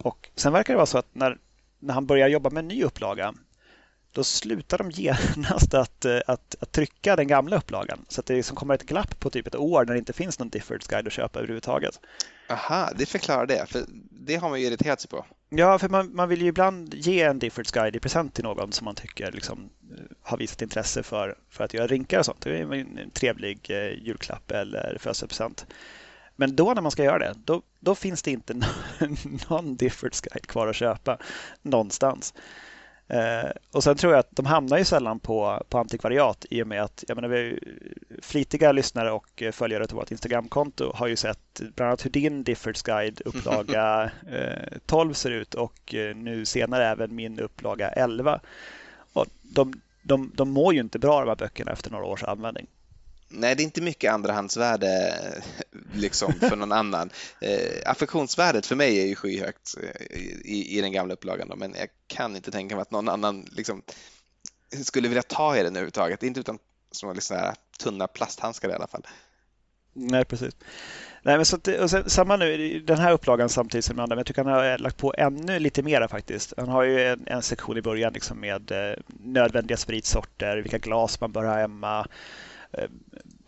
och 0.02 0.30
sen 0.34 0.52
verkar 0.52 0.74
det 0.74 0.76
vara 0.76 0.86
så 0.86 0.98
att 0.98 1.14
när, 1.14 1.38
när 1.78 1.94
han 1.94 2.06
börjar 2.06 2.28
jobba 2.28 2.50
med 2.50 2.60
en 2.60 2.68
ny 2.68 2.84
upplaga 2.84 3.34
då 4.12 4.24
slutar 4.24 4.78
de 4.78 4.90
genast 4.90 5.74
att, 5.74 6.04
eh, 6.04 6.18
att, 6.26 6.56
att 6.60 6.72
trycka 6.72 7.16
den 7.16 7.26
gamla 7.26 7.56
upplagan. 7.56 8.04
Så 8.08 8.20
att 8.20 8.26
det 8.26 8.34
liksom 8.34 8.56
kommer 8.56 8.74
ett 8.74 8.86
glapp 8.86 9.20
på 9.20 9.30
typ 9.30 9.46
ett 9.46 9.54
år 9.54 9.84
när 9.84 9.92
det 9.92 9.98
inte 9.98 10.12
finns 10.12 10.38
någon 10.38 10.48
Diffords 10.48 10.86
guide 10.86 11.06
att 11.06 11.12
köpa 11.12 11.38
överhuvudtaget. 11.38 12.00
Aha, 12.50 12.90
det 12.96 13.06
förklarar 13.06 13.46
det. 13.46 13.66
För 13.68 13.84
det 14.10 14.36
har 14.36 14.50
man 14.50 14.60
ju 14.60 14.66
irriterat 14.66 15.00
sig 15.00 15.10
på. 15.10 15.26
Ja, 15.48 15.78
för 15.78 15.88
man, 15.88 16.14
man 16.14 16.28
vill 16.28 16.42
ju 16.42 16.48
ibland 16.48 16.94
ge 16.94 17.22
en 17.22 17.38
Diffords 17.38 17.72
guide 17.72 17.96
i 17.96 18.00
present 18.00 18.34
till 18.34 18.44
någon 18.44 18.72
som 18.72 18.84
man 18.84 18.94
tycker 18.94 19.32
liksom, 19.32 19.70
eh, 19.90 20.04
har 20.22 20.36
visat 20.36 20.62
intresse 20.62 21.02
för, 21.02 21.34
för 21.50 21.64
att 21.64 21.74
göra 21.74 21.86
rinkar 21.86 22.18
och 22.18 22.26
sånt. 22.26 22.40
Det 22.40 22.58
är 22.58 22.72
en 22.74 23.10
trevlig 23.10 23.70
eh, 23.70 24.06
julklapp 24.06 24.50
eller 24.50 24.96
födelsedagspresent. 25.00 25.66
Men 26.40 26.56
då 26.56 26.74
när 26.74 26.82
man 26.82 26.90
ska 26.90 27.04
göra 27.04 27.18
det, 27.18 27.34
då, 27.44 27.62
då 27.80 27.94
finns 27.94 28.22
det 28.22 28.30
inte 28.30 28.54
någon 29.48 29.76
Diffords 29.76 30.20
guide 30.20 30.46
kvar 30.46 30.68
att 30.68 30.76
köpa 30.76 31.18
någonstans. 31.62 32.34
Eh, 33.08 33.50
och 33.72 33.84
sen 33.84 33.96
tror 33.96 34.12
jag 34.12 34.20
att 34.20 34.36
de 34.36 34.46
hamnar 34.46 34.78
ju 34.78 34.84
sällan 34.84 35.20
på, 35.20 35.64
på 35.68 35.78
antikvariat 35.78 36.46
i 36.50 36.62
och 36.62 36.66
med 36.66 36.82
att 36.82 37.04
jag 37.08 37.14
menar, 37.14 37.28
vi 37.28 37.58
flitiga 38.22 38.72
lyssnare 38.72 39.12
och 39.12 39.42
följare 39.52 39.86
till 39.86 39.96
vårt 39.96 40.10
Instagramkonto 40.10 40.92
har 40.94 41.06
ju 41.06 41.16
sett 41.16 41.60
bland 41.76 41.88
annat 41.88 42.04
hur 42.04 42.10
din 42.10 42.42
Diffords 42.42 42.82
guide 42.82 43.20
upplaga 43.24 44.04
eh, 44.30 44.78
12 44.86 45.12
ser 45.12 45.30
ut 45.30 45.54
och 45.54 45.94
eh, 45.94 46.16
nu 46.16 46.44
senare 46.44 46.86
även 46.86 47.14
min 47.14 47.40
upplaga 47.40 47.88
11. 47.88 48.40
Och 49.12 49.26
de, 49.42 49.80
de, 50.02 50.32
de 50.34 50.50
mår 50.50 50.74
ju 50.74 50.80
inte 50.80 50.98
bra 50.98 51.20
de 51.20 51.28
här 51.28 51.36
böckerna 51.36 51.72
efter 51.72 51.90
några 51.90 52.04
års 52.04 52.24
användning. 52.24 52.66
Nej, 53.32 53.54
det 53.54 53.62
är 53.62 53.64
inte 53.64 53.80
mycket 53.80 54.12
andrahandsvärde 54.12 55.14
liksom 55.92 56.32
för 56.32 56.56
någon 56.56 56.72
annan. 56.72 57.10
Eh, 57.40 57.90
affektionsvärdet 57.90 58.66
för 58.66 58.76
mig 58.76 59.00
är 59.00 59.06
ju 59.06 59.14
skyhögt 59.14 59.74
eh, 59.82 60.16
i, 60.44 60.78
i 60.78 60.80
den 60.80 60.92
gamla 60.92 61.14
upplagan, 61.14 61.48
då, 61.48 61.56
men 61.56 61.74
jag 61.78 61.88
kan 62.06 62.36
inte 62.36 62.50
tänka 62.50 62.74
mig 62.74 62.82
att 62.82 62.90
någon 62.90 63.08
annan 63.08 63.46
liksom, 63.52 63.82
skulle 64.82 65.08
vilja 65.08 65.22
ta 65.22 65.56
i 65.56 65.62
den 65.62 65.72
överhuvudtaget. 65.72 66.22
Inte 66.22 66.40
utan 66.40 66.58
som 66.90 67.14
liksom 67.14 67.36
här, 67.36 67.54
tunna 67.78 68.06
plasthandskar 68.06 68.68
i 68.68 68.72
alla 68.72 68.86
fall. 68.86 69.06
Nej, 69.92 70.24
precis. 70.24 70.56
Nej, 71.22 71.36
men 71.36 71.46
så 71.46 71.56
att, 71.56 71.68
och 71.68 71.90
sen, 71.90 72.10
samma 72.10 72.36
nu, 72.36 72.80
den 72.80 72.98
här 72.98 73.12
upplagan 73.12 73.48
samtidigt 73.48 73.84
som 73.84 73.96
den 73.96 74.02
andra, 74.02 74.16
men 74.16 74.20
jag 74.20 74.26
tycker 74.26 74.44
han 74.44 74.52
har 74.52 74.78
lagt 74.78 74.96
på 74.96 75.14
ännu 75.18 75.58
lite 75.58 75.82
mera 75.82 76.08
faktiskt. 76.08 76.52
Han 76.56 76.68
har 76.68 76.82
ju 76.82 77.06
en, 77.06 77.26
en 77.26 77.42
sektion 77.42 77.76
i 77.76 77.82
början 77.82 78.12
liksom 78.12 78.40
med 78.40 78.70
eh, 78.70 78.96
nödvändiga 79.06 79.76
spritsorter, 79.76 80.56
vilka 80.56 80.78
glas 80.78 81.20
man 81.20 81.32
bör 81.32 81.44
ha 81.44 81.54
hemma, 81.54 82.06
Eh, 82.06 82.06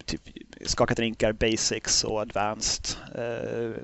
typ 0.05 0.21
skaka 0.67 0.95
drinkar, 0.95 1.33
basics 1.33 2.05
och 2.05 2.21
advanced. 2.21 2.97
Eh, 3.15 3.83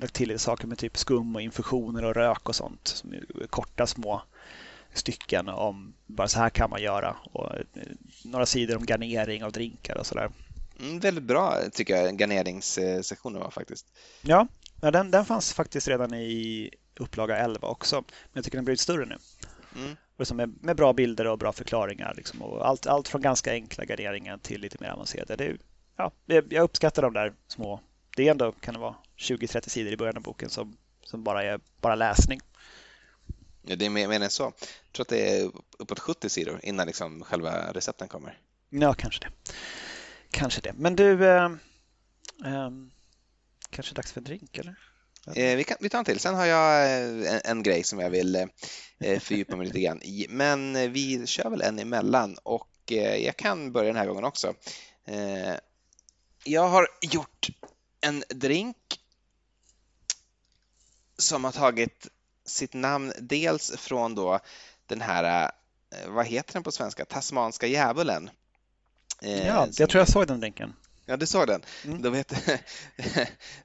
lagt 0.00 0.14
till 0.14 0.38
saker 0.38 0.66
med 0.66 0.78
typ 0.78 0.96
skum 0.96 1.36
och 1.36 1.42
infusioner 1.42 2.04
och 2.04 2.14
rök 2.14 2.48
och 2.48 2.54
sånt. 2.54 3.04
Korta 3.50 3.86
små 3.86 4.22
stycken 4.92 5.48
om 5.48 5.94
bara 6.06 6.28
så 6.28 6.38
här 6.38 6.50
kan 6.50 6.70
man 6.70 6.82
göra. 6.82 7.16
Och 7.32 7.54
eh, 7.54 7.62
några 8.24 8.46
sidor 8.46 8.76
om 8.76 8.86
garnering 8.86 9.44
av 9.44 9.52
drinkar 9.52 9.96
och 9.98 10.06
sådär. 10.06 10.30
Mm, 10.80 11.00
väldigt 11.00 11.24
bra 11.24 11.58
tycker 11.72 11.96
jag 11.96 12.16
garneringssektionen 12.16 13.40
var 13.40 13.50
faktiskt. 13.50 13.86
Ja, 14.22 14.46
den, 14.80 15.10
den 15.10 15.24
fanns 15.24 15.52
faktiskt 15.52 15.88
redan 15.88 16.14
i 16.14 16.70
upplaga 16.96 17.36
11 17.36 17.68
också. 17.68 17.96
Men 17.96 18.04
jag 18.32 18.44
tycker 18.44 18.58
den 18.58 18.64
blivit 18.64 18.80
större 18.80 19.06
nu. 19.06 19.18
Mm. 19.76 19.96
Och 20.16 20.36
med, 20.36 20.64
med 20.64 20.76
bra 20.76 20.92
bilder 20.92 21.26
och 21.26 21.38
bra 21.38 21.52
förklaringar. 21.52 22.14
Liksom, 22.16 22.42
och 22.42 22.68
allt, 22.68 22.86
allt 22.86 23.08
från 23.08 23.20
ganska 23.20 23.52
enkla 23.52 23.84
garderingar 23.84 24.38
till 24.38 24.60
lite 24.60 24.76
mer 24.80 24.90
avancerade. 24.90 25.36
Det, 25.36 25.56
ja, 25.96 26.12
jag 26.26 26.62
uppskattar 26.62 27.02
de 27.02 27.12
där 27.12 27.32
små. 27.48 27.80
Det 28.16 28.26
är 28.26 28.30
ändå 28.30 28.52
kan 28.52 28.74
det 28.74 28.80
vara 28.80 28.94
20-30 29.18 29.68
sidor 29.68 29.92
i 29.92 29.96
början 29.96 30.16
av 30.16 30.22
boken 30.22 30.50
som, 30.50 30.76
som 31.02 31.24
bara 31.24 31.42
är 31.42 31.60
bara 31.80 31.94
läsning. 31.94 32.40
Ja, 33.62 33.76
det 33.76 33.86
är 33.86 33.90
mer, 33.90 34.08
mer 34.08 34.20
än 34.20 34.30
så. 34.30 34.42
Jag 34.42 34.92
tror 34.92 35.04
att 35.04 35.08
det 35.08 35.38
är 35.38 35.50
uppåt 35.78 35.98
70 35.98 36.28
sidor 36.28 36.60
innan 36.62 36.86
liksom 36.86 37.22
själva 37.22 37.72
recepten 37.72 38.08
kommer. 38.08 38.38
Ja, 38.70 38.94
kanske 38.94 39.24
det. 39.24 39.52
Kanske 40.30 40.60
det. 40.60 40.72
Men 40.72 40.96
du, 40.96 41.26
eh, 41.26 41.44
eh, 42.44 42.70
kanske 43.70 43.94
dags 43.94 44.12
för 44.12 44.20
en 44.20 44.24
drink 44.24 44.58
eller? 44.58 44.76
Eh, 45.34 45.56
vi, 45.56 45.64
kan, 45.64 45.76
vi 45.80 45.88
tar 45.88 45.98
en 45.98 46.04
till. 46.04 46.20
Sen 46.20 46.34
har 46.34 46.46
jag 46.46 46.84
eh, 46.84 47.34
en, 47.34 47.40
en 47.44 47.62
grej 47.62 47.82
som 47.82 47.98
jag 47.98 48.10
vill 48.10 48.36
eh, 48.98 49.20
fördjupa 49.20 49.56
mig 49.56 49.66
lite 49.66 49.80
grann 49.80 50.02
i. 50.02 50.26
Men 50.30 50.76
eh, 50.76 50.88
vi 50.88 51.26
kör 51.26 51.50
väl 51.50 51.62
en 51.62 51.78
emellan 51.78 52.38
och 52.42 52.68
eh, 52.90 53.16
jag 53.16 53.36
kan 53.36 53.72
börja 53.72 53.86
den 53.86 53.96
här 53.96 54.06
gången 54.06 54.24
också. 54.24 54.54
Eh, 55.04 55.54
jag 56.44 56.68
har 56.68 56.88
gjort 57.00 57.48
en 58.00 58.24
drink 58.28 59.00
som 61.18 61.44
har 61.44 61.52
tagit 61.52 62.08
sitt 62.44 62.74
namn 62.74 63.12
dels 63.20 63.70
från 63.76 64.14
då 64.14 64.40
den 64.86 65.00
här, 65.00 65.50
eh, 65.90 66.08
vad 66.08 66.26
heter 66.26 66.52
den 66.52 66.62
på 66.62 66.72
svenska, 66.72 67.04
tasmanska 67.04 67.66
djävulen. 67.66 68.30
Eh, 69.22 69.46
ja, 69.46 69.68
jag 69.78 69.90
tror 69.90 70.00
jag 70.00 70.08
såg 70.08 70.26
den 70.26 70.40
drinken. 70.40 70.74
Ja, 71.08 71.16
du 71.16 71.26
såg 71.26 71.46
den. 71.46 71.62
Mm. 71.84 72.02
De 72.02 72.14
heter, 72.14 72.60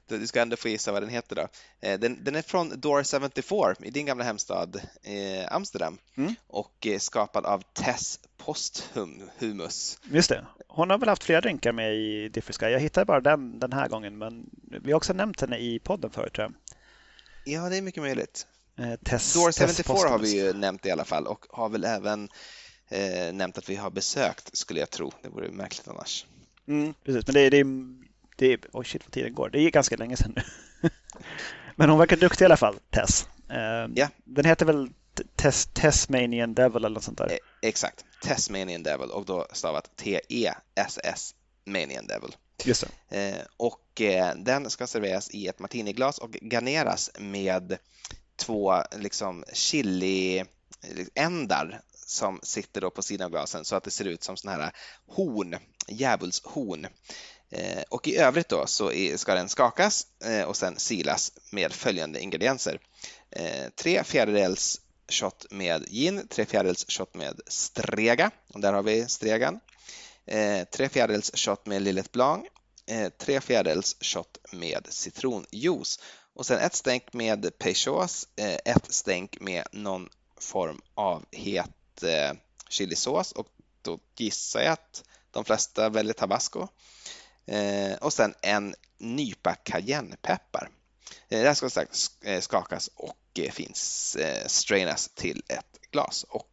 du 0.18 0.26
ska 0.26 0.40
ändå 0.40 0.56
få 0.56 0.68
gissa 0.68 0.92
vad 0.92 1.02
den 1.02 1.10
heter 1.10 1.36
då. 1.36 1.48
Eh, 1.80 2.00
den, 2.00 2.24
den 2.24 2.36
är 2.36 2.42
från 2.42 2.80
Door 2.80 3.20
74 3.20 3.74
i 3.80 3.90
din 3.90 4.06
gamla 4.06 4.24
hemstad 4.24 4.80
eh, 5.02 5.54
Amsterdam 5.54 5.98
mm. 6.16 6.34
och 6.46 6.86
skapad 6.98 7.46
av 7.46 7.62
Tess 7.72 8.20
Posthumus. 8.36 9.98
Just 10.10 10.28
det. 10.28 10.46
Hon 10.68 10.90
har 10.90 10.98
väl 10.98 11.08
haft 11.08 11.24
flera 11.24 11.40
drinkar 11.40 11.72
med 11.72 11.94
i 11.94 12.28
Differ 12.28 12.52
Sky. 12.52 12.66
Jag 12.66 12.80
hittade 12.80 13.04
bara 13.04 13.20
den 13.20 13.58
den 13.58 13.72
här 13.72 13.88
gången, 13.88 14.18
men 14.18 14.50
vi 14.82 14.92
har 14.92 14.96
också 14.96 15.12
nämnt 15.12 15.40
henne 15.40 15.58
i 15.58 15.78
podden 15.78 16.10
förut 16.10 16.32
tror 16.32 16.44
jag. 16.44 16.54
Ja, 17.44 17.68
det 17.68 17.76
är 17.76 17.82
mycket 17.82 18.02
möjligt. 18.02 18.46
Eh, 18.78 18.94
test, 19.04 19.34
Door 19.34 19.66
74 19.66 20.08
har 20.08 20.18
vi 20.18 20.36
ju 20.36 20.52
nämnt 20.52 20.86
i 20.86 20.90
alla 20.90 21.04
fall 21.04 21.26
och 21.26 21.46
har 21.50 21.68
väl 21.68 21.84
även 21.84 22.28
eh, 22.88 23.32
nämnt 23.32 23.58
att 23.58 23.70
vi 23.70 23.76
har 23.76 23.90
besökt, 23.90 24.56
skulle 24.56 24.80
jag 24.80 24.90
tro. 24.90 25.12
Det 25.22 25.28
vore 25.28 25.50
märkligt 25.50 25.88
annars. 25.88 26.26
Mm, 26.68 26.94
precis, 27.04 27.26
men 27.26 27.34
det, 27.34 27.50
det, 27.50 27.64
det, 28.36 28.60
oh 28.72 28.82
shit 28.82 29.02
vad 29.04 29.12
tiden 29.12 29.34
går. 29.34 29.50
Det 29.50 29.60
är 29.60 29.70
ganska 29.70 29.96
länge 29.96 30.16
sedan 30.16 30.32
nu. 30.36 30.42
men 31.76 31.90
hon 31.90 31.98
verkar 31.98 32.16
duktig 32.16 32.44
i 32.44 32.46
alla 32.46 32.56
fall, 32.56 32.78
Tess. 32.90 33.26
Eh, 33.50 33.90
ja. 33.94 34.08
Den 34.24 34.44
heter 34.44 34.66
väl 34.66 34.88
Tess, 35.36 35.68
Tessmanian 35.72 36.54
Devil 36.54 36.76
eller 36.76 36.94
något 36.94 37.04
sånt 37.04 37.18
där? 37.18 37.30
Eh, 37.30 37.36
exakt, 37.62 38.04
Tessmanian 38.22 38.82
Devil 38.82 39.10
och 39.10 39.24
då 39.24 39.46
stavat 39.52 39.96
T-E-S-S 39.96 41.34
Manian 41.64 42.06
Devil. 42.06 42.36
Just 42.64 42.84
eh, 43.08 43.36
och 43.56 44.00
eh, 44.00 44.34
den 44.36 44.70
ska 44.70 44.86
serveras 44.86 45.30
i 45.30 45.46
ett 45.46 45.58
martiniglas 45.58 46.18
och 46.18 46.30
garneras 46.30 47.10
med 47.18 47.78
två 48.36 48.82
liksom 48.96 49.44
chili-ändar 49.52 51.80
som 52.06 52.40
sitter 52.42 52.80
då 52.80 52.90
på 52.90 53.02
sidan 53.02 53.24
av 53.24 53.30
glasen 53.30 53.64
så 53.64 53.76
att 53.76 53.84
det 53.84 53.90
ser 53.90 54.04
ut 54.04 54.22
som 54.22 54.36
sådana 54.36 54.62
här 54.62 54.72
horn, 55.06 55.56
djävulshorn. 55.88 56.86
Eh, 57.52 57.82
och 57.88 58.08
i 58.08 58.16
övrigt 58.16 58.48
då 58.48 58.66
så 58.66 58.92
ska 59.16 59.34
den 59.34 59.48
skakas 59.48 60.06
eh, 60.24 60.42
och 60.42 60.56
sen 60.56 60.78
silas 60.78 61.32
med 61.50 61.72
följande 61.72 62.20
ingredienser. 62.20 62.80
Eh, 63.30 63.68
tre 63.76 64.04
fjärdedels 64.04 64.80
shot 65.08 65.46
med 65.50 65.86
gin, 65.88 66.28
tre 66.28 66.46
fjärdedels 66.46 66.84
shot 66.88 67.14
med 67.14 67.40
strega, 67.46 68.30
och 68.48 68.60
där 68.60 68.72
har 68.72 68.82
vi 68.82 69.08
stregan. 69.08 69.60
Tre 70.70 70.88
fjärdedels 70.88 71.30
shot 71.34 71.66
med 71.66 71.82
Lillet 71.82 72.12
Blanc, 72.12 72.46
tre 73.18 73.40
fjärdedels 73.40 73.96
shot 74.00 74.38
med 74.52 74.86
citronjuice 74.90 76.00
och 76.34 76.46
sen 76.46 76.58
ett 76.58 76.74
stänk 76.74 77.12
med 77.12 77.58
Peychaus, 77.58 78.28
ett 78.64 78.92
stänk 78.92 79.40
med 79.40 79.66
någon 79.72 80.08
form 80.40 80.80
av 80.94 81.24
het 81.30 82.04
chilisås 82.68 83.32
och 83.32 83.46
då 83.82 83.98
gissar 84.16 84.60
jag 84.60 84.72
att 84.72 85.04
de 85.32 85.44
flesta 85.44 85.88
väljer 85.88 86.14
tabasco. 86.14 86.68
Eh, 87.46 87.94
och 88.00 88.12
sen 88.12 88.34
en 88.42 88.74
nypa 88.98 89.54
cayennepeppar. 89.54 90.70
Eh, 91.28 91.40
det 91.40 91.46
här 91.46 91.54
ska 91.54 91.86
eh, 92.22 92.40
skakas 92.40 92.90
och 92.94 93.38
eh, 93.38 93.50
finns 93.50 94.16
strainas 94.46 95.08
till 95.14 95.42
ett 95.48 95.80
glas. 95.90 96.24
Och 96.28 96.48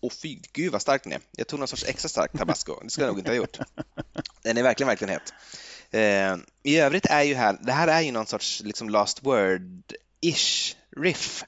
och 0.00 0.12
fy, 0.12 0.38
gud 0.52 0.72
vad 0.72 0.82
stark 0.82 1.04
den 1.04 1.12
är. 1.12 1.20
Jag 1.30 1.46
tog 1.46 1.58
någon 1.58 1.68
sorts 1.68 1.84
extra 1.84 2.08
stark 2.08 2.32
tabasco. 2.32 2.80
Det 2.82 2.90
skulle 2.90 3.06
jag 3.06 3.10
nog 3.10 3.18
inte 3.18 3.30
ha 3.30 3.36
gjort. 3.36 3.58
Den 4.42 4.56
är 4.56 4.62
verkligen, 4.62 4.88
verkligen 4.88 5.14
het. 5.14 5.32
Eh, 5.90 6.36
I 6.62 6.78
övrigt 6.78 7.06
är 7.06 7.22
ju 7.22 7.34
här, 7.34 7.58
det 7.60 7.72
här 7.72 7.88
är 7.88 8.00
ju 8.00 8.12
någon 8.12 8.26
sorts 8.26 8.62
liksom 8.64 8.90
last 8.90 9.22
word-ish 9.22 10.76
riff. 10.96 11.44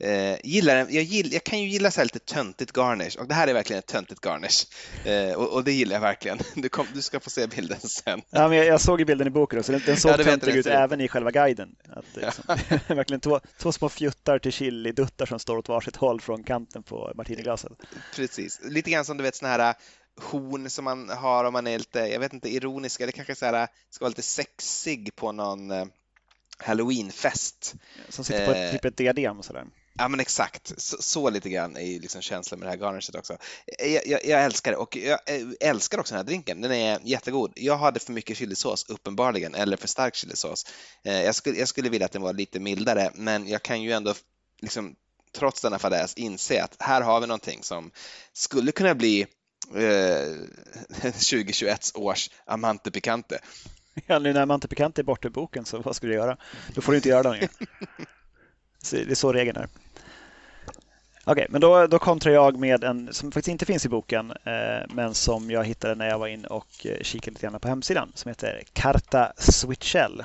Eh, 0.00 0.36
gillar, 0.44 0.76
jag, 0.76 0.90
gill, 0.90 1.32
jag 1.32 1.44
kan 1.44 1.62
ju 1.62 1.68
gilla 1.68 1.90
så 1.90 2.02
lite 2.02 2.18
töntigt 2.18 2.72
garnish 2.72 3.18
och 3.18 3.28
det 3.28 3.34
här 3.34 3.48
är 3.48 3.54
verkligen 3.54 3.78
ett 3.78 3.86
töntigt 3.86 4.20
garnish 4.20 4.66
eh, 5.04 5.32
och, 5.32 5.52
och, 5.52 5.64
det 5.64 5.72
gillar 5.72 5.94
jag 5.94 6.00
verkligen. 6.00 6.38
Du, 6.54 6.68
kom, 6.68 6.86
du, 6.94 7.02
ska 7.02 7.20
få 7.20 7.30
se 7.30 7.46
bilden 7.46 7.80
sen. 7.80 8.22
Ja, 8.30 8.48
men 8.48 8.58
jag, 8.58 8.66
jag 8.66 8.80
såg 8.80 9.06
bilden 9.06 9.26
i 9.26 9.30
boken 9.30 9.62
så 9.62 9.72
den, 9.72 9.82
den 9.86 9.96
såg 9.96 10.10
ja, 10.12 10.24
töntig 10.24 10.56
ut 10.56 10.66
även 10.66 11.00
i 11.00 11.08
själva 11.08 11.30
guiden. 11.30 11.76
Att, 11.88 12.04
liksom, 12.14 12.44
verkligen 12.96 13.20
två, 13.20 13.40
två 13.58 13.72
små 13.72 13.88
fjuttar 13.88 14.38
till 14.38 14.52
chili-duttar 14.52 15.26
som 15.26 15.38
står 15.38 15.56
åt 15.56 15.68
varsitt 15.68 15.96
håll 15.96 16.20
från 16.20 16.44
kanten 16.44 16.82
på 16.82 17.12
martiniglaset. 17.14 17.72
Precis, 18.16 18.60
lite 18.64 18.90
grann 18.90 19.04
som 19.04 19.16
du 19.16 19.22
vet 19.22 19.36
sådana 19.36 19.64
här 19.64 19.74
horn 20.20 20.70
som 20.70 20.84
man 20.84 21.08
har 21.08 21.44
om 21.44 21.52
man 21.52 21.66
är 21.66 21.78
lite, 21.78 21.98
jag 21.98 22.20
vet 22.20 22.32
inte, 22.32 22.54
ironisk 22.54 23.00
eller 23.00 23.12
kanske 23.12 23.34
så 23.34 23.46
här, 23.46 23.68
ska 23.90 24.04
vara 24.04 24.08
lite 24.08 24.22
sexig 24.22 25.16
på 25.16 25.32
någon 25.32 25.70
eh, 25.70 25.84
halloweenfest. 26.58 27.74
Som 28.08 28.24
sitter 28.24 28.46
på 28.46 28.52
ett, 28.52 28.66
eh, 28.66 28.72
typ 28.72 28.84
ett 28.84 28.96
diadem 28.96 29.38
och 29.38 29.44
sådär. 29.44 29.64
Ja 29.98 30.08
men 30.08 30.20
exakt, 30.20 30.72
så, 30.76 30.96
så, 31.02 31.30
lite 31.30 31.48
grann 31.48 31.76
är 31.76 31.86
ju 31.86 31.98
liksom 31.98 32.22
känslan 32.22 32.60
med 32.60 32.66
det 32.66 32.70
här 32.70 32.78
garnishet 32.78 33.14
också. 33.14 33.36
Jag, 33.78 34.06
jag, 34.06 34.24
jag, 34.24 34.44
älskar 34.44 34.70
det 34.70 34.76
och 34.76 34.96
jag 34.96 35.18
älskar 35.60 35.98
också 35.98 36.14
den 36.14 36.18
här 36.18 36.26
drinken, 36.26 36.60
den 36.60 36.72
är 36.72 37.00
jättegod. 37.02 37.52
Jag 37.56 37.76
hade 37.76 38.00
för 38.00 38.12
mycket 38.12 38.36
chilisås 38.36 38.86
uppenbarligen, 38.88 39.54
eller 39.54 39.76
för 39.76 39.88
stark 39.88 40.14
chilisås. 40.14 40.66
Eh, 41.04 41.22
jag 41.22 41.34
skulle, 41.34 41.58
jag 41.58 41.68
skulle 41.68 41.88
vilja 41.88 42.04
att 42.04 42.12
den 42.12 42.22
var 42.22 42.32
lite 42.32 42.60
mildare, 42.60 43.10
men 43.14 43.48
jag 43.48 43.62
kan 43.62 43.82
ju 43.82 43.92
ändå 43.92 44.14
liksom 44.60 44.96
trots 45.32 45.60
denna 45.62 45.78
fadäs 45.78 46.14
inse 46.14 46.62
att 46.62 46.76
här 46.78 47.00
har 47.00 47.20
vi 47.20 47.26
någonting 47.26 47.62
som 47.62 47.90
skulle 48.32 48.72
kunna 48.72 48.94
bli 48.94 49.26
2021 51.02 51.92
eh, 51.94 52.00
års 52.02 52.30
Amante 52.44 52.90
Picante. 52.90 53.38
Ja, 54.06 54.18
nu 54.18 54.32
när 54.32 54.42
Amante 54.42 54.68
Picante 54.68 55.00
är 55.00 55.04
borta 55.04 55.28
ur 55.28 55.32
boken, 55.32 55.64
så 55.64 55.78
vad 55.78 55.96
ska 55.96 56.06
du 56.06 56.14
göra? 56.14 56.36
Då 56.74 56.80
får 56.80 56.92
du 56.92 56.98
inte 56.98 57.08
göra 57.08 57.22
det 57.22 57.30
längre. 57.30 57.48
Det 58.90 59.10
är 59.10 59.14
så 59.14 59.32
regeln 59.32 59.56
är. 59.56 59.68
Okej, 61.30 61.42
okay, 61.42 61.46
men 61.50 61.60
då, 61.60 61.86
då 61.86 61.98
kontrar 61.98 62.32
jag 62.32 62.58
med 62.58 62.84
en 62.84 63.14
som 63.14 63.32
faktiskt 63.32 63.48
inte 63.48 63.66
finns 63.66 63.86
i 63.86 63.88
boken, 63.88 64.30
eh, 64.30 64.86
men 64.88 65.14
som 65.14 65.50
jag 65.50 65.64
hittade 65.64 65.94
när 65.94 66.08
jag 66.08 66.18
var 66.18 66.26
in 66.26 66.44
och 66.44 66.86
eh, 66.86 67.02
kikade 67.02 67.30
lite 67.30 67.46
grann 67.46 67.60
på 67.60 67.68
hemsidan, 67.68 68.12
som 68.14 68.28
heter 68.28 68.62
Carta 68.72 69.32
Switchell. 69.38 70.24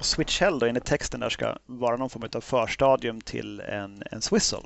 Switchell 0.00 0.58
då 0.58 0.66
enligt 0.66 0.84
texten 0.84 1.20
där 1.20 1.28
ska 1.28 1.56
vara 1.66 1.96
någon 1.96 2.10
form 2.10 2.28
av 2.34 2.40
förstadium 2.40 3.20
till 3.20 3.60
en, 3.60 4.02
en 4.10 4.22
Swizzle. 4.22 4.62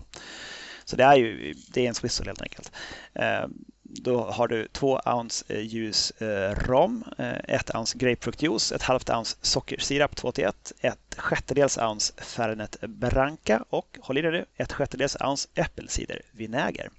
Så 0.85 0.97
det 0.97 1.05
är 1.05 1.17
ju 1.17 1.55
det 1.73 1.85
är 1.85 1.89
en 1.89 1.95
Swizzle 1.95 2.27
helt 2.27 2.43
enkelt. 2.43 2.73
Eh, 3.15 3.47
då 3.93 4.25
har 4.25 4.49
du 4.49 4.69
två 4.69 5.01
ounce 5.07 5.45
eh, 5.49 5.61
ljus 5.61 6.11
eh, 6.11 6.55
rom, 6.55 7.05
eh, 7.19 7.39
ett 7.49 7.75
ounce 7.75 7.99
grapefruktjuice, 7.99 8.73
ett 8.73 8.83
halvt 8.83 9.11
ounce 9.11 9.37
sockersirap 9.41 10.17
2 10.17 10.33
till 10.33 10.45
1, 10.45 10.73
ett 10.81 11.15
sjättedels 11.17 11.79
ounce 11.79 12.13
Fernet 12.17 12.81
Branca 12.81 13.65
och, 13.71 13.99
håll 14.01 14.19
i 14.19 14.23
dig 14.23 14.33
nu, 14.33 14.45
ett 14.57 14.73
sjättedels 14.73 15.17
ounce 15.21 15.49
äppelcidervinäger. 15.55 16.91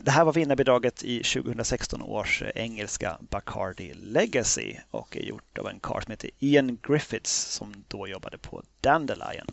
Det 0.00 0.10
här 0.10 0.24
var 0.24 0.32
vinnarbidraget 0.32 1.02
i 1.02 1.22
2016 1.22 2.02
års 2.02 2.42
engelska 2.54 3.18
Bacardi 3.20 3.94
Legacy 3.94 4.76
och 4.90 5.16
är 5.16 5.20
gjort 5.20 5.58
av 5.58 5.68
en 5.68 5.80
karl 5.80 6.02
som 6.02 6.10
heter 6.10 6.30
Ian 6.38 6.78
Griffiths 6.82 7.32
som 7.32 7.84
då 7.88 8.08
jobbade 8.08 8.38
på 8.38 8.62
Dandelion 8.80 9.46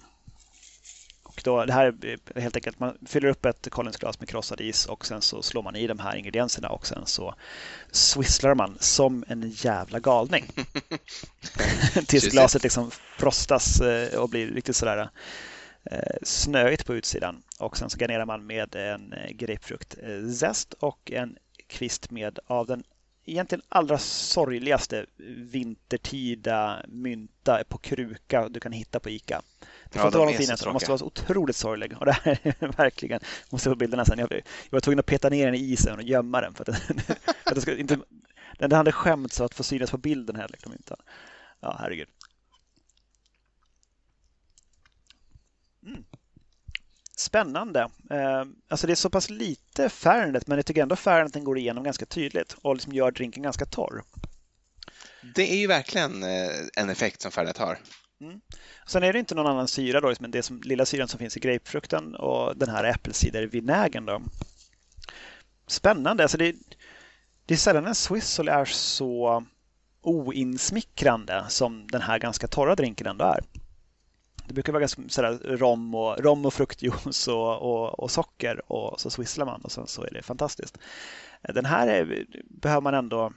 då, 1.44 1.66
det 1.66 1.74
här 1.74 1.86
är 1.86 2.40
helt 2.40 2.56
enkelt, 2.56 2.80
man 2.80 2.98
fyller 3.06 3.30
upp 3.30 3.46
ett 3.46 3.70
Collinsglas 3.70 4.20
med 4.20 4.30
krossad 4.30 4.62
is 4.62 4.86
och 4.86 5.06
sen 5.06 5.22
så 5.22 5.42
slår 5.42 5.64
man 5.64 5.76
i 5.76 5.88
de 5.88 6.00
här 6.00 6.16
ingredienserna 6.16 6.70
och 6.70 6.88
sen 6.88 7.06
så 7.06 7.36
swisslar 7.92 8.56
man 8.56 8.78
som 8.80 9.24
en 9.28 9.50
jävla 9.50 10.00
galning. 10.00 10.46
Tills 12.08 12.28
glaset 12.28 12.64
liksom 12.64 12.92
frostas 13.18 13.82
eh, 13.82 14.20
och 14.20 14.30
blir 14.30 14.48
riktigt 14.48 14.76
sådär 14.76 15.10
eh, 15.84 16.18
snöigt 16.24 16.86
på 16.86 16.96
utsidan. 16.96 17.44
Och 17.60 17.78
sen 17.78 17.90
så 17.90 17.98
garnerar 17.98 18.26
man 18.26 18.46
med 18.46 18.76
en 18.76 19.14
eh, 19.14 19.32
grapefruktzest 19.32 20.74
och 20.74 21.12
en 21.12 21.38
kvist 21.68 22.12
med 22.12 22.40
av 22.48 22.68
den 22.68 22.84
egentligen 23.26 23.62
allra 23.70 23.98
sorgligaste 23.98 25.06
vintertida 25.38 26.86
mynta 26.88 27.64
på 27.70 27.78
kruka 27.78 28.50
du 28.50 28.60
kan 28.60 28.72
hitta 28.72 29.00
på 29.00 29.10
ICA. 29.10 29.42
Det 29.90 30.00
får 30.00 30.08
inte 30.08 30.18
vara 30.18 30.32
de 30.32 30.38
finaste, 30.38 30.66
de 30.66 30.74
måste 30.74 30.90
vara 30.90 30.98
så 30.98 31.06
otroligt 31.06 31.56
sorgliga. 31.56 31.98
Och 31.98 32.06
det 32.06 32.12
här 32.12 32.40
är 32.44 32.78
verkligen, 32.78 33.20
måste 33.50 33.70
få 33.70 33.76
bilderna 33.76 34.06
sen. 34.06 34.20
Jag, 34.20 34.32
jag 34.32 34.42
var 34.70 34.80
tvungen 34.80 35.00
att 35.00 35.06
peta 35.06 35.30
ner 35.30 35.46
den 35.46 35.56
i 35.56 35.58
isen 35.58 35.96
och 35.96 36.04
gömma 36.04 36.42
den. 36.42 36.54
För 36.54 36.70
att, 36.70 36.80
för 36.84 37.16
att 37.44 37.56
det 37.56 37.62
skulle 37.62 37.78
inte, 37.78 38.00
den 38.60 38.72
hade 38.72 38.92
skämts 38.92 39.42
att 39.42 39.54
få 39.54 39.64
synas 39.64 39.92
på 39.92 39.98
bilden 39.98 40.36
heller. 40.36 40.52
Liksom 40.52 40.72
inte. 40.72 40.96
Ja, 41.60 41.78
herregud. 41.80 42.08
Mm. 45.86 46.04
Spännande. 47.18 47.80
Eh, 48.12 48.46
alltså 48.68 48.88
det 48.88 48.94
är 48.94 48.96
så 48.96 49.10
pass 49.10 49.30
lite 49.30 49.90
Fernet 49.90 50.48
men 50.48 50.58
jag 50.58 50.66
tycker 50.66 50.82
ändå 50.82 50.96
Ferneten 50.96 51.44
går 51.44 51.58
igenom 51.58 51.84
ganska 51.84 52.06
tydligt 52.06 52.56
och 52.62 52.76
liksom 52.76 52.94
gör 52.94 53.12
drinken 53.12 53.44
ganska 53.44 53.66
torr. 53.66 54.04
Det 55.36 55.54
är 55.54 55.58
ju 55.58 55.68
verkligen 55.68 56.24
eh, 56.24 56.50
en 56.76 56.90
effekt 56.90 57.22
som 57.22 57.32
Fernet 57.32 57.58
har. 57.58 57.80
Mm. 58.22 58.42
Sen 58.88 59.04
är 59.04 59.14
det 59.14 59.20
inte 59.20 59.36
någon 59.36 59.48
annan 59.48 59.68
syra 59.68 60.02
då, 60.02 60.10
liksom, 60.10 60.24
men 60.24 60.32
det 60.32 60.44
som, 60.44 60.62
lilla 60.62 60.86
syran 60.86 61.08
som 61.08 61.20
finns 61.20 61.38
i 61.38 61.40
grapefrukten 61.40 62.16
och 62.16 62.58
den 62.58 62.70
här 62.70 62.84
äppelcidervinägern. 62.84 64.06
Då. 64.06 64.22
Spännande. 65.68 66.24
Alltså 66.24 66.38
det, 66.38 66.56
det 67.46 67.54
är 67.54 67.58
sällan 67.58 67.88
en 67.88 67.96
Swizzle 67.96 68.52
är 68.52 68.66
så 68.66 69.44
oinsmickrande 70.02 71.46
som 71.50 71.88
den 71.88 72.02
här 72.02 72.20
ganska 72.20 72.48
torra 72.48 72.76
drinken 72.76 73.08
ändå 73.08 73.26
är. 73.26 73.44
Det 74.46 74.54
brukar 74.54 74.74
vara 74.74 74.80
ganska 74.80 75.02
sådär 75.08 75.40
rom 75.44 75.96
och, 75.96 76.20
rom 76.20 76.46
och 76.46 76.54
fruktjuice 76.54 77.28
och, 77.28 77.62
och, 77.62 78.00
och, 78.00 78.12
socker 78.12 78.72
och 78.72 79.00
så 79.02 79.10
swisslar 79.10 79.46
man 79.46 79.62
och 79.62 79.72
sen 79.72 79.88
så 79.88 80.04
är 80.04 80.12
det 80.12 80.22
fantastiskt. 80.22 80.78
Den 81.42 81.66
här 81.66 81.88
är, 81.88 82.26
behöver 82.50 82.82
man 82.82 82.94
ändå, 82.94 83.34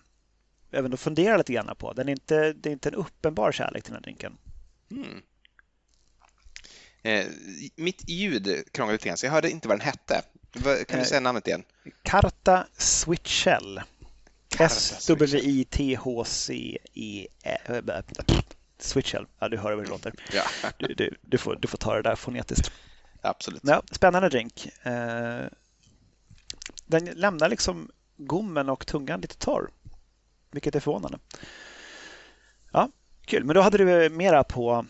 även 0.70 0.96
fundera 0.96 1.36
lite 1.36 1.52
grann 1.52 1.76
på. 1.78 1.92
Den 1.92 2.08
är 2.08 2.12
inte, 2.12 2.52
det 2.52 2.68
är 2.68 2.72
inte 2.72 2.88
en 2.88 2.94
uppenbar 2.94 3.52
kärlek 3.52 3.84
till 3.84 3.92
den 3.92 3.98
här 3.98 4.02
drinken. 4.02 4.38
Mm. 4.97 5.22
Eh, 7.03 7.26
mitt 7.76 8.09
ljud 8.09 8.64
krånglade 8.72 8.93
lite 8.93 9.09
grann 9.09 9.16
så 9.16 9.26
jag 9.26 9.32
hörde 9.32 9.51
inte 9.51 9.68
vad 9.68 9.78
den 9.78 9.86
hette. 9.86 10.22
Kan 10.88 10.99
du 10.99 11.05
säga 11.05 11.20
namnet 11.20 11.47
igen? 11.47 11.64
Karta 12.03 12.66
Switchell. 12.76 13.80
S-W-I-T-H-C-E... 14.59 15.59
Switchell. 18.78 19.26
Ja, 19.38 19.49
du 19.49 19.57
hör 19.57 19.76
hur 19.76 19.82
det 19.82 19.88
låter. 19.88 20.14
Ja. 20.32 20.45
Du, 20.78 20.95
du, 20.95 21.16
du, 21.20 21.38
får, 21.38 21.57
du 21.57 21.68
får 21.68 21.78
ta 21.78 21.95
det 21.95 22.03
där 22.03 22.16
fonetiskt. 22.16 22.72
Absolut. 23.20 23.62
Ja, 23.64 23.82
spännande 23.90 24.28
drink. 24.28 24.68
Eh, 24.82 25.45
den 26.86 27.05
lämnar 27.05 27.49
liksom 27.49 27.90
gommen 28.16 28.68
och 28.68 28.86
tungan 28.86 29.20
lite 29.20 29.36
torr, 29.36 29.70
vilket 30.51 30.74
är 30.74 30.80
förvånande. 30.80 31.18
Ja, 32.72 32.90
kul. 33.24 33.44
Men 33.44 33.54
då 33.54 33.60
hade 33.60 33.78
du 33.78 34.08
mera 34.08 34.44
på 34.44 34.86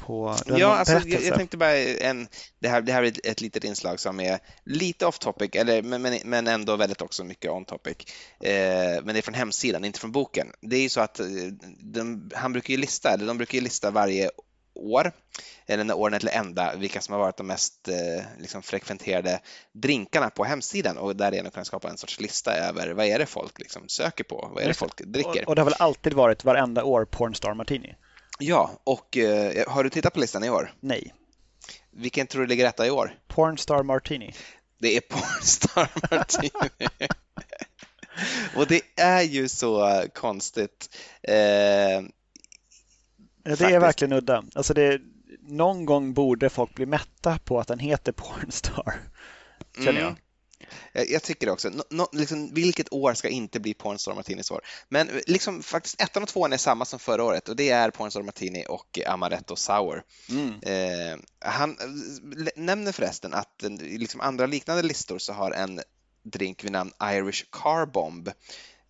på 0.00 0.36
Ja, 0.46 0.76
alltså, 0.76 1.08
jag, 1.08 1.22
jag, 1.22 1.34
tänkte 1.34 1.56
bara 1.56 1.76
en, 1.76 2.28
det 2.58 2.68
här, 2.68 2.80
det 2.80 2.92
här 2.92 3.02
är 3.02 3.12
ett 3.24 3.40
litet 3.40 3.64
inslag 3.64 4.00
som 4.00 4.20
är 4.20 4.38
lite 4.64 5.06
off 5.06 5.18
topic, 5.18 5.50
eller, 5.54 5.82
men, 5.82 6.18
men 6.24 6.46
ändå 6.46 6.76
väldigt 6.76 7.02
också 7.02 7.24
mycket 7.24 7.50
on 7.50 7.64
topic. 7.64 7.96
Eh, 8.40 9.02
men 9.02 9.06
det 9.06 9.18
är 9.18 9.22
från 9.22 9.34
hemsidan, 9.34 9.84
inte 9.84 10.00
från 10.00 10.12
boken. 10.12 10.52
Det 10.60 10.76
är 10.76 10.80
ju 10.80 10.88
så 10.88 11.00
att 11.00 11.20
eh, 11.20 11.26
de, 11.80 12.30
han 12.34 12.52
brukar 12.52 12.74
ju 12.74 12.80
lista, 12.80 13.14
eller 13.14 13.26
de 13.26 13.36
brukar 13.36 13.58
ju 13.58 13.64
lista 13.64 13.90
varje 13.90 14.30
år, 14.74 15.12
eller 15.66 15.84
när 15.84 15.96
åren 15.96 16.14
är 16.14 16.18
till 16.18 16.28
ända, 16.28 16.76
vilka 16.76 17.00
som 17.00 17.12
har 17.12 17.20
varit 17.20 17.36
de 17.36 17.46
mest 17.46 17.88
eh, 17.88 18.24
liksom 18.38 18.62
frekventerade 18.62 19.40
drinkarna 19.72 20.30
på 20.30 20.44
hemsidan 20.44 20.98
och 20.98 21.16
därigenom 21.16 21.50
kunna 21.50 21.64
skapa 21.64 21.88
en 21.88 21.96
sorts 21.96 22.20
lista 22.20 22.54
över 22.54 22.90
vad 22.90 23.06
är 23.06 23.18
det 23.18 23.26
folk 23.26 23.58
liksom 23.58 23.88
söker 23.88 24.24
på, 24.24 24.50
vad 24.54 24.64
är 24.64 24.68
det 24.68 24.74
folk 24.74 24.96
dricker. 24.96 25.42
Och, 25.42 25.48
och 25.48 25.54
det 25.54 25.60
har 25.60 25.70
väl 25.70 25.74
alltid 25.78 26.12
varit 26.12 26.44
varenda 26.44 26.84
år 26.84 27.04
Pornstar 27.04 27.54
Martini? 27.54 27.94
Ja, 28.38 28.70
och 28.84 29.16
eh, 29.16 29.70
har 29.70 29.84
du 29.84 29.90
tittat 29.90 30.14
på 30.14 30.20
listan 30.20 30.44
i 30.44 30.50
år? 30.50 30.74
Nej. 30.80 31.14
Vilken 31.90 32.26
tror 32.26 32.42
du 32.42 32.48
ligger 32.48 32.66
etta 32.66 32.86
i 32.86 32.90
år? 32.90 33.18
Pornstar 33.28 33.82
Martini. 33.82 34.34
Det 34.78 34.96
är 34.96 35.00
Pornstar 35.00 35.90
Martini. 36.10 36.50
och 38.56 38.66
det 38.66 38.82
är 38.96 39.22
ju 39.22 39.48
så 39.48 40.04
konstigt. 40.14 40.98
Eh, 41.22 42.02
det 43.42 43.50
faktiskt. 43.50 43.70
är 43.70 43.80
verkligen 43.80 44.12
udda. 44.12 44.44
Alltså 44.54 44.74
det, 44.74 45.00
någon 45.40 45.86
gång 45.86 46.14
borde 46.14 46.50
folk 46.50 46.74
bli 46.74 46.86
mätta 46.86 47.38
på 47.44 47.60
att 47.60 47.68
den 47.68 47.78
heter 47.78 48.12
Pornstar. 48.12 49.00
Känner 49.76 49.90
mm. 49.90 50.02
jag. 50.02 50.16
Jag 50.92 51.22
tycker 51.22 51.46
det 51.46 51.52
också. 51.52 51.70
No, 51.90 52.08
liksom, 52.12 52.54
vilket 52.54 52.92
år 52.92 53.14
ska 53.14 53.28
inte 53.28 53.60
bli 53.60 53.74
Pornstar 53.74 54.14
Martinis 54.14 54.50
år? 54.50 54.60
Men 54.88 55.10
liksom, 55.26 55.62
faktiskt 55.62 56.00
ettan 56.00 56.22
och 56.22 56.28
tvåan 56.28 56.52
är 56.52 56.56
samma 56.56 56.84
som 56.84 56.98
förra 56.98 57.24
året 57.24 57.48
och 57.48 57.56
det 57.56 57.70
är 57.70 57.90
Pornstar 57.90 58.22
Martini 58.22 58.64
och 58.68 58.98
Amaretto 59.06 59.56
Sour. 59.56 60.02
Mm. 60.28 60.54
Eh, 60.62 61.18
han 61.40 61.76
nämner 62.56 62.92
förresten 62.92 63.34
att 63.34 63.64
liksom 63.80 64.20
andra 64.20 64.46
liknande 64.46 64.82
listor 64.82 65.18
så 65.18 65.32
har 65.32 65.50
en 65.50 65.80
drink 66.22 66.64
vid 66.64 66.72
namn 66.72 66.92
Irish 67.04 67.44
Car 67.50 67.86
Bomb 67.86 68.30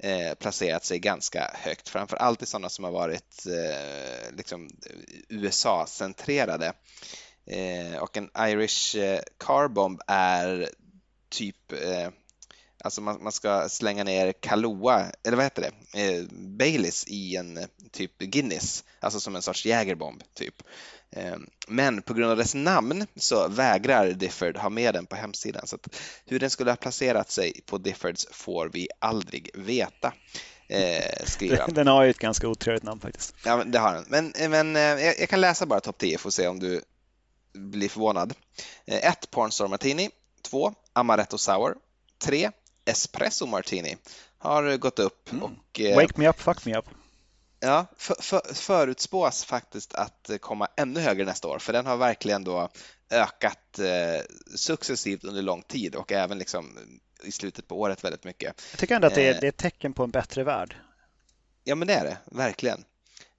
eh, 0.03 0.35
placerat 0.35 0.85
sig 0.85 0.99
ganska 0.99 1.51
högt, 1.55 1.89
framför 1.89 2.17
allt 2.17 2.43
i 2.43 2.47
sådana 2.47 2.69
som 2.69 2.85
har 2.85 2.93
varit 2.93 3.47
eh, 3.47 4.37
liksom 4.37 4.71
USA-centrerade. 5.29 6.73
Eh, 7.47 7.97
och 8.03 8.17
en 8.17 8.31
Irish 8.39 8.97
eh, 8.97 9.21
carbomb 9.39 9.39
Car 9.39 9.69
Bomb 9.69 10.01
är 10.07 10.71
typ 11.29 11.73
eh, 11.73 12.09
Alltså 12.85 13.01
man, 13.01 13.23
man, 13.23 13.33
ska 13.33 13.69
slänga 13.69 14.05
ner 14.05 14.33
Kahlua, 14.33 15.07
eller 15.25 15.37
vad 15.37 15.47
heter 15.47 15.63
det, 15.63 16.03
eh, 16.03 16.25
Baileys 16.33 17.05
i 17.09 17.37
en 17.37 17.57
eh, 17.57 17.67
typ 17.91 18.19
Guinness, 18.19 18.85
alltså 19.01 19.21
som 19.21 19.37
en 19.37 19.43
sorts 19.43 19.67
jägerbomb 19.67 20.23
typ. 20.35 20.63
Eh, 21.17 21.37
men 21.69 22.03
på 22.03 22.15
grund 22.15 22.31
av 22.31 22.37
dess 22.37 22.55
namn 22.55 23.07
så 23.17 23.49
vägrar 23.49 24.11
Difford 24.11 24.57
ha 24.57 24.69
med 24.69 24.95
den 24.95 25.07
på 25.07 25.17
hemsidan. 25.17 25.67
Så 25.67 25.79
hur 26.25 26.39
den 26.39 26.51
skulle 26.51 26.71
ha 26.71 26.77
placerat 26.77 27.31
sig 27.31 27.61
på 27.67 27.79
Diffords 27.79 28.27
får 28.31 28.69
vi 28.73 28.89
aldrig 28.99 29.51
veta. 29.55 30.13
Eh, 30.69 31.25
skriver 31.25 31.69
Den 31.73 31.87
har 31.87 32.05
ju 32.05 32.11
ett 32.11 32.19
ganska 32.19 32.49
otrevligt 32.49 32.83
namn 32.83 33.01
faktiskt. 33.01 33.35
Ja, 33.45 33.65
det 33.65 33.79
har 33.79 33.95
den. 33.95 34.05
Men, 34.09 34.51
men 34.51 34.77
eh, 34.77 34.83
jag, 34.83 35.21
jag, 35.21 35.29
kan 35.29 35.41
läsa 35.41 35.67
bara 35.67 35.81
topp 35.81 35.99
10 35.99 36.19
för 36.19 36.29
att 36.29 36.35
se 36.35 36.49
om 36.49 36.59
du 36.59 36.83
blir 37.53 37.89
förvånad. 37.89 38.35
1. 38.87 39.05
Eh, 39.05 39.13
Pornstar 39.31 39.69
Martini. 39.69 40.11
2. 40.43 40.75
Amaretto 40.93 41.39
Sour. 41.39 41.75
3. 42.25 42.51
Espresso 42.85 43.47
Martini 43.47 43.97
har 44.39 44.77
gått 44.77 44.99
upp. 44.99 45.33
Mm. 45.33 45.45
Och, 45.45 45.81
eh, 45.81 45.97
Wake 45.97 46.21
me 46.21 46.29
up, 46.29 46.41
fuck 46.41 46.65
me 46.65 46.77
up. 46.77 46.85
Ja, 47.61 47.87
för, 47.97 48.23
för, 48.23 48.55
förutspås 48.55 49.45
faktiskt 49.45 49.95
att 49.95 50.31
komma 50.41 50.69
ännu 50.77 51.01
högre 51.01 51.25
nästa 51.25 51.49
år, 51.49 51.59
för 51.59 51.73
den 51.73 51.87
har 51.87 51.97
verkligen 51.97 52.45
då 52.45 52.69
ökat 53.11 53.79
eh, 53.79 54.21
successivt 54.55 55.25
under 55.25 55.43
lång 55.43 55.63
tid 55.63 55.95
och 55.95 56.13
även 56.13 56.39
liksom 56.39 56.79
i 57.23 57.33
slutet 57.33 57.69
på 57.69 57.81
året 57.81 58.05
väldigt 58.05 58.25
mycket. 58.25 58.63
Jag 58.71 58.81
tycker 58.81 58.95
ändå 58.95 59.07
att 59.07 59.15
det 59.15 59.29
är, 59.29 59.35
eh, 59.35 59.41
det 59.41 59.47
är 59.47 59.49
ett 59.49 59.57
tecken 59.57 59.93
på 59.93 60.05
en 60.05 60.11
bättre 60.11 60.45
värld. 60.45 60.77
Ja, 61.65 61.75
men 61.75 61.89
det 61.89 61.95
är 61.95 62.05
det, 62.05 62.19
verkligen. 62.25 62.85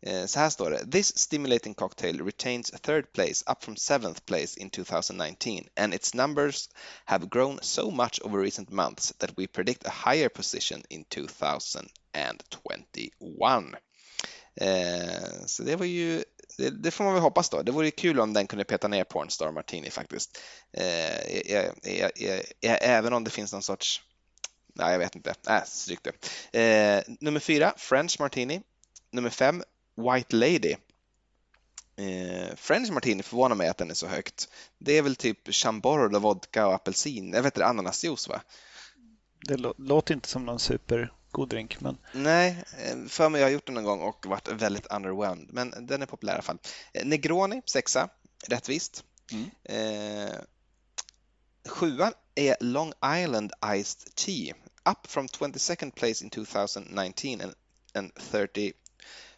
Eh, 0.01 0.25
så 0.25 0.39
här 0.39 0.49
står 0.49 0.71
det. 0.71 0.91
This 0.91 1.17
stimulating 1.17 1.73
cocktail 1.73 2.25
retains 2.25 2.71
third 2.81 3.13
place 3.13 3.51
up 3.51 3.63
from 3.63 3.75
seventh 3.75 4.21
place 4.25 4.59
in 4.59 4.69
2019 4.69 5.67
and 5.75 5.93
its 5.93 6.13
numbers 6.13 6.69
have 7.05 7.29
grown 7.29 7.59
so 7.61 7.91
much 7.91 8.21
over 8.21 8.39
recent 8.39 8.69
months 8.69 9.13
that 9.17 9.29
we 9.37 9.47
predict 9.47 9.85
a 9.85 9.93
higher 10.05 10.29
position 10.29 10.83
in 10.89 11.05
2021. 11.05 13.75
Eh, 14.55 15.45
så 15.45 15.63
det 15.63 15.75
var 15.75 15.85
ju 15.85 16.23
det, 16.57 16.69
det, 16.69 16.91
får 16.91 17.03
man 17.03 17.13
väl 17.13 17.21
hoppas 17.21 17.49
då. 17.49 17.61
Det 17.61 17.71
vore 17.71 17.91
kul 17.91 18.19
om 18.19 18.33
den 18.33 18.47
kunde 18.47 18.65
peta 18.65 18.87
ner 18.87 19.03
Pornstar 19.03 19.51
Martini 19.51 19.89
faktiskt. 19.89 20.39
Eh, 20.73 21.51
jag, 21.51 21.73
jag, 21.83 22.11
jag, 22.59 22.77
även 22.81 23.13
om 23.13 23.23
det 23.23 23.29
finns 23.29 23.53
någon 23.53 23.61
sorts 23.61 24.01
Nej, 24.73 24.91
jag 24.91 24.99
vet 24.99 25.15
inte. 25.15 25.35
Äh, 25.47 25.63
stryk 25.65 25.99
det. 26.03 26.59
Eh, 26.59 27.03
nummer 27.19 27.39
fyra, 27.39 27.73
French 27.77 28.19
Martini. 28.19 28.61
Nummer 29.11 29.29
fem, 29.29 29.63
White 29.95 30.35
Lady. 30.35 30.75
Eh, 31.95 32.55
French 32.55 32.91
Martini 32.91 33.23
förvånar 33.23 33.55
mig 33.55 33.67
att 33.67 33.77
den 33.77 33.89
är 33.89 33.93
så 33.93 34.07
högt. 34.07 34.49
Det 34.77 34.97
är 34.97 35.01
väl 35.01 35.15
typ 35.15 35.53
Chambord 35.53 36.15
och 36.15 36.21
vodka 36.21 36.67
och 36.67 36.73
apelsin, 36.73 37.33
jag 37.33 37.43
vet 37.43 37.55
inte, 37.55 37.65
ananasjuice 37.65 38.27
va? 38.27 38.41
Det 39.47 39.57
låter 39.77 40.13
inte 40.13 40.29
som 40.29 40.45
någon 40.45 40.59
supergod 41.31 41.49
drink. 41.49 41.81
Men... 41.81 41.97
Nej, 42.13 42.63
eh, 42.77 43.05
för 43.07 43.29
mig 43.29 43.41
har 43.41 43.49
jag 43.49 43.53
gjort 43.53 43.65
den 43.65 43.75
någon 43.75 43.83
gång 43.83 44.01
och 44.01 44.25
varit 44.25 44.47
väldigt 44.47 44.85
underwhelmed, 44.85 45.47
men 45.53 45.87
den 45.87 46.01
är 46.01 46.05
populär 46.05 46.33
i 46.33 46.35
alla 46.35 46.43
fall. 46.43 46.59
Eh, 46.93 47.05
Negroni, 47.05 47.61
sexa, 47.65 48.09
rättvist. 48.47 49.03
Mm. 49.31 49.49
Eh, 49.63 50.35
sjuan 51.69 52.13
är 52.35 52.55
Long 52.59 52.93
Island 53.05 53.51
Iced 53.65 54.15
Tea, 54.15 54.53
up 54.85 55.07
from 55.07 55.27
22nd 55.27 55.91
place 55.95 56.23
in 56.23 56.29
2019 56.29 57.41
and, 57.41 57.53
and 57.93 58.15
30 58.15 58.73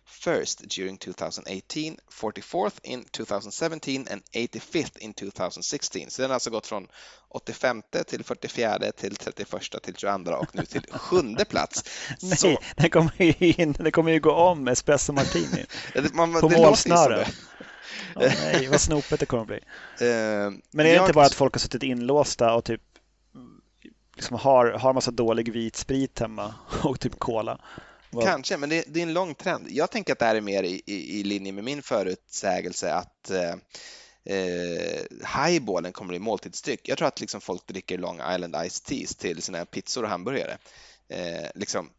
first 0.05 0.69
during 0.69 0.97
2018, 0.97 1.97
44th 2.11 2.79
in 2.83 3.03
2017 3.03 4.07
and 4.11 4.21
85th 4.33 4.97
in 4.97 5.13
2016. 5.13 6.09
Så 6.09 6.21
den 6.21 6.31
har 6.31 6.33
alltså 6.33 6.49
gått 6.49 6.67
från 6.67 6.87
85 7.29 7.81
till 8.07 8.23
44 8.23 8.91
till 8.97 9.15
31 9.15 9.49
till 9.83 9.95
22 9.95 10.31
och 10.31 10.55
nu 10.55 10.65
till 10.65 10.85
sjunde 10.91 11.45
plats. 11.45 11.83
nej, 12.21 12.37
Så... 12.37 12.57
den 12.75 12.89
kommer 12.89 13.11
ju 13.17 13.53
in, 13.57 13.73
den 13.73 13.91
kommer 13.91 14.11
ju 14.11 14.19
gå 14.19 14.31
om 14.31 14.67
Espresso 14.67 15.13
Martini 15.13 15.65
man, 16.13 16.33
på 16.33 16.49
målsnöret. 16.49 17.35
Oh, 18.15 18.31
nej, 18.43 18.67
vad 18.67 18.81
snopet 18.81 19.19
det 19.19 19.25
kommer 19.25 19.45
bli. 19.45 19.55
Uh, 19.55 19.59
Men 20.71 20.79
är 20.79 20.83
det 20.83 20.89
jag... 20.89 21.03
inte 21.03 21.13
bara 21.13 21.25
att 21.25 21.33
folk 21.33 21.53
har 21.53 21.59
suttit 21.59 21.83
inlåsta 21.83 22.53
och 22.53 22.65
typ 22.65 22.81
liksom 24.15 24.37
har, 24.37 24.71
har 24.71 24.93
massa 24.93 25.11
dålig 25.11 25.53
vit 25.53 25.75
sprit 25.75 26.19
hemma 26.19 26.55
och 26.83 26.99
typ 26.99 27.19
cola? 27.19 27.59
Wow. 28.13 28.21
Kanske, 28.21 28.57
men 28.57 28.69
det, 28.69 28.83
det, 28.87 28.99
är 28.99 29.03
en 29.03 29.13
lång 29.13 29.35
trend. 29.35 29.67
Jag 29.69 29.91
tänker 29.91 30.13
att 30.13 30.19
det 30.19 30.25
här 30.25 30.35
är 30.35 30.41
mer 30.41 30.63
i, 30.63 30.81
i, 30.85 31.19
i 31.19 31.23
linje 31.23 31.51
med 31.51 31.63
min 31.63 31.81
förutsägelse 31.81 32.93
att 32.93 33.29
eh, 33.29 33.55
eh, 34.35 35.01
highballen 35.37 35.91
kommer 35.91 36.09
bli 36.09 36.19
måltidsdryck. 36.19 36.89
Jag 36.89 36.97
tror 36.97 37.07
att 37.07 37.21
liksom 37.21 37.41
folk 37.41 37.67
dricker 37.67 37.97
Long 37.97 38.21
Island 38.35 38.55
Ice 38.69 38.81
Teas 38.81 39.15
till 39.15 39.41
sina 39.41 39.65
pizzor 39.65 40.03
och 40.03 40.09
hamburgare. 40.09 40.57
Eh, 41.09 41.49
liksom, 41.55 41.89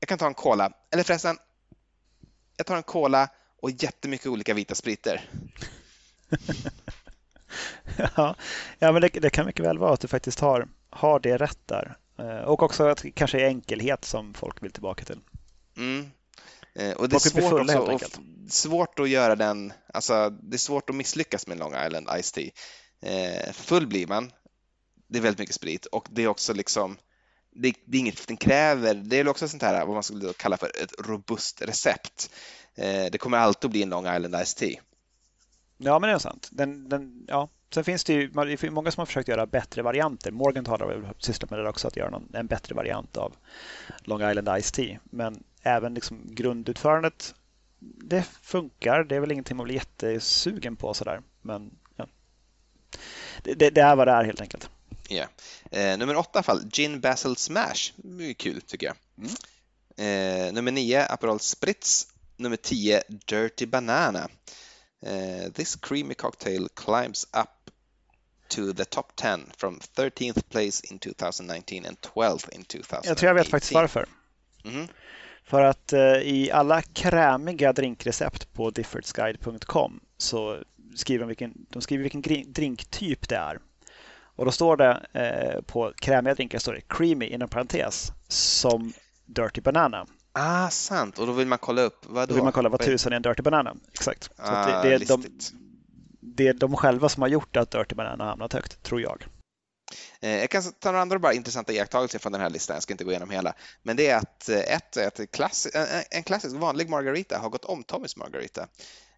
jag 0.00 0.08
kan 0.08 0.18
ta 0.18 0.26
en 0.26 0.34
cola, 0.34 0.72
eller 0.90 1.02
förresten, 1.02 1.38
jag 2.56 2.66
tar 2.66 2.76
en 2.76 2.82
cola 2.82 3.28
och 3.62 3.70
jättemycket 3.70 4.26
olika 4.26 4.54
vita 4.54 4.74
spriter. 4.74 5.30
ja, 8.16 8.36
ja, 8.78 8.92
men 8.92 9.02
det, 9.02 9.08
det, 9.08 9.30
kan 9.30 9.46
mycket 9.46 9.64
väl 9.64 9.78
vara 9.78 9.92
att 9.92 10.00
du 10.00 10.08
faktiskt 10.08 10.40
har, 10.40 10.68
har 10.90 11.20
det 11.20 11.36
rätt 11.36 11.58
där. 11.66 11.96
Eh, 12.18 12.38
och 12.38 12.62
också 12.62 12.86
att 12.86 13.02
det 13.02 13.10
kanske 13.10 13.40
är 13.40 13.46
enkelhet 13.46 14.04
som 14.04 14.34
folk 14.34 14.62
vill 14.62 14.72
tillbaka 14.72 15.04
till. 15.04 15.20
Mm. 15.76 16.10
Eh, 16.74 16.92
och 16.92 17.08
det 17.08 17.16
är 17.16 17.20
svårt, 17.20 17.52
också, 17.52 17.78
och 17.78 18.02
svårt 18.48 18.98
att 18.98 19.08
göra 19.08 19.36
den, 19.36 19.72
alltså 19.94 20.30
det 20.30 20.56
är 20.56 20.58
svårt 20.58 20.90
att 20.90 20.96
misslyckas 20.96 21.46
med 21.46 21.58
Long 21.58 21.74
Island 21.86 22.08
Ice 22.22 22.32
Tea. 22.32 22.50
Eh, 23.02 23.52
full 23.52 23.86
blir 23.86 24.06
man, 24.06 24.32
det 25.06 25.18
är 25.18 25.22
väldigt 25.22 25.38
mycket 25.38 25.54
sprit 25.54 25.86
och 25.86 26.08
det 26.10 26.22
är 26.22 26.28
också 26.28 26.52
liksom 26.52 26.96
det, 27.54 27.74
det 27.84 27.96
är 27.96 28.00
inget 28.00 28.28
den 28.28 28.36
kräver, 28.36 28.94
det 28.94 29.16
är 29.16 29.28
också 29.28 29.48
sånt 29.48 29.62
här 29.62 29.86
vad 29.86 29.94
man 29.94 30.02
skulle 30.02 30.32
kalla 30.32 30.56
för 30.56 30.66
ett 30.82 31.06
robust 31.06 31.62
recept. 31.62 32.30
Eh, 32.74 33.04
det 33.12 33.18
kommer 33.18 33.38
alltid 33.38 33.68
att 33.68 33.70
bli 33.70 33.82
en 33.82 33.88
Long 33.88 34.16
Island 34.16 34.46
Ice 34.46 34.54
Tea. 34.54 34.80
Ja, 35.78 35.98
men 35.98 36.08
det 36.08 36.14
är 36.14 36.18
sant. 36.18 36.48
Den, 36.52 36.88
den, 36.88 37.24
ja. 37.28 37.48
Sen 37.74 37.84
finns 37.84 38.04
det 38.04 38.12
ju 38.12 38.28
det 38.28 38.70
många 38.70 38.90
som 38.90 39.00
har 39.00 39.06
försökt 39.06 39.28
göra 39.28 39.46
bättre 39.46 39.82
varianter. 39.82 40.30
Morgan 40.30 40.66
har 40.66 40.78
väl 40.78 41.14
sysslat 41.18 41.50
med 41.50 41.58
det 41.58 41.68
också, 41.68 41.88
att 41.88 41.96
göra 41.96 42.10
någon, 42.10 42.34
en 42.34 42.46
bättre 42.46 42.74
variant 42.74 43.16
av 43.16 43.36
Long 43.98 44.30
Island 44.30 44.62
Ice 44.62 44.72
Tea. 44.72 45.00
Men 45.04 45.42
även 45.64 45.94
liksom 45.94 46.34
grundutförandet, 46.34 47.34
det 47.78 48.22
funkar. 48.42 49.04
Det 49.04 49.16
är 49.16 49.20
väl 49.20 49.32
ingenting 49.32 49.56
man 49.56 49.64
blir 49.64 49.74
jättesugen 49.74 50.76
på 50.76 50.94
sådär. 50.94 51.22
Men 51.42 51.70
ja. 51.96 52.06
det, 53.42 53.54
det, 53.54 53.70
det 53.70 53.80
är 53.80 53.96
vad 53.96 54.08
det 54.08 54.12
är 54.12 54.24
helt 54.24 54.40
enkelt. 54.40 54.70
Yeah. 55.08 55.28
Eh, 55.70 55.98
nummer 55.98 56.16
åtta 56.16 56.40
i 56.40 56.42
fall, 56.42 56.62
Gin 56.72 57.00
Basil 57.00 57.36
Smash. 57.36 57.92
Mycket 57.96 58.38
kul 58.38 58.60
tycker 58.60 58.86
jag. 58.86 58.96
Mm. 59.18 59.30
Eh, 59.96 60.52
nummer 60.52 60.72
nio, 60.72 61.06
Aperol 61.06 61.40
Spritz. 61.40 62.06
Nummer 62.36 62.56
tio, 62.56 63.02
Dirty 63.08 63.66
Banana. 63.66 64.28
Uh, 65.06 65.50
this 65.52 65.76
creamy 65.76 66.14
cocktail 66.14 66.68
climbs 66.74 67.26
up 67.32 67.70
to 68.48 68.72
the 68.72 68.84
top 68.84 69.12
10 69.16 69.52
from 69.56 69.80
13th 69.96 70.48
place 70.48 70.80
in 70.80 70.98
2019 70.98 71.86
and 71.86 72.00
12th 72.00 72.48
in 72.52 72.64
2018. 72.64 73.08
Jag 73.08 73.18
tror 73.18 73.28
jag 73.28 73.34
vet 73.34 73.48
faktiskt 73.48 73.72
varför. 73.72 74.06
Mm. 74.64 74.88
För 75.44 75.62
att 75.62 75.92
uh, 75.92 76.00
i 76.22 76.50
alla 76.50 76.82
krämiga 76.82 77.72
drinkrecept 77.72 78.52
på 78.52 78.70
diffordsguide.com 78.70 80.00
så 80.16 80.58
skriver 80.94 81.20
de 81.20 81.28
vilken, 81.28 81.66
de 81.70 81.82
skriver 81.82 82.02
vilken 82.02 82.52
drinktyp 82.52 83.28
det 83.28 83.36
är. 83.36 83.58
Och 84.36 84.44
då 84.44 84.50
står 84.50 84.76
det 84.76 85.06
eh, 85.12 85.62
på 85.62 85.92
krämiga 85.96 86.34
drinkar 86.34 86.58
står 86.58 86.72
det 86.72 86.80
creamy 86.80 87.26
inom 87.26 87.48
parentes 87.48 88.12
som 88.28 88.92
Dirty 89.26 89.60
Banana. 89.60 90.06
Ah, 90.32 90.70
sant. 90.70 91.18
Och 91.18 91.26
då 91.26 91.32
vill 91.32 91.46
man 91.46 91.58
kolla 91.58 91.82
upp, 91.82 92.06
vad 92.06 92.28
då? 92.28 92.32
Då 92.32 92.34
vill 92.34 92.44
man 92.44 92.52
kolla 92.52 92.68
vad 92.68 92.80
tusan 92.80 93.12
är 93.12 93.16
en 93.16 93.22
Dirty 93.22 93.42
Banana. 93.42 93.76
Exakt. 93.92 94.30
Ah, 94.36 94.66
det, 94.66 94.88
det, 94.88 94.94
är 94.94 95.08
de, 95.08 95.24
det 96.20 96.48
är 96.48 96.54
de 96.54 96.76
själva 96.76 97.08
som 97.08 97.22
har 97.22 97.28
gjort 97.28 97.56
att 97.56 97.70
Dirty 97.70 97.94
Banana 97.94 98.24
har 98.24 98.30
hamnat 98.30 98.52
högt, 98.52 98.82
tror 98.82 99.00
jag. 99.00 99.24
Eh, 100.24 100.38
jag 100.40 100.50
kan 100.50 100.62
ta 100.62 100.88
några 100.88 101.02
andra 101.02 101.18
bara 101.18 101.32
intressanta 101.32 101.72
iakttagelser 101.72 102.18
från 102.18 102.32
den 102.32 102.40
här 102.40 102.50
listan, 102.50 102.74
jag 102.74 102.82
ska 102.82 102.94
inte 102.94 103.04
gå 103.04 103.10
igenom 103.10 103.30
hela. 103.30 103.54
Men 103.82 103.96
det 103.96 104.08
är 104.08 104.16
att 104.16 104.48
eh, 104.48 104.58
ett, 104.58 104.96
ett 104.96 105.30
klass, 105.30 105.68
en 106.10 106.22
klassisk 106.22 106.56
vanlig 106.56 106.88
Margarita 106.88 107.38
har 107.38 107.48
gått 107.48 107.64
om 107.64 107.84
Tommys 107.84 108.16
Margarita. 108.16 108.68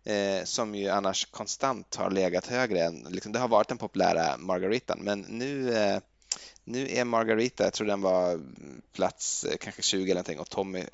Eh, 0.05 0.45
som 0.45 0.75
ju 0.75 0.89
annars 0.89 1.25
konstant 1.25 1.95
har 1.95 2.11
legat 2.11 2.47
högre 2.47 2.85
än, 2.85 3.07
liksom, 3.11 3.33
det 3.33 3.39
har 3.39 3.49
varit 3.49 3.69
den 3.69 3.79
populära 3.79 4.37
Margaritan, 4.39 4.99
men 5.03 5.21
nu 5.21 5.77
eh, 5.77 5.99
nu 6.65 6.89
är 6.91 7.05
Margarita, 7.05 7.65
jag 7.65 7.73
tror 7.73 7.87
den 7.87 8.01
var 8.01 8.41
plats 8.93 9.45
eh, 9.45 9.57
kanske 9.57 9.83
20 9.83 10.03
eller 10.03 10.15
någonting 10.15 10.39
och 10.39 10.51
Tommy 10.51 10.85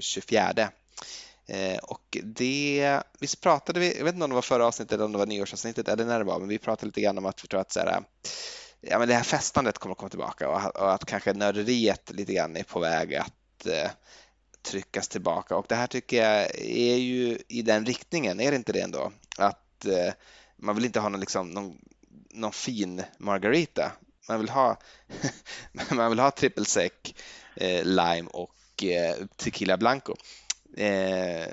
24. 0.00 0.70
Eh, 1.46 1.78
och 1.78 2.18
det, 2.22 3.00
visst 3.18 3.40
pratade 3.40 3.80
vi, 3.80 3.98
jag 3.98 4.04
vet 4.04 4.14
inte 4.14 4.24
om 4.24 4.30
det 4.30 4.34
var 4.34 4.42
förra 4.42 4.66
avsnittet 4.66 4.92
eller 4.92 5.04
om 5.04 5.12
det 5.12 5.18
var 5.18 5.26
nyårsavsnittet 5.26 5.88
eller 5.88 6.04
när 6.04 6.18
det 6.18 6.24
var, 6.24 6.38
men 6.38 6.48
vi 6.48 6.58
pratade 6.58 6.86
lite 6.86 7.00
grann 7.00 7.18
om 7.18 7.26
att 7.26 7.44
vi 7.44 7.48
tror 7.48 7.60
att 7.60 7.72
så 7.72 7.80
här, 7.80 8.02
ja, 8.86 8.98
men 8.98 9.08
det 9.08 9.14
här 9.14 9.22
festandet 9.22 9.78
kommer 9.78 9.92
att 9.92 9.98
komma 9.98 10.08
tillbaka 10.08 10.48
och, 10.48 10.76
och 10.76 10.92
att 10.92 11.04
kanske 11.04 11.32
nörderiet 11.32 12.10
lite 12.10 12.32
grann 12.32 12.56
är 12.56 12.62
på 12.62 12.80
väg 12.80 13.14
att 13.14 13.66
eh, 13.66 13.90
tryckas 14.62 15.08
tillbaka 15.08 15.56
och 15.56 15.66
det 15.68 15.74
här 15.74 15.86
tycker 15.86 16.22
jag 16.22 16.60
är 16.60 16.96
ju 16.96 17.38
i 17.48 17.62
den 17.62 17.86
riktningen, 17.86 18.40
är 18.40 18.50
det 18.50 18.56
inte 18.56 18.72
det 18.72 18.80
ändå? 18.80 19.12
Att 19.38 19.84
eh, 19.84 20.12
man 20.56 20.74
vill 20.74 20.84
inte 20.84 21.00
ha 21.00 21.08
någon, 21.08 21.20
liksom, 21.20 21.50
någon, 21.50 21.78
någon 22.30 22.52
fin 22.52 23.02
Margarita 23.18 23.92
man 24.28 24.40
vill 24.40 24.48
ha, 24.48 24.76
man 25.90 26.10
vill 26.10 26.18
ha 26.18 26.30
triple 26.30 26.64
sec, 26.64 26.92
eh, 27.56 27.84
lime 27.84 28.28
och 28.32 28.84
eh, 28.84 29.26
tequila 29.36 29.76
blanco. 29.76 30.14
Eh, 30.76 31.48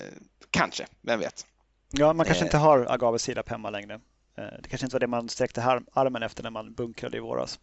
kanske, 0.52 0.88
vem 1.02 1.20
vet? 1.20 1.46
Ja, 1.92 2.14
man 2.14 2.26
kanske 2.26 2.44
inte 2.44 2.58
eh. 2.58 2.64
har 2.64 2.86
agave 2.90 3.20
sirap 3.20 3.50
hemma 3.50 3.70
längre. 3.70 4.00
Eh, 4.42 4.62
det 4.62 4.70
kanske 4.70 4.86
inte 4.86 4.96
var 4.96 5.00
det 5.00 5.08
man 5.08 5.30
sträckte 5.30 5.82
armen 5.94 6.24
efter 6.24 6.44
när 6.44 6.50
man 6.50 6.74
bunkrade 6.74 7.18
i 7.18 7.20
våras. 7.20 7.60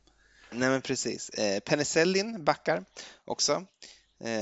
Nej, 0.51 0.68
men 0.68 0.83
precis. 0.83 1.29
Eh, 1.29 1.61
penicillin 1.61 2.45
backar 2.45 2.85
också. 3.24 3.64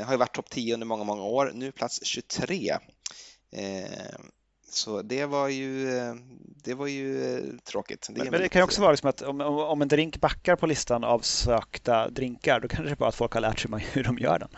har 0.04 0.12
ju 0.12 0.18
varit 0.18 0.34
topp 0.34 0.50
10 0.50 0.74
under 0.74 0.86
många, 0.86 1.04
många 1.04 1.22
år. 1.22 1.52
Nu 1.54 1.72
plats 1.72 2.04
23. 2.04 2.78
Så 4.68 5.02
det 5.02 5.26
var 5.26 5.48
ju, 5.48 5.90
det 6.64 6.74
var 6.74 6.86
ju 6.86 7.36
eh, 7.36 7.44
tråkigt. 7.64 8.06
Det 8.10 8.22
men, 8.22 8.30
men 8.30 8.40
det 8.40 8.48
kan 8.48 8.60
ju 8.60 8.64
också 8.64 8.82
vara 8.82 8.96
som 8.96 9.08
att 9.08 9.22
om, 9.22 9.40
om 9.40 9.82
en 9.82 9.88
drink 9.88 10.20
backar 10.20 10.56
på 10.56 10.66
listan 10.66 11.04
av 11.04 11.20
sökta 11.20 12.08
drinkar, 12.08 12.60
då 12.60 12.68
kanske 12.68 12.88
det 12.88 12.96
bara 12.96 13.08
att 13.08 13.14
folk 13.14 13.32
har 13.32 13.40
lärt 13.40 13.60
sig 13.60 13.70
hur 13.92 14.04
de 14.04 14.18
gör 14.18 14.38
den. 14.38 14.48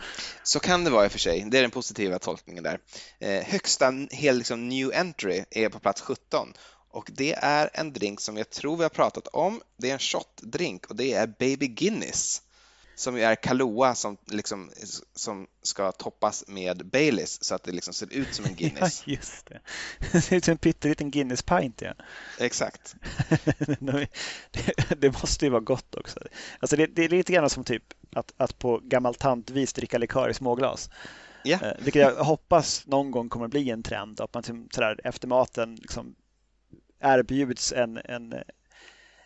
Så 0.43 0.59
kan 0.59 0.83
det 0.83 0.89
vara 0.89 1.05
i 1.05 1.07
och 1.07 1.11
för 1.11 1.19
sig. 1.19 1.47
Det 1.51 1.57
är 1.57 1.61
den 1.61 1.71
positiva 1.71 2.19
tolkningen 2.19 2.63
där. 2.63 2.79
Eh, 3.19 3.43
högsta 3.43 3.93
hel 4.11 4.37
liksom, 4.37 4.69
new 4.69 4.91
entry 4.93 5.43
är 5.51 5.69
på 5.69 5.79
plats 5.79 6.01
17 6.01 6.53
och 6.91 7.09
det 7.13 7.33
är 7.33 7.69
en 7.73 7.93
drink 7.93 8.21
som 8.21 8.37
jag 8.37 8.49
tror 8.49 8.77
vi 8.77 8.83
har 8.83 8.89
pratat 8.89 9.27
om. 9.27 9.61
Det 9.77 9.89
är 9.89 9.93
en 9.93 9.99
shotdrink 9.99 10.85
och 10.85 10.95
det 10.95 11.13
är 11.13 11.27
Baby 11.27 11.67
Guinness 11.67 12.41
som 12.99 13.17
ju 13.17 13.23
är 13.23 13.35
Kahlua 13.35 13.95
som, 13.95 14.17
liksom, 14.25 14.71
som 15.15 15.47
ska 15.63 15.91
toppas 15.91 16.43
med 16.47 16.85
Baileys 16.85 17.43
så 17.43 17.55
att 17.55 17.63
det 17.63 17.71
liksom 17.71 17.93
ser 17.93 18.13
ut 18.13 18.33
som 18.33 18.45
en 18.45 18.53
Guinness. 18.57 19.03
Ja, 19.05 19.13
just 19.13 19.45
det. 19.45 19.59
Det 20.11 20.21
ser 20.21 20.35
ut 20.35 20.45
som 20.45 20.51
en 20.51 20.57
pytteliten 20.57 21.11
Guinness 21.11 21.41
Pint. 21.41 21.81
Ja. 21.81 21.93
Exakt. 22.39 22.95
det 24.97 25.21
måste 25.21 25.45
ju 25.45 25.51
vara 25.51 25.61
gott 25.61 25.95
också. 25.95 26.19
Alltså 26.59 26.75
det, 26.75 26.85
det 26.85 27.05
är 27.05 27.09
lite 27.09 27.33
grann 27.33 27.49
som 27.49 27.63
typ 27.63 27.83
att, 28.13 28.33
att 28.37 28.59
på 28.59 28.81
gammalt 28.83 29.19
tantvis 29.19 29.73
dricka 29.73 29.97
likör 29.97 30.29
i 30.29 30.33
småglas. 30.33 30.89
Yeah. 31.43 31.73
Vilket 31.79 32.01
jag 32.01 32.23
hoppas 32.23 32.87
någon 32.87 33.11
gång 33.11 33.29
kommer 33.29 33.47
bli 33.47 33.69
en 33.69 33.83
trend. 33.83 34.21
Att 34.21 34.33
man 34.33 34.43
sådär, 34.43 34.99
efter 35.03 35.27
maten 35.27 35.75
liksom 35.75 36.15
erbjuds 36.99 37.73
en, 37.73 37.99
en, 38.05 38.33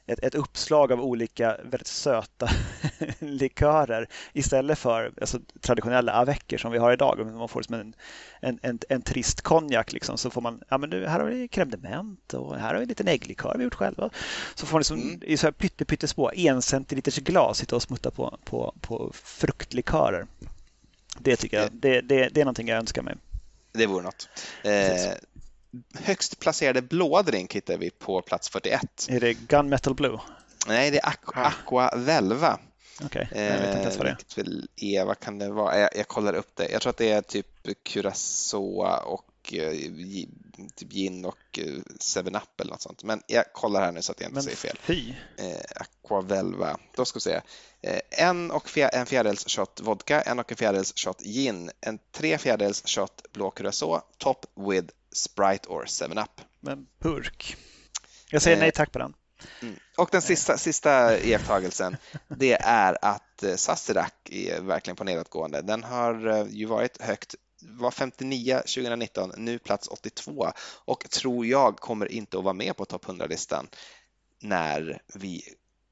ett, 0.05 0.19
ett 0.19 0.35
uppslag 0.35 0.91
av 0.91 1.01
olika 1.01 1.57
väldigt 1.63 1.87
söta 1.87 2.49
likörer 3.19 4.07
istället 4.33 4.79
för 4.79 5.13
alltså, 5.21 5.39
traditionella 5.61 6.13
avecker 6.13 6.57
som 6.57 6.71
vi 6.71 6.77
har 6.77 6.93
idag. 6.93 7.25
Man 7.25 7.49
får 7.49 7.61
som 7.61 7.75
en, 7.75 7.95
en, 8.39 8.59
en, 8.61 8.79
en 8.89 9.01
trist 9.01 9.41
konjak 9.41 9.93
liksom, 9.93 10.17
så 10.17 10.29
får 10.29 10.41
man, 10.41 10.61
ja 10.69 10.77
men 10.77 10.89
nu, 10.89 11.07
här 11.07 11.19
har 11.19 11.27
vi 11.27 11.47
crème 11.47 11.71
de 11.71 11.77
menthe 11.77 12.37
och 12.37 12.57
här 12.57 12.67
har 12.67 12.75
vi 12.75 12.81
en 12.81 12.89
liten 12.89 13.07
ägglikör 13.07 13.55
vi 13.57 13.63
gjort 13.63 13.75
själva. 13.75 14.09
Så 14.55 14.65
får 14.65 14.73
man 14.73 14.79
liksom, 14.79 15.01
mm. 15.01 15.19
i 15.23 15.37
så 15.37 15.47
här 15.47 15.51
pytte, 15.51 15.85
pyttesmå 15.85 16.31
en 16.35 16.61
centiliters 16.61 17.17
glas 17.17 17.57
sitta 17.57 17.75
och 17.75 17.81
smutta 17.81 18.11
på, 18.11 18.37
på, 18.43 18.73
på 18.81 19.11
fruktlikörer. 19.13 20.27
Det 21.19 21.35
tycker 21.35 21.61
jag, 21.61 21.69
det, 21.71 22.01
det, 22.01 22.29
det 22.29 22.41
är 22.41 22.45
någonting 22.45 22.67
jag 22.67 22.77
önskar 22.77 23.01
mig. 23.01 23.15
Det 23.71 23.85
vore 23.85 24.03
något. 24.03 24.29
Eh, 24.63 25.13
högst 25.93 26.39
placerade 26.39 26.81
blåa 26.81 27.23
drink 27.23 27.55
hittar 27.55 27.77
vi 27.77 27.89
på 27.89 28.21
plats 28.21 28.49
41. 28.49 29.07
Är 29.09 29.19
det 29.19 29.33
Gunmetal 29.33 29.93
Blue? 29.93 30.19
Nej, 30.67 30.91
det 30.91 30.97
är 30.97 31.07
Aqua, 31.07 31.43
ah. 31.43 31.47
Aqua 31.47 31.95
Velva. 31.97 32.59
Okej, 33.05 33.27
okay. 33.31 33.43
jag 33.43 33.59
vet 33.59 33.67
inte 33.67 33.81
ens 33.81 33.97
vad 33.97 34.05
det 34.05 34.37
är. 34.37 35.01
Är, 35.01 35.05
vad 35.05 35.19
kan 35.19 35.39
det 35.39 35.49
vara? 35.49 35.79
Jag, 35.79 35.89
jag 35.95 36.07
kollar 36.07 36.33
upp 36.33 36.55
det. 36.55 36.69
Jag 36.69 36.81
tror 36.81 36.89
att 36.89 36.97
det 36.97 37.09
är 37.09 37.21
typ 37.21 37.47
Curacao 37.83 38.85
och 39.05 39.53
eh, 39.53 39.71
typ 40.75 40.91
gin 40.91 41.25
och 41.25 41.37
7-Up 41.57 42.61
eller 42.61 42.71
något 42.71 42.81
sånt. 42.81 43.03
Men 43.03 43.21
jag 43.27 43.53
kollar 43.53 43.81
här 43.81 43.91
nu 43.91 44.01
så 44.01 44.11
att 44.11 44.19
jag 44.19 44.27
inte 44.27 44.33
Men 44.33 44.43
säger 44.43 44.57
fel. 44.57 44.77
Fy. 44.81 45.13
Eh, 45.37 45.61
Aqua 45.75 46.21
Velva. 46.21 46.77
Då 46.95 47.05
ska 47.05 47.17
vi 47.17 47.21
se. 47.21 47.41
Eh, 47.81 47.99
en 48.09 48.51
och 48.51 48.69
fjär, 48.69 48.89
en 48.93 49.05
fjärdedels 49.05 49.45
shot 49.47 49.81
vodka, 49.83 50.21
en 50.21 50.39
och 50.39 50.51
en 50.51 50.57
fjärdedels 50.57 50.93
shot 50.95 51.21
gin, 51.21 51.71
en 51.81 51.99
tre 52.11 52.37
fjärdedels 52.37 52.83
shot 52.85 53.25
blå 53.33 53.51
Curacao, 53.51 54.01
top 54.17 54.45
with 54.55 54.93
Sprite 55.13 55.69
or 55.69 55.85
7-Up. 55.85 56.41
Men 56.59 56.87
burk. 56.99 57.57
Jag 58.29 58.41
säger 58.41 58.57
nej 58.57 58.71
tack 58.71 58.91
på 58.91 58.99
den. 58.99 59.13
Mm. 59.61 59.75
Och 59.97 60.09
den 60.11 60.21
sista, 60.21 60.57
sista 60.57 61.19
iakttagelsen, 61.19 61.97
det 62.27 62.53
är 62.61 62.97
att 63.01 63.43
eh, 63.43 63.55
Sazerac 63.55 64.11
är 64.25 64.61
verkligen 64.61 64.95
på 64.95 65.03
nedåtgående. 65.03 65.61
Den 65.61 65.83
har 65.83 66.27
eh, 66.27 66.47
ju 66.49 66.65
varit 66.65 67.01
högt, 67.01 67.35
var 67.61 67.91
59 67.91 68.57
2019, 68.57 69.31
nu 69.37 69.59
plats 69.59 69.87
82 69.87 70.51
och 70.85 71.09
tror 71.09 71.45
jag 71.45 71.77
kommer 71.77 72.11
inte 72.11 72.37
att 72.37 72.43
vara 72.43 72.53
med 72.53 72.77
på 72.77 72.85
topp 72.85 73.05
100-listan 73.05 73.67
när 74.39 75.01
vi 75.13 75.43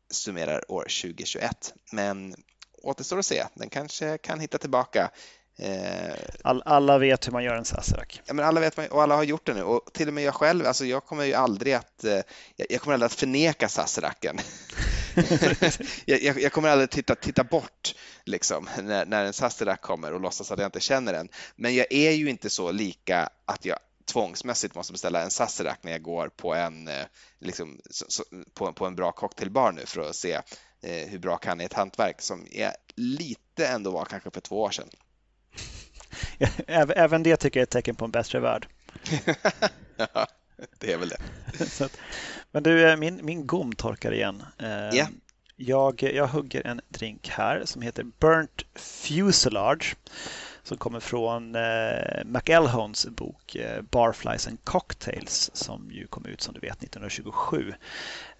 summerar 0.09 0.71
år 0.71 0.83
2021. 0.83 1.73
Men 1.91 2.35
återstår 2.83 3.19
att 3.19 3.25
se, 3.25 3.43
den 3.53 3.69
kanske 3.69 4.17
kan 4.17 4.39
hitta 4.39 4.57
tillbaka. 4.57 5.11
Eh, 5.61 6.13
All, 6.43 6.63
alla 6.65 6.97
vet 6.97 7.27
hur 7.27 7.31
man 7.31 7.43
gör 7.43 7.55
en 7.55 7.65
Sazerac. 7.65 8.21
Ja, 8.25 8.33
men 8.33 8.45
alla 8.45 8.59
vet 8.59 8.77
och 8.91 9.03
alla 9.03 9.15
har 9.15 9.23
gjort 9.23 9.45
det 9.45 9.53
nu 9.53 9.63
och 9.63 9.93
till 9.93 10.07
och 10.07 10.13
med 10.13 10.23
jag 10.23 10.33
själv, 10.33 10.65
alltså 10.65 10.85
jag 10.85 11.05
kommer 11.05 11.23
ju 11.23 11.33
aldrig 11.33 11.73
att, 11.73 12.03
eh, 12.03 12.19
jag 12.55 12.81
kommer 12.81 12.93
aldrig 12.93 13.05
att 13.05 13.13
förneka 13.13 13.69
Sazeracen. 13.69 14.37
jag, 16.05 16.21
jag, 16.21 16.41
jag, 16.41 16.51
kommer 16.51 16.69
aldrig 16.69 16.89
titta, 16.89 17.15
titta 17.15 17.43
bort 17.43 17.95
liksom, 18.25 18.69
när, 18.83 19.05
när 19.05 19.25
en 19.25 19.33
Sazerac 19.33 19.79
kommer 19.79 20.13
och 20.13 20.21
låtsas 20.21 20.51
att 20.51 20.59
jag 20.59 20.67
inte 20.67 20.79
känner 20.79 21.13
den. 21.13 21.29
Men 21.55 21.75
jag 21.75 21.85
är 21.89 22.11
ju 22.11 22.29
inte 22.29 22.49
så 22.49 22.71
lika 22.71 23.29
att 23.45 23.65
jag 23.65 23.77
tvångsmässigt 24.05 24.75
måste 24.75 24.93
beställa 24.93 25.21
en 25.21 25.31
Sazerac 25.31 25.77
när 25.81 25.91
jag 25.91 26.01
går 26.01 26.27
på 26.27 26.55
en, 26.55 26.87
eh, 26.87 27.05
liksom, 27.39 27.79
på, 28.53 28.73
på, 28.73 28.85
en 28.85 28.95
bra 28.95 29.11
cocktailbar 29.11 29.71
nu 29.71 29.85
för 29.85 30.09
att 30.09 30.15
se 30.15 30.41
hur 30.83 31.19
bra 31.19 31.37
kan 31.37 31.61
ett 31.61 31.73
hantverk 31.73 32.21
som 32.21 32.47
jag 32.51 32.73
lite 32.95 33.67
ändå 33.67 33.91
var 33.91 34.05
kanske 34.05 34.31
för 34.31 34.41
två 34.41 34.61
år 34.61 34.71
sedan. 34.71 34.89
Även 36.67 37.23
det 37.23 37.37
tycker 37.37 37.59
jag 37.59 37.61
är 37.61 37.65
ett 37.65 37.69
tecken 37.69 37.95
på 37.95 38.05
en 38.05 38.11
bättre 38.11 38.39
värld. 38.39 38.67
ja, 39.97 40.27
det 40.79 40.93
är 40.93 40.97
väl 40.97 41.09
det. 41.09 41.19
att, 41.85 41.97
men 42.51 42.63
du, 42.63 42.89
eh, 42.89 42.97
min, 42.97 43.25
min 43.25 43.47
gom 43.47 43.73
torkar 43.73 44.13
igen. 44.13 44.43
Yeah. 44.59 45.07
Jag, 45.55 46.03
jag 46.03 46.27
hugger 46.27 46.67
en 46.67 46.81
drink 46.89 47.29
här 47.29 47.61
som 47.65 47.81
heter 47.81 48.03
Burnt 48.19 48.65
Fuselage 48.75 49.95
som 50.63 50.77
kommer 50.77 50.99
från 50.99 51.55
eh, 51.55 52.25
McElhones 52.25 53.07
bok 53.07 53.55
eh, 53.55 53.81
Barflies 53.81 54.47
and 54.47 54.63
Cocktails 54.63 55.51
som 55.53 55.91
ju 55.91 56.07
kom 56.07 56.25
ut 56.25 56.41
som 56.41 56.53
du 56.53 56.59
vet 56.59 56.83
1927. 56.83 57.73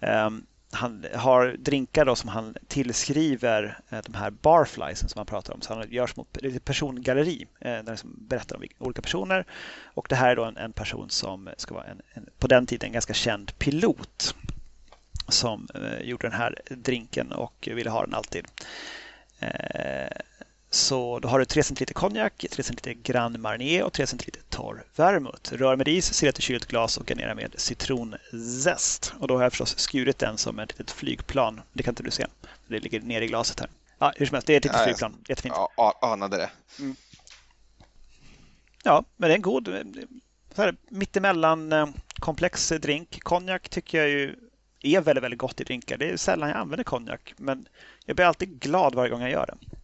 Eh, 0.00 0.30
han 0.74 1.06
har 1.14 1.56
drinkar 1.58 2.04
då 2.04 2.16
som 2.16 2.28
han 2.28 2.56
tillskriver 2.68 3.78
eh, 3.90 4.00
de 4.06 4.14
här 4.14 4.30
barfliesen 4.30 5.08
som 5.08 5.18
han 5.18 5.26
pratar 5.26 5.54
om. 5.54 5.60
Så 5.60 5.74
han 5.74 5.90
gör 5.90 6.06
som 6.06 6.24
ett 6.42 6.64
persongalleri 6.64 7.46
eh, 7.60 7.70
där 7.70 7.76
han 7.76 7.84
liksom 7.84 8.16
berättar 8.28 8.56
om 8.56 8.62
olika 8.78 9.02
personer. 9.02 9.46
Och 9.84 10.06
det 10.08 10.16
här 10.16 10.30
är 10.30 10.36
då 10.36 10.44
en, 10.44 10.56
en 10.56 10.72
person 10.72 11.10
som 11.10 11.48
ska 11.56 11.74
vara 11.74 11.84
en, 11.84 12.00
en, 12.12 12.28
på 12.38 12.46
den 12.46 12.66
tiden 12.66 12.86
en 12.86 12.92
ganska 12.92 13.14
känd 13.14 13.58
pilot 13.58 14.34
som 15.28 15.68
eh, 15.74 16.08
gjorde 16.08 16.26
den 16.28 16.38
här 16.38 16.58
drinken 16.68 17.32
och 17.32 17.68
ville 17.72 17.90
ha 17.90 18.04
den 18.04 18.14
alltid. 18.14 18.46
Eh, 19.40 20.16
så 20.74 21.18
då 21.18 21.28
har 21.28 21.38
du 21.38 21.44
3 21.44 21.62
centiliter 21.62 21.94
konjak, 21.94 22.46
3 22.50 22.62
centiliter 22.62 23.12
Grand 23.12 23.38
Marnier 23.38 23.82
och 23.82 23.92
3 23.92 24.06
centiliter 24.06 24.40
torr 24.48 24.84
vermouth. 24.96 25.54
Rör 25.54 25.76
med 25.76 25.88
is, 25.88 26.14
sil 26.18 26.32
till 26.32 26.42
kylt 26.42 26.66
glas 26.66 26.98
och 26.98 27.06
garnera 27.06 27.34
med 27.34 27.54
citronzest. 27.56 29.14
Och 29.18 29.28
då 29.28 29.36
har 29.36 29.42
jag 29.42 29.52
förstås 29.52 29.78
skurit 29.78 30.18
den 30.18 30.38
som 30.38 30.58
ett 30.58 30.78
litet 30.78 30.90
flygplan. 30.90 31.60
Det 31.72 31.82
kan 31.82 31.92
inte 31.92 32.02
du 32.02 32.10
se. 32.10 32.26
Det 32.66 32.78
ligger 32.78 33.00
nere 33.00 33.24
i 33.24 33.26
glaset 33.28 33.60
här. 33.60 33.68
Ja, 33.98 34.12
hur 34.16 34.26
som 34.26 34.34
helst, 34.34 34.46
det 34.46 34.52
är 34.52 34.56
ett 34.56 34.64
litet 34.64 34.78
ja, 34.78 34.84
flygplan. 34.84 35.24
Jättefint. 35.28 35.54
Ja, 35.76 35.98
anade 36.02 36.36
det. 36.36 36.50
Mm. 36.78 36.96
Ja, 38.84 39.04
men 39.16 39.28
det 39.28 39.34
är 39.34 39.36
en 39.36 39.42
god 39.42 39.68
så 40.54 40.62
här, 40.62 40.76
mittemellan 40.88 41.72
eh, 41.72 41.88
komplex 42.14 42.68
drink. 42.68 43.22
Konjak 43.22 43.68
tycker 43.68 43.98
jag 43.98 44.08
ju 44.08 44.36
är 44.80 45.00
väldigt, 45.00 45.24
väldigt 45.24 45.40
gott 45.40 45.60
i 45.60 45.64
drinkar. 45.64 45.96
Det 45.96 46.10
är 46.10 46.16
sällan 46.16 46.48
jag 46.48 46.58
använder 46.58 46.84
konjak, 46.84 47.34
men 47.36 47.68
jag 48.06 48.16
blir 48.16 48.26
alltid 48.26 48.60
glad 48.60 48.94
varje 48.94 49.10
gång 49.10 49.20
jag 49.20 49.30
gör 49.30 49.46
det. 49.46 49.76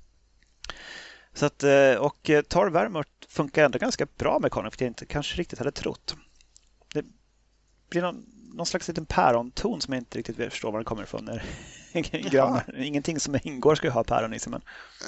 Så 1.39 1.47
att, 1.47 1.63
eh, 1.63 1.95
och 1.95 2.31
eh, 2.31 2.43
torr 2.43 2.71
vermouth 2.71 3.11
funkar 3.29 3.65
ändå 3.65 3.79
ganska 3.79 4.07
bra 4.17 4.39
med 4.39 4.51
konjak, 4.51 4.77
för 4.77 4.85
jag 4.85 4.91
inte 4.91 5.07
kanske 5.07 5.37
riktigt 5.39 5.59
hade 5.59 5.73
trott. 5.73 6.17
Det 6.95 7.05
blir 7.91 8.03
någon, 8.03 8.25
någon 8.55 8.67
slags 8.67 8.89
liten 8.89 9.07
päronton 9.07 9.81
som 9.81 9.95
jag 9.95 10.01
inte 10.01 10.19
riktigt 10.19 10.37
förstår 10.37 10.73
var 10.73 10.79
den 10.79 10.85
kommer 10.85 11.03
ifrån. 11.03 11.41
Ingenting 12.77 13.21
som 13.21 13.39
ingår 13.43 13.75
ska 13.75 13.91
ha 13.91 14.05
päron 14.05 14.35
i 14.35 14.39
sig. 14.39 14.51
Men... 14.51 14.63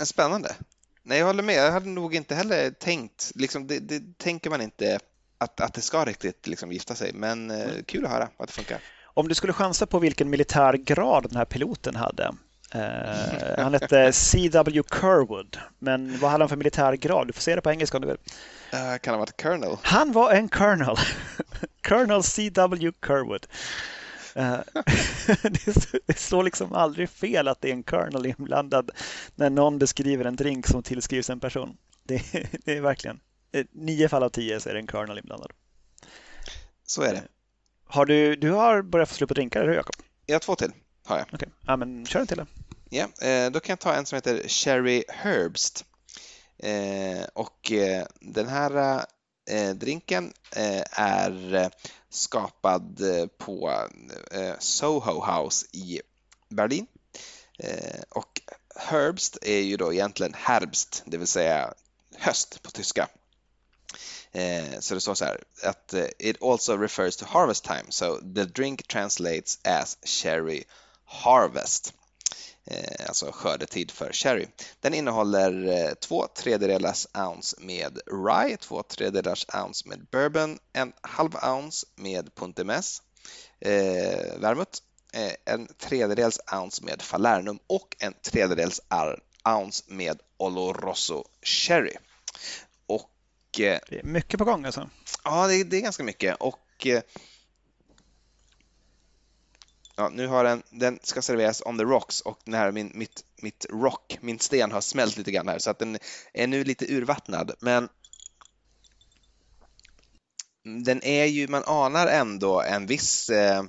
Spännande. 0.06 0.54
Nej, 1.02 1.18
jag 1.18 1.26
håller 1.26 1.42
med. 1.42 1.54
Jag 1.54 1.72
hade 1.72 1.88
nog 1.88 2.14
inte 2.14 2.34
heller 2.34 2.70
tänkt, 2.70 3.32
liksom, 3.34 3.66
det, 3.66 3.78
det 3.78 4.18
tänker 4.18 4.50
man 4.50 4.60
inte 4.60 4.98
att, 5.38 5.60
att 5.60 5.74
det 5.74 5.80
ska 5.80 6.04
riktigt 6.04 6.46
liksom, 6.46 6.72
gifta 6.72 6.94
sig, 6.94 7.12
men 7.12 7.50
eh, 7.50 7.62
mm. 7.62 7.84
kul 7.84 8.04
att 8.04 8.10
höra 8.10 8.28
att 8.36 8.46
det 8.46 8.52
funkar. 8.52 8.80
Om 9.04 9.28
du 9.28 9.34
skulle 9.34 9.52
chansa 9.52 9.86
på 9.86 9.98
vilken 9.98 10.30
militär 10.30 10.72
grad 10.72 11.22
den 11.22 11.36
här 11.36 11.44
piloten 11.44 11.96
hade, 11.96 12.34
Uh, 12.74 13.62
han 13.62 13.72
hette 13.72 14.12
C.W. 14.12 14.82
Kerwood. 14.90 15.58
Men 15.78 16.18
vad 16.18 16.30
hade 16.30 16.42
han 16.42 16.48
för 16.48 16.56
militärgrad? 16.56 17.26
Du 17.26 17.32
får 17.32 17.40
se 17.40 17.54
det 17.54 17.60
på 17.60 17.70
engelska 17.70 17.96
om 17.96 18.00
du 18.00 18.08
vill. 18.08 18.18
Uh, 18.74 18.98
kan 18.98 19.14
ha 19.14 19.18
varit 19.18 19.42
colonel? 19.42 19.76
Han 19.82 20.12
var 20.12 20.32
en 20.32 20.48
colonel. 20.48 20.96
colonel 21.88 22.22
C.W. 22.22 22.92
Kerwood. 23.06 23.46
Uh, 24.36 24.60
det 26.06 26.18
står 26.18 26.42
liksom 26.42 26.72
aldrig 26.72 27.10
fel 27.10 27.48
att 27.48 27.60
det 27.60 27.68
är 27.68 27.72
en 27.72 27.82
colonel 27.82 28.26
inblandad 28.26 28.90
när 29.34 29.50
någon 29.50 29.78
beskriver 29.78 30.24
en 30.24 30.36
drink 30.36 30.66
som 30.66 30.82
tillskrivs 30.82 31.30
en 31.30 31.40
person. 31.40 31.76
Det, 32.02 32.22
det 32.64 32.76
är 32.76 32.80
verkligen 32.80 33.20
nio 33.72 34.08
fall 34.08 34.22
av 34.22 34.28
tio 34.28 34.60
så 34.60 34.68
är 34.68 34.74
det 34.74 34.80
en 34.80 34.86
colonel 34.86 35.18
inblandad. 35.18 35.52
Så 36.86 37.02
är 37.02 37.12
det. 37.12 37.22
Har 37.84 38.06
du, 38.06 38.36
du 38.36 38.50
har 38.50 38.82
börjat 38.82 39.08
få 39.08 39.14
slut 39.14 39.28
på 39.28 39.34
drinkar, 39.34 39.60
eller 39.60 39.70
hur 39.70 39.76
Jakob? 39.76 39.94
Jag 40.26 40.34
har 40.34 40.40
två 40.40 40.54
till. 40.54 40.72
Har 41.04 41.18
jag. 41.18 41.34
Okay. 41.34 41.48
Ja, 41.66 41.76
men 41.76 42.06
kör 42.06 42.20
en 42.20 42.26
till. 42.26 42.44
Ja, 42.92 43.08
eh, 43.20 43.50
då 43.50 43.60
kan 43.60 43.72
jag 43.72 43.78
ta 43.78 43.94
en 43.94 44.06
som 44.06 44.16
heter 44.16 44.48
Cherry 44.48 45.04
Herbst. 45.08 45.84
Eh, 46.58 47.24
och 47.32 47.72
eh, 47.72 48.06
den 48.20 48.48
här 48.48 49.04
drinken 49.74 50.32
är 50.90 51.70
skapad 52.10 53.00
på 53.38 53.88
Soho 54.58 55.32
House 55.32 55.66
i 55.72 56.00
Berlin. 56.48 56.86
Och 58.08 58.40
Herbst 58.76 59.38
är 59.42 59.60
ju 59.60 59.76
då 59.76 59.92
egentligen 59.92 60.34
Herbst, 60.34 61.02
det 61.06 61.16
vill 61.16 61.26
säga 61.26 61.74
höst 62.16 62.62
på 62.62 62.70
tyska. 62.70 63.08
Så 64.78 64.94
det 64.94 65.00
står 65.00 65.14
så 65.14 65.24
här 65.24 65.44
att 65.62 65.94
it 66.18 66.42
also 66.42 66.76
refers 66.76 67.16
to 67.16 67.24
harvest 67.28 67.64
time, 67.64 67.84
so 67.88 68.20
the 68.34 68.44
drink 68.44 68.86
translates 68.86 69.58
as 69.64 69.98
cherry 70.02 70.64
harvest. 71.10 71.94
Eh, 72.64 73.06
alltså 73.08 73.30
skördetid 73.32 73.90
för 73.90 74.12
sherry. 74.12 74.46
Den 74.80 74.94
innehåller 74.94 75.68
eh, 75.68 75.94
två 75.94 76.26
tredjedelars 76.26 77.06
ounce 77.14 77.56
med 77.60 78.00
rye, 78.06 78.56
två 78.56 78.82
tredjedelars 78.82 79.46
ounce 79.54 79.88
med 79.88 80.06
bourbon, 80.12 80.58
en 80.72 80.92
halv 81.00 81.36
ounce 81.36 81.86
med 81.96 82.34
puntemes, 82.34 83.02
eh, 83.60 84.38
vermouth, 84.38 84.80
eh, 85.12 85.32
en 85.44 85.68
tredjedels 85.78 86.40
ounce 86.52 86.84
med 86.84 87.02
falernum 87.02 87.58
och 87.66 87.96
en 87.98 88.14
tredjedels 88.22 88.80
ounce 89.44 89.84
med 89.88 90.20
oloroso 90.36 91.24
sherry. 91.42 91.96
Och, 92.86 93.60
eh, 93.60 93.80
det 93.88 93.98
är 93.98 94.02
mycket 94.02 94.38
på 94.38 94.44
gång 94.44 94.64
alltså? 94.64 94.90
Ja, 95.24 95.46
det, 95.46 95.64
det 95.64 95.76
är 95.76 95.80
ganska 95.80 96.04
mycket 96.04 96.36
och 96.40 96.86
Ja, 100.00 100.08
nu 100.08 100.26
har 100.26 100.44
den, 100.44 100.62
den 100.70 100.98
ska 101.02 101.22
serveras 101.22 101.62
on 101.64 101.78
the 101.78 101.84
rocks 101.84 102.20
och 102.20 102.40
den 102.44 102.54
här, 102.54 102.72
min, 102.72 102.92
mitt, 102.94 103.24
mitt 103.42 103.66
rock, 103.70 104.18
min 104.20 104.38
sten 104.38 104.72
har 104.72 104.80
smält 104.80 105.16
lite 105.16 105.30
grann 105.30 105.48
här 105.48 105.58
så 105.58 105.70
att 105.70 105.78
den 105.78 105.98
är 106.32 106.46
nu 106.46 106.64
lite 106.64 106.94
urvattnad. 106.94 107.52
Men 107.60 107.88
den 110.84 111.04
är 111.04 111.24
ju, 111.24 111.48
man 111.48 111.64
anar 111.66 112.06
ändå 112.06 112.62
en 112.62 112.86
viss 112.86 113.30
eh, 113.30 113.62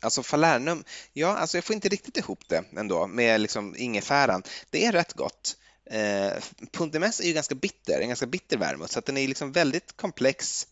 Alltså 0.00 0.22
falernum, 0.22 0.84
ja, 1.12 1.36
alltså 1.36 1.56
jag 1.56 1.64
får 1.64 1.74
inte 1.74 1.88
riktigt 1.88 2.16
ihop 2.16 2.48
det 2.48 2.64
ändå 2.76 3.06
med 3.06 3.40
liksom 3.40 3.76
ingefäran. 3.76 4.42
Det 4.70 4.86
är 4.86 4.92
rätt 4.92 5.12
gott. 5.12 5.56
Eh, 5.90 6.32
Pundemes 6.72 7.20
är 7.20 7.24
ju 7.24 7.32
ganska 7.32 7.54
bitter, 7.54 8.00
en 8.00 8.08
ganska 8.08 8.26
bitter 8.26 8.56
vermouth, 8.56 8.92
så 8.92 8.98
att 8.98 9.06
den 9.06 9.16
är 9.16 9.28
liksom 9.28 9.52
väldigt 9.52 9.96
komplex, 9.96 10.66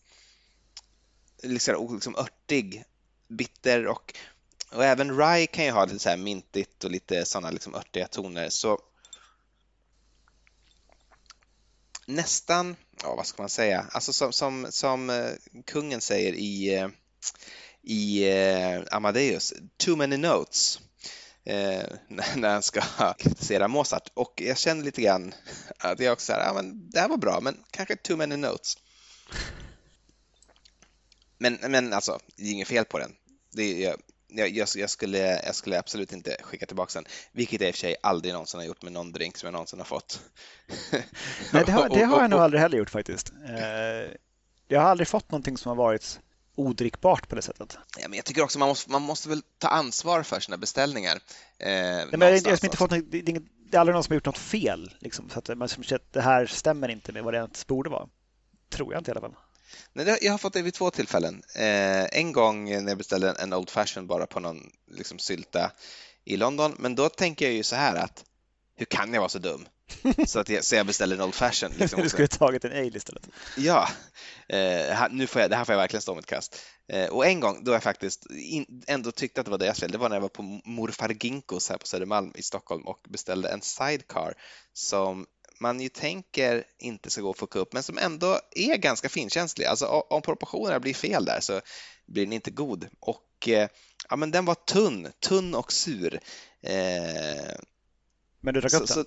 liksom, 1.43 1.93
liksom 1.93 2.15
örtig, 2.15 2.83
bitter 3.27 3.87
och 3.87 4.13
och 4.71 4.85
även 4.85 5.17
Rye 5.17 5.47
kan 5.47 5.65
ju 5.65 5.71
ha 5.71 5.85
lite 5.85 5.99
så 5.99 6.09
här 6.09 6.17
mintigt 6.17 6.83
och 6.83 6.91
lite 6.91 7.25
sådana 7.25 7.51
liksom 7.51 7.75
örtiga 7.75 8.07
toner. 8.07 8.49
Så 8.49 8.79
nästan, 12.05 12.75
ja 13.03 13.15
vad 13.15 13.27
ska 13.27 13.41
man 13.41 13.49
säga, 13.49 13.87
alltså 13.91 14.13
som, 14.13 14.33
som, 14.33 14.67
som 14.69 15.09
eh, 15.09 15.31
kungen 15.65 16.01
säger 16.01 16.33
i, 16.33 16.75
eh, 16.75 16.87
i 17.81 18.29
eh, 18.29 18.81
Amadeus, 18.91 19.53
too 19.77 19.95
many 19.95 20.17
notes. 20.17 20.79
när 22.35 22.49
han 22.49 22.63
ska 22.63 22.81
kritisera 23.17 23.67
Mozart. 23.67 24.09
Och 24.13 24.41
jag 24.45 24.57
känner 24.57 24.83
lite 24.83 25.01
grann 25.01 25.33
att 25.79 25.99
jag 25.99 26.13
också 26.13 26.25
säger, 26.25 26.45
ja 26.45 26.53
men 26.53 26.89
det 26.89 26.99
här 26.99 27.07
var 27.07 27.17
bra, 27.17 27.39
men 27.41 27.63
kanske 27.71 27.95
too 27.95 28.17
many 28.17 28.35
notes. 28.35 28.77
Men, 31.37 31.59
men 31.67 31.93
alltså, 31.93 32.19
det 32.35 32.43
är 32.43 32.51
inget 32.51 32.67
fel 32.67 32.85
på 32.85 32.99
den. 32.99 33.11
Det 33.51 33.85
är, 33.85 33.95
jag, 34.27 34.49
jag, 34.49 34.67
jag, 34.75 34.89
skulle, 34.89 35.41
jag 35.45 35.55
skulle 35.55 35.79
absolut 35.79 36.13
inte 36.13 36.37
skicka 36.41 36.65
tillbaka 36.65 36.91
den, 36.99 37.05
vilket 37.31 37.61
jag 37.61 37.67
i 37.67 37.71
och 37.71 37.75
för 37.75 37.79
sig 37.79 37.95
aldrig 38.03 38.33
någonsin 38.33 38.59
har 38.59 38.67
gjort 38.67 38.81
med 38.81 38.91
någon 38.93 39.11
drink 39.11 39.37
som 39.37 39.47
jag 39.47 39.53
någonsin 39.53 39.79
har 39.79 39.85
fått. 39.85 40.21
Nej, 41.53 41.63
det 41.65 41.71
har, 41.71 41.89
det 41.93 42.03
har 42.03 42.21
jag 42.21 42.29
nog 42.29 42.39
aldrig 42.39 42.61
heller 42.61 42.77
gjort 42.77 42.89
faktiskt. 42.89 43.33
Eh, 43.47 44.11
jag 44.67 44.81
har 44.81 44.89
aldrig 44.89 45.07
fått 45.07 45.31
någonting 45.31 45.57
som 45.57 45.69
har 45.69 45.75
varit 45.75 46.19
odrickbart 46.55 47.29
på 47.29 47.35
det 47.35 47.41
sättet. 47.41 47.77
Ja, 47.99 48.07
men 48.07 48.15
jag 48.17 48.25
tycker 48.25 48.43
också 48.43 48.59
man 48.59 48.67
måste, 48.67 48.91
man 48.91 49.01
måste 49.01 49.29
väl 49.29 49.41
ta 49.57 49.67
ansvar 49.67 50.23
för 50.23 50.39
sina 50.39 50.57
beställningar. 50.57 51.15
Eh, 51.57 51.69
Nej, 51.69 52.05
men 52.11 52.21
jag, 52.21 52.47
jag 52.47 52.63
inte 52.63 52.77
fått 52.77 52.91
något, 52.91 53.11
det, 53.11 53.17
är, 53.17 53.41
det 53.71 53.77
är 53.77 53.79
aldrig 53.79 53.93
någon 53.93 54.03
som 54.03 54.11
har 54.11 54.15
gjort 54.15 54.25
något 54.25 54.37
fel, 54.37 54.95
liksom, 54.99 55.29
så 55.29 55.39
att 55.39 55.57
man 55.57 55.69
att 55.91 56.13
det 56.13 56.21
här 56.21 56.45
stämmer 56.45 56.89
inte 56.89 57.11
med 57.11 57.23
vad 57.23 57.33
det 57.33 57.37
ens 57.37 57.67
borde 57.67 57.89
vara. 57.89 58.07
Tror 58.69 58.93
jag 58.93 58.99
inte 58.99 59.11
i 59.11 59.13
alla 59.13 59.21
fall. 59.21 59.35
Nej, 59.93 60.17
jag 60.21 60.33
har 60.33 60.37
fått 60.37 60.53
det 60.53 60.61
vid 60.61 60.73
två 60.73 60.91
tillfällen. 60.91 61.43
Eh, 61.55 62.05
en 62.19 62.31
gång 62.31 62.69
när 62.69 62.87
jag 62.87 62.97
beställde 62.97 63.31
en 63.31 63.53
Old 63.53 63.69
Fashion 63.69 64.07
bara 64.07 64.27
på 64.27 64.39
någon 64.39 64.71
liksom, 64.91 65.19
sylta 65.19 65.71
i 66.25 66.37
London. 66.37 66.75
Men 66.79 66.95
då 66.95 67.09
tänker 67.09 67.45
jag 67.45 67.53
ju 67.53 67.63
så 67.63 67.75
här 67.75 67.95
att 67.95 68.23
hur 68.77 68.85
kan 68.85 69.13
jag 69.13 69.21
vara 69.21 69.29
så 69.29 69.39
dum? 69.39 69.67
Så, 70.27 70.39
att 70.39 70.49
jag, 70.49 70.63
så 70.63 70.75
jag 70.75 70.85
beställer 70.85 71.15
en 71.15 71.21
Old 71.21 71.35
Fashion. 71.35 71.71
Liksom, 71.77 72.01
du 72.01 72.09
skulle 72.09 72.27
tagit 72.27 72.65
en 72.65 72.71
ale 72.71 72.97
istället. 72.97 73.27
Ja, 73.57 73.89
eh, 74.47 75.07
nu 75.11 75.27
får 75.27 75.41
jag, 75.41 75.49
det 75.49 75.55
här 75.55 75.65
får 75.65 75.73
jag 75.73 75.79
verkligen 75.79 76.01
stå 76.01 76.15
mitt 76.15 76.25
kast. 76.25 76.59
Eh, 76.87 77.05
och 77.05 77.25
en 77.25 77.39
gång 77.39 77.63
då 77.63 77.71
jag 77.71 77.83
faktiskt 77.83 78.25
in, 78.31 78.83
ändå 78.87 79.11
tyckte 79.11 79.41
att 79.41 79.45
det 79.45 79.51
var 79.51 79.57
deras 79.57 79.79
fel, 79.79 79.91
det 79.91 79.97
var 79.97 80.09
när 80.09 80.15
jag 80.15 80.21
var 80.21 80.29
på 80.29 80.61
Morfar 80.65 81.09
Ginkos 81.09 81.69
här 81.69 81.77
på 81.77 81.87
Södermalm 81.87 82.31
i 82.35 82.41
Stockholm 82.41 82.87
och 82.87 82.99
beställde 83.09 83.49
en 83.49 83.61
sidecar 83.61 84.33
som 84.73 85.25
man 85.59 85.81
ju 85.81 85.89
tänker 85.89 86.63
inte 86.77 87.09
ska 87.09 87.21
gå 87.21 87.29
att 87.29 87.37
fucka 87.37 87.59
upp, 87.59 87.73
men 87.73 87.83
som 87.83 87.97
ändå 87.97 88.39
är 88.51 88.77
ganska 88.77 89.09
finkänslig. 89.09 89.65
Alltså 89.65 89.85
om 89.85 90.21
proportionerna 90.21 90.79
blir 90.79 90.93
fel 90.93 91.25
där 91.25 91.39
så 91.39 91.61
blir 92.05 92.25
den 92.25 92.33
inte 92.33 92.51
god. 92.51 92.87
Och 92.99 93.49
eh, 93.49 93.69
ja, 94.09 94.15
men 94.15 94.31
den 94.31 94.45
var 94.45 94.55
tunn, 94.55 95.11
tunn 95.19 95.55
och 95.55 95.71
sur. 95.71 96.19
Eh, 96.61 97.55
men 98.41 98.53
du 98.53 98.61
drack 98.61 98.73
upp 98.73 98.87
den? 98.87 99.05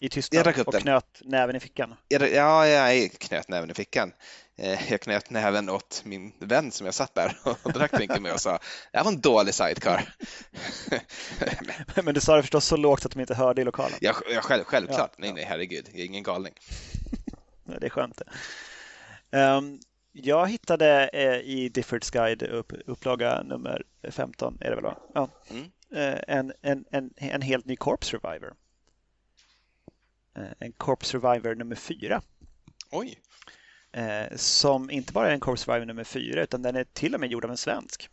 I 0.00 0.08
tystnad 0.08 0.58
och 0.66 0.74
knöt 0.74 1.20
näven 1.24 1.56
i 1.56 1.60
fickan? 1.60 1.94
Ja, 2.08 2.66
jag 2.66 3.12
knöt 3.12 3.48
näven 3.48 3.70
i 3.70 3.74
fickan. 3.74 4.12
Eh, 4.56 4.92
jag 4.92 5.00
knöt 5.00 5.30
näven 5.30 5.70
åt 5.70 6.02
min 6.04 6.32
vän 6.38 6.72
som 6.72 6.86
jag 6.86 6.94
satt 6.94 7.14
där 7.14 7.36
och 7.44 7.72
drack 7.72 7.92
drinken 7.92 8.22
med 8.22 8.32
och 8.32 8.40
sa 8.40 8.58
det 8.92 8.98
här 8.98 9.04
var 9.04 9.12
en 9.12 9.20
dålig 9.20 9.54
sidecar. 9.54 10.14
Men 12.04 12.14
du 12.14 12.20
sa 12.20 12.36
det 12.36 12.42
förstås 12.42 12.66
så 12.66 12.76
lågt 12.76 13.06
att 13.06 13.12
de 13.12 13.20
inte 13.20 13.34
hörde 13.34 13.62
i 13.62 13.64
lokalen? 13.64 13.98
Ja, 14.00 14.12
själv, 14.12 14.64
självklart. 14.64 14.98
Ja, 14.98 15.14
nej, 15.18 15.32
nej, 15.32 15.44
herregud. 15.44 15.88
Jag 15.92 16.00
är 16.00 16.04
ingen 16.04 16.22
galning. 16.22 16.52
det 17.64 17.86
är 17.86 17.90
skönt 17.90 18.22
det. 19.30 19.38
Um, 19.38 19.80
jag 20.12 20.48
hittade 20.48 21.08
eh, 21.12 21.38
i 21.38 21.68
Diffords 21.68 22.10
guide 22.10 22.42
upp, 22.42 22.72
upplaga 22.86 23.42
nummer 23.42 23.82
15, 24.10 24.58
är 24.60 24.70
det 24.70 24.76
väl? 24.76 24.94
Ja. 25.14 25.28
Mm. 25.50 25.70
Eh, 25.94 26.20
en, 26.28 26.52
en, 26.62 26.84
en, 26.90 27.10
en 27.16 27.42
helt 27.42 27.66
ny 27.66 27.76
Corpse 27.76 28.10
Survivor. 28.10 28.54
Eh, 30.36 30.44
en 30.58 30.72
Corpse 30.72 31.10
Survivor 31.10 31.54
nummer 31.54 31.76
4. 31.76 32.22
Oj! 32.90 33.18
Eh, 33.96 34.36
som 34.36 34.90
inte 34.90 35.12
bara 35.12 35.28
är 35.28 35.32
en 35.32 35.40
Corpse 35.40 35.64
Survivor 35.64 35.86
nummer 35.86 36.04
4 36.04 36.42
utan 36.42 36.62
den 36.62 36.76
är 36.76 36.84
till 36.84 37.14
och 37.14 37.20
med 37.20 37.30
gjord 37.30 37.44
av 37.44 37.50
en 37.50 37.56
svensk. 37.56 38.10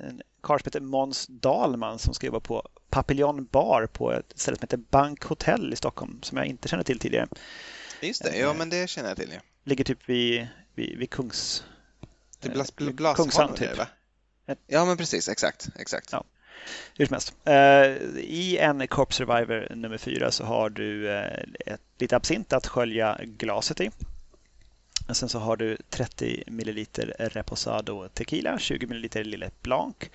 En 0.00 0.22
karl 0.40 0.58
som 0.58 0.66
heter 0.66 0.80
Måns 0.80 1.26
Dahlman 1.26 1.98
som 1.98 2.14
ska 2.14 2.26
jobba 2.26 2.40
på 2.40 2.68
Papillon 2.90 3.44
Bar 3.44 3.86
på 3.92 4.12
ett 4.12 4.32
ställe 4.34 4.56
som 4.56 4.62
heter 4.62 4.76
Bank 4.76 5.24
Hotel 5.24 5.72
i 5.72 5.76
Stockholm 5.76 6.22
som 6.22 6.38
jag 6.38 6.46
inte 6.46 6.68
känner 6.68 6.84
till 6.84 6.98
tidigare. 6.98 7.28
Just 8.00 8.24
det, 8.24 8.38
ja 8.38 8.52
men 8.52 8.70
det 8.70 8.90
känner 8.90 9.08
jag 9.08 9.18
till. 9.18 9.30
Ja. 9.34 9.40
Ligger 9.64 9.84
typ 9.84 10.08
vid, 10.08 10.46
vid, 10.74 10.98
vid 10.98 11.10
Kungs... 11.10 11.64
Typ 12.40 12.52
Blas, 12.52 12.76
Blas, 12.76 13.16
Kungshamn 13.16 13.54
typ. 13.54 13.78
Va? 13.78 13.86
Ja 14.66 14.84
men 14.84 14.96
precis, 14.96 15.28
exakt. 15.28 15.68
exakt. 15.78 16.12
Ja. 16.12 16.24
Hur 16.94 17.06
som 17.06 17.14
helst. 17.14 17.34
Uh, 17.48 18.18
I 18.18 18.58
en 18.58 18.88
Corp 18.88 19.14
Survivor 19.14 19.74
nummer 19.74 19.98
fyra 19.98 20.30
så 20.30 20.44
har 20.44 20.70
du 20.70 21.12
ett, 21.66 21.80
lite 21.98 22.16
absint 22.16 22.52
att 22.52 22.66
skölja 22.66 23.20
glaset 23.22 23.80
i. 23.80 23.90
Och 25.08 25.16
sen 25.16 25.28
så 25.28 25.38
har 25.38 25.56
du 25.56 25.76
30 25.90 26.44
ml 26.46 26.86
Reposado 27.18 28.08
Tequila, 28.08 28.58
20 28.58 28.86
ml 28.86 29.08
Lille 29.14 29.50
Blanc, 29.62 30.10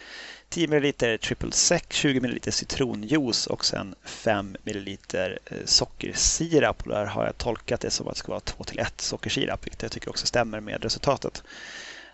10 0.49 0.67
ml 0.67 0.93
Triple 1.17 1.51
Sec, 1.51 1.83
20 1.89 2.19
ml 2.19 2.51
citronjuice 2.51 3.47
och 3.47 3.65
sen 3.65 3.95
5 4.03 4.57
ml 4.63 4.97
eh, 5.13 5.55
sockersirap. 5.65 6.81
Och 6.81 6.89
där 6.89 7.05
har 7.05 7.25
jag 7.25 7.37
tolkat 7.37 7.81
det 7.81 7.89
som 7.89 8.07
att 8.07 8.13
det 8.13 8.19
ska 8.19 8.31
vara 8.31 8.39
2 8.39 8.63
till 8.63 8.79
1 8.79 9.01
sockersirap, 9.01 9.65
vilket 9.65 9.81
jag 9.81 9.91
tycker 9.91 10.09
också 10.09 10.25
stämmer 10.25 10.59
med 10.59 10.83
resultatet. 10.83 11.43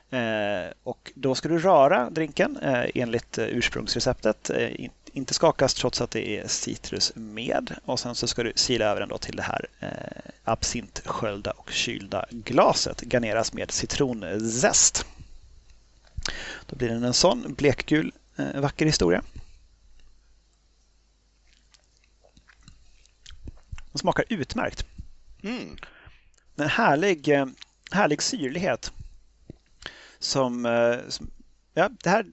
Eh, 0.09 0.71
och 0.83 1.11
då 1.15 1.35
ska 1.35 1.49
du 1.49 1.59
röra 1.59 2.09
drinken 2.09 2.57
eh, 2.57 2.85
enligt 2.95 3.37
eh, 3.37 3.45
ursprungsreceptet. 3.45 4.49
Eh, 4.49 4.89
inte 5.17 5.33
skakas 5.33 5.73
trots 5.73 6.01
att 6.01 6.11
det 6.11 6.29
är 6.29 6.47
citrus 6.47 7.11
med. 7.15 7.75
Och 7.85 7.99
sen 7.99 8.15
så 8.15 8.27
ska 8.27 8.43
du 8.43 8.53
sila 8.55 8.85
över 8.85 8.99
den 8.99 9.09
då 9.09 9.17
till 9.17 9.35
det 9.35 9.43
här 9.43 9.67
absintsköljda 10.43 11.51
och 11.51 11.71
kylda 11.71 12.25
glaset. 12.31 13.01
Garneras 13.01 13.53
med 13.53 13.71
citronzest. 13.71 15.05
Då 16.65 16.75
blir 16.75 16.89
den 16.89 17.03
en 17.03 17.13
sån 17.13 17.53
blekgul 17.53 18.11
vacker 18.55 18.85
historia. 18.85 19.23
Den 23.91 23.99
smakar 23.99 24.25
utmärkt. 24.29 24.85
Mm. 25.43 25.77
En 26.55 26.69
härlig, 26.69 27.29
härlig 27.91 28.21
syrlighet 28.21 28.91
som, 30.19 30.65
eh, 30.65 30.97
som 31.09 31.31
ja, 31.73 31.89
det 32.03 32.09
här 32.09 32.25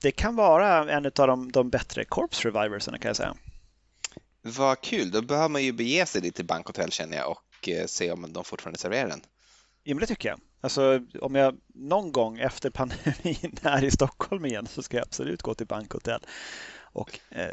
det 0.00 0.10
kan 0.10 0.36
vara 0.36 0.92
en 0.92 1.06
av 1.06 1.12
de, 1.12 1.52
de 1.52 1.70
bättre 1.70 2.04
Corpse 2.04 2.48
Reviversarna 2.48 2.98
kan 2.98 3.08
jag 3.08 3.16
säga. 3.16 3.36
Vad 4.42 4.80
kul, 4.80 5.10
då 5.10 5.22
behöver 5.22 5.48
man 5.48 5.64
ju 5.64 5.72
bege 5.72 6.06
sig 6.06 6.20
dit 6.20 6.34
till 6.34 6.44
Bankhotell 6.44 6.92
känner 6.92 7.16
jag 7.16 7.30
och 7.30 7.68
eh, 7.68 7.86
se 7.86 8.12
om 8.12 8.32
de 8.32 8.44
fortfarande 8.44 8.78
serverar 8.78 9.08
den. 9.08 9.20
Ja, 9.82 9.94
men 9.94 10.00
det 10.00 10.06
tycker 10.06 10.28
jag. 10.28 10.40
Alltså, 10.60 11.00
om 11.20 11.34
jag 11.34 11.56
någon 11.74 12.12
gång 12.12 12.38
efter 12.38 12.70
pandemin 12.70 13.58
är 13.62 13.84
i 13.84 13.90
Stockholm 13.90 14.46
igen 14.46 14.66
så 14.66 14.82
ska 14.82 14.96
jag 14.96 15.04
absolut 15.06 15.42
gå 15.42 15.54
till 15.54 15.66
Bankhotell 15.66 16.20
och 16.78 17.20
eh, 17.30 17.50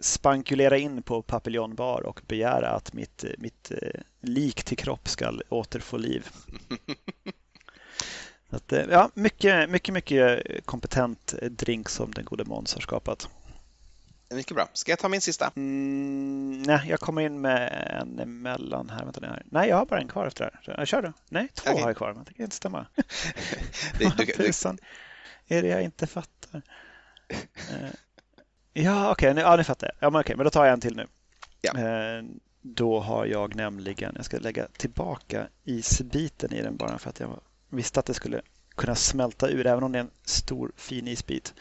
spankulera 0.00 0.78
in 0.78 1.02
på 1.02 1.22
Papillon 1.22 1.74
bar 1.74 2.00
och 2.00 2.20
begära 2.26 2.70
att 2.70 2.92
mitt, 2.92 3.24
mitt 3.38 3.70
eh, 3.70 4.00
lik 4.20 4.64
till 4.64 4.76
kropp 4.76 5.08
ska 5.08 5.38
återfå 5.48 5.96
liv. 5.96 6.28
att, 8.50 8.72
eh, 8.72 8.84
ja, 8.90 9.10
mycket, 9.14 9.70
mycket, 9.70 9.94
mycket 9.94 10.42
kompetent 10.66 11.34
drink 11.50 11.88
som 11.88 12.10
den 12.10 12.24
gode 12.24 12.44
Måns 12.44 12.74
har 12.74 12.80
skapat. 12.80 13.28
Mycket 14.30 14.54
bra. 14.54 14.68
Ska 14.72 14.92
jag 14.92 14.98
ta 14.98 15.08
min 15.08 15.20
sista? 15.20 15.52
Mm, 15.56 16.62
nej, 16.62 16.80
jag 16.88 17.00
kommer 17.00 17.22
in 17.22 17.40
med 17.40 17.88
en 18.00 18.18
emellan 18.18 18.90
här. 18.90 19.04
Vänta, 19.04 19.26
här. 19.26 19.42
Nej, 19.46 19.68
jag 19.68 19.76
har 19.76 19.86
bara 19.86 20.00
en 20.00 20.08
kvar 20.08 20.26
efter 20.26 20.60
det 20.66 20.74
här. 20.76 20.86
Kör 20.86 21.02
du. 21.02 21.12
Nej, 21.28 21.48
två 21.54 21.70
okay. 21.70 21.82
har 21.82 21.88
jag 21.88 21.96
kvar. 21.96 22.24
det 22.26 22.34
kan 22.34 22.44
inte 22.44 22.56
stämma. 22.56 22.86
det, 23.98 24.16
du, 24.16 24.26
Tusan 24.26 24.78
är 25.48 25.62
det 25.62 25.68
jag 25.68 25.82
inte 25.82 26.06
fattar? 26.06 26.62
Eh, 27.28 27.90
ja, 28.72 29.10
okej, 29.10 29.30
okay, 29.30 29.42
ja, 29.42 29.56
nu 29.56 29.64
fattar 29.64 29.86
jag. 29.86 30.06
Ja, 30.06 30.10
men, 30.10 30.20
okay, 30.20 30.36
men 30.36 30.44
då 30.44 30.50
tar 30.50 30.64
jag 30.64 30.72
en 30.72 30.80
till 30.80 30.96
nu. 30.96 31.06
Ja. 31.60 31.78
Eh, 31.78 32.24
då 32.62 33.00
har 33.00 33.26
jag 33.26 33.56
nämligen, 33.56 34.12
jag 34.16 34.24
ska 34.24 34.38
lägga 34.38 34.66
tillbaka 34.66 35.46
isbiten 35.64 36.52
i 36.52 36.62
den 36.62 36.76
bara 36.76 36.98
för 36.98 37.10
att 37.10 37.20
jag 37.20 37.40
visste 37.76 38.00
att 38.00 38.06
det 38.06 38.14
skulle 38.14 38.40
kunna 38.76 38.94
smälta 38.94 39.48
ur 39.48 39.66
även 39.66 39.84
om 39.84 39.92
det 39.92 39.98
är 39.98 40.02
en 40.02 40.10
stor 40.24 40.72
fin 40.76 41.08
isbit. 41.08 41.54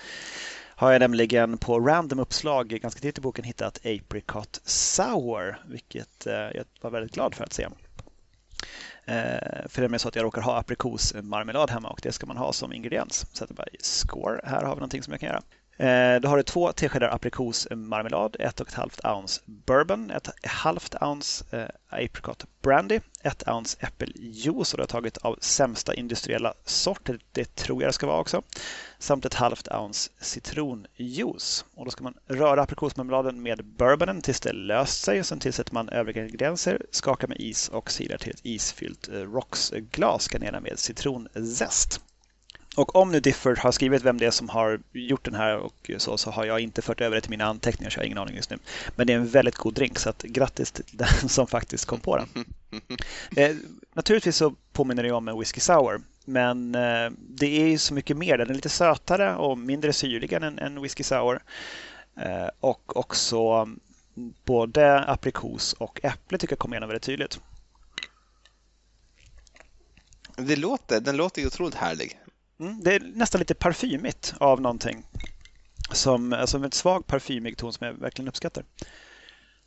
Har 0.75 0.91
jag 0.91 0.99
nämligen 0.99 1.57
på 1.57 1.79
random 1.79 2.19
uppslag 2.19 2.67
ganska 2.67 2.99
tidigt 3.01 3.17
i 3.17 3.21
boken 3.21 3.45
hittat 3.45 3.79
Apricot 3.85 4.61
Sour 4.63 5.57
vilket 5.67 6.27
eh, 6.27 6.33
jag 6.33 6.65
var 6.81 6.91
väldigt 6.91 7.13
glad 7.13 7.35
för 7.35 7.43
att 7.43 7.53
se. 7.53 7.67
Eh, 9.05 9.67
för 9.67 9.81
det 9.81 9.95
är 9.95 9.97
så 9.97 10.07
att 10.07 10.15
jag 10.15 10.23
råkar 10.23 10.41
ha 10.41 10.57
aprikosmarmelad 10.57 11.69
hemma 11.69 11.89
och 11.89 11.99
det 12.03 12.11
ska 12.11 12.25
man 12.25 12.37
ha 12.37 12.53
som 12.53 12.73
ingrediens. 12.73 13.25
Så 13.33 13.43
att 13.43 13.49
jag 13.49 13.57
bara, 13.57 13.67
score, 13.79 14.41
här 14.43 14.63
har 14.63 14.75
vi 14.75 14.79
någonting 14.79 15.03
som 15.03 15.11
jag 15.11 15.19
kan 15.19 15.29
göra. 15.29 15.43
Eh, 15.77 16.21
då 16.21 16.29
har 16.29 16.37
du 16.37 16.43
två 16.43 16.71
teskedar 16.71 17.09
aprikosmarmelad, 17.09 18.35
ett 18.39 18.61
och 18.61 18.67
ett 18.67 18.73
halvt 18.73 19.05
ounce 19.05 19.41
bourbon, 19.45 20.11
ett 20.11 20.29
halvt 20.43 20.95
ounce 21.01 21.45
eh, 21.51 21.67
apricot 21.89 22.45
brandy, 22.61 22.99
ett 23.23 23.47
ounce 23.47 23.77
äppeljuice 23.79 24.73
och 24.73 24.77
det 24.77 24.81
har 24.81 24.87
tagit 24.87 25.17
av 25.17 25.37
sämsta 25.41 25.93
industriella 25.93 26.53
sort, 26.65 27.09
det 27.31 27.55
tror 27.55 27.81
jag 27.81 27.89
det 27.89 27.93
ska 27.93 28.07
vara 28.07 28.19
också, 28.19 28.41
samt 28.99 29.25
ett 29.25 29.33
halvt 29.33 29.67
ounce 29.67 30.09
citronjuice. 30.19 31.65
Och 31.75 31.85
då 31.85 31.91
ska 31.91 32.03
man 32.03 32.13
röra 32.27 32.61
aprikosmarmeladen 32.61 33.41
med 33.41 33.65
bourbonen 33.65 34.21
tills 34.21 34.39
det 34.39 34.53
löst 34.53 35.03
sig 35.03 35.19
och 35.19 35.25
sen 35.25 35.39
tillsätter 35.39 35.73
man 35.73 35.89
övriga 35.89 36.23
ingredienser, 36.23 36.81
skakar 36.91 37.27
med 37.27 37.39
is 37.39 37.69
och 37.69 37.91
silar 37.91 38.17
till 38.17 38.31
ett 38.31 38.41
isfyllt 38.43 39.09
eh, 39.09 39.13
rocksglas, 39.13 40.27
garnera 40.27 40.59
med 40.59 40.79
citronzest. 40.79 42.01
Och 42.75 42.95
om 42.95 43.11
nu 43.11 43.19
Difford 43.19 43.57
har 43.57 43.71
skrivit 43.71 44.03
vem 44.03 44.17
det 44.17 44.25
är 44.25 44.31
som 44.31 44.49
har 44.49 44.79
gjort 44.91 45.25
den 45.25 45.33
här 45.33 45.57
och 45.57 45.91
så, 45.97 46.17
så 46.17 46.31
har 46.31 46.45
jag 46.45 46.59
inte 46.59 46.81
fört 46.81 47.01
över 47.01 47.15
det 47.15 47.21
till 47.21 47.29
mina 47.29 47.45
anteckningar 47.45 47.89
så 47.89 47.97
jag 47.97 48.01
har 48.01 48.05
ingen 48.05 48.17
aning 48.17 48.35
just 48.35 48.49
nu. 48.49 48.57
Men 48.95 49.07
det 49.07 49.13
är 49.13 49.17
en 49.17 49.27
väldigt 49.27 49.55
god 49.55 49.73
drink 49.73 49.99
så 49.99 50.09
att 50.09 50.23
grattis 50.23 50.71
till 50.71 50.85
den 50.91 51.07
som 51.29 51.47
faktiskt 51.47 51.85
kom 51.85 51.99
på 51.99 52.17
den. 52.17 52.27
Mm. 52.35 52.47
Eh, 53.35 53.55
naturligtvis 53.93 54.35
så 54.35 54.55
påminner 54.71 55.03
det 55.03 55.11
om 55.11 55.27
en 55.27 55.39
whisky 55.39 55.59
sour 55.59 56.01
men 56.25 56.75
eh, 56.75 57.11
det 57.17 57.61
är 57.61 57.67
ju 57.67 57.77
så 57.77 57.93
mycket 57.93 58.17
mer. 58.17 58.37
Den 58.37 58.49
är 58.49 58.53
lite 58.53 58.69
sötare 58.69 59.35
och 59.35 59.57
mindre 59.57 59.93
syrlig 59.93 60.33
än 60.33 60.59
en 60.59 60.81
whisky 60.81 61.03
sour. 61.03 61.43
Eh, 62.17 62.47
och 62.59 62.97
också 62.97 63.69
både 64.45 64.99
aprikos 64.99 65.73
och 65.73 65.99
äpple 66.03 66.37
tycker 66.37 66.51
jag 66.51 66.59
kommer 66.59 66.75
igenom 66.75 66.89
väldigt 66.89 67.03
tydligt. 67.03 67.39
Det 70.37 70.55
låter, 70.55 70.99
den 70.99 71.17
låter 71.17 71.41
ju 71.41 71.47
otroligt 71.47 71.75
härlig. 71.75 72.19
Mm, 72.59 72.83
det 72.83 72.95
är 72.95 72.99
nästan 72.99 73.39
lite 73.39 73.53
parfymigt 73.55 74.33
av 74.37 74.61
någonting. 74.61 75.03
Som, 75.91 76.33
alltså 76.33 76.57
en 76.57 76.71
svag 76.71 77.07
parfymig 77.07 77.57
ton 77.57 77.73
som 77.73 77.87
jag 77.87 77.93
verkligen 77.93 78.27
uppskattar. 78.27 78.63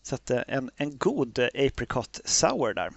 Så 0.07 0.14
att 0.14 0.30
eh, 0.30 0.42
en, 0.48 0.70
en 0.76 0.98
god 0.98 1.38
eh, 1.38 1.48
apricot 1.54 2.20
sour 2.24 2.74
där. 2.74 2.92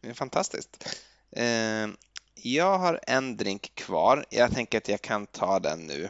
Det 0.00 0.08
är 0.08 0.14
fantastiskt. 0.14 0.98
Eh, 1.32 1.86
jag 2.34 2.78
har 2.78 3.00
en 3.06 3.36
drink 3.36 3.74
kvar. 3.74 4.24
Jag 4.30 4.54
tänker 4.54 4.78
att 4.78 4.88
jag 4.88 5.02
kan 5.02 5.26
ta 5.26 5.58
den 5.58 5.86
nu. 5.86 6.08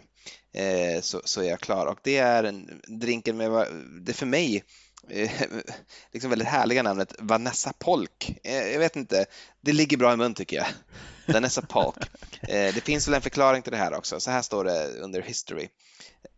eh, 0.52 1.00
så, 1.00 1.20
så 1.24 1.42
är 1.42 1.48
jag 1.48 1.60
klar. 1.60 1.86
Och 1.86 1.98
det 2.02 2.16
är 2.16 2.44
en 2.44 2.82
drinken 2.86 3.36
med, 3.36 3.66
det 4.02 4.12
för 4.12 4.26
mig, 4.26 4.64
liksom 6.12 6.30
väldigt 6.30 6.48
härliga 6.48 6.82
namnet 6.82 7.14
Vanessa 7.18 7.72
Polk. 7.78 8.38
Eh, 8.44 8.68
jag 8.68 8.78
vet 8.78 8.96
inte, 8.96 9.26
det 9.60 9.72
ligger 9.72 9.96
bra 9.96 10.12
i 10.12 10.16
mun 10.16 10.34
tycker 10.34 10.56
jag. 10.56 10.66
Vanessa 11.26 11.62
Polk. 11.62 11.98
Eh, 12.42 12.74
det 12.74 12.84
finns 12.84 13.08
väl 13.08 13.14
en 13.14 13.22
förklaring 13.22 13.62
till 13.62 13.72
det 13.72 13.78
här 13.78 13.94
också. 13.94 14.20
Så 14.20 14.30
här 14.30 14.42
står 14.42 14.64
det 14.64 14.88
under 14.88 15.22
History. 15.22 15.68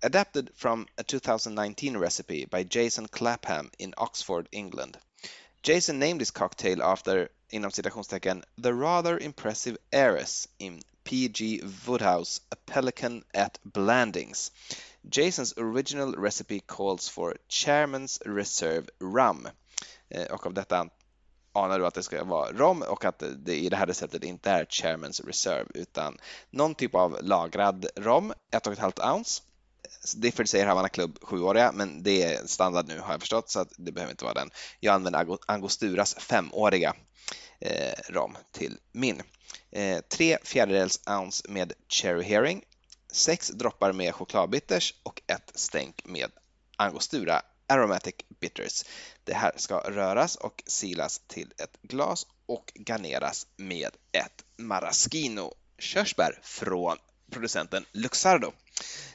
Adapted 0.03 0.51
from 0.57 0.87
a 0.97 1.03
2019 1.03 2.01
recipe 2.01 2.47
by 2.51 2.67
Jason 2.71 3.09
Clapham 3.09 3.71
in 3.79 3.95
Oxford, 3.97 4.47
England. 4.51 4.97
Jason 5.63 5.99
named 5.99 6.21
this 6.21 6.31
cocktail 6.31 6.83
after, 6.83 7.29
inom 7.51 7.71
citationstecken, 7.71 8.45
the 8.63 8.73
rather 8.73 9.23
impressive 9.23 9.77
heiress 9.93 10.49
in 10.59 10.83
P.G. 11.05 11.63
Woodhouse, 11.87 12.41
a 12.53 12.57
pelican 12.67 13.25
at 13.35 13.59
Blandings. 13.65 14.53
Jasons 15.03 15.57
original 15.57 16.15
recipe 16.15 16.61
calls 16.67 17.09
for 17.09 17.37
Chairman's 17.49 18.23
Reserve 18.27 18.87
Rum. 19.01 19.49
Eh, 20.09 20.27
och 20.33 20.47
av 20.47 20.55
detta 20.55 20.89
anar 21.53 21.79
du 21.79 21.87
att 21.87 21.95
det 21.95 22.03
ska 22.03 22.25
vara 22.25 22.53
rom 22.53 22.83
och 22.83 23.05
att 23.05 23.23
det 23.37 23.57
i 23.57 23.69
det 23.69 23.77
här 23.77 23.87
receptet 23.87 24.25
inte 24.25 24.51
är 24.51 24.65
Chairman's 24.65 25.27
Reserve 25.27 25.67
utan 25.75 26.19
någon 26.51 26.75
typ 26.75 26.95
av 26.95 27.19
lagrad 27.23 27.87
rom, 27.97 28.33
1,5 28.53 29.15
ounce. 29.15 29.43
Difford 30.17 30.49
säger 30.49 30.67
Havana 30.67 30.89
Club 30.89 31.19
7-åriga, 31.23 31.73
men 31.73 32.03
det 32.03 32.23
är 32.23 32.47
standard 32.47 32.89
nu 32.89 33.01
har 33.01 33.13
jag 33.13 33.21
förstått 33.21 33.51
så 33.51 33.61
att 33.61 33.73
det 33.77 33.93
behöver 33.93 34.11
inte 34.11 34.25
vara 34.25 34.35
den. 34.35 34.51
Jag 34.81 34.95
använder 34.95 35.39
Angosturas 35.47 36.17
5-åriga 36.17 36.95
eh, 37.61 37.93
rom 38.09 38.37
till 38.53 38.79
min. 38.93 39.23
Eh, 39.71 40.01
3 40.01 40.39
fjärdedels 40.43 41.01
ounce 41.07 41.49
med 41.49 41.73
Cherry 41.89 42.23
Herring, 42.23 42.65
6 43.13 43.49
droppar 43.49 43.93
med 43.93 44.15
chokladbitters 44.15 44.95
och 45.03 45.23
ett 45.27 45.53
stänk 45.55 46.05
med 46.05 46.31
Angostura 46.77 47.43
Aromatic 47.67 48.15
Bitters. 48.41 48.85
Det 49.25 49.35
här 49.35 49.53
ska 49.57 49.79
röras 49.79 50.37
och 50.37 50.63
silas 50.67 51.23
till 51.27 51.53
ett 51.59 51.83
glas 51.83 52.27
och 52.47 52.73
garneras 52.75 53.47
med 53.57 53.91
ett 54.13 54.45
maraschino 54.57 55.55
körsbär 55.79 56.39
från 56.43 56.97
producenten 57.31 57.85
Luxardo. 57.93 58.53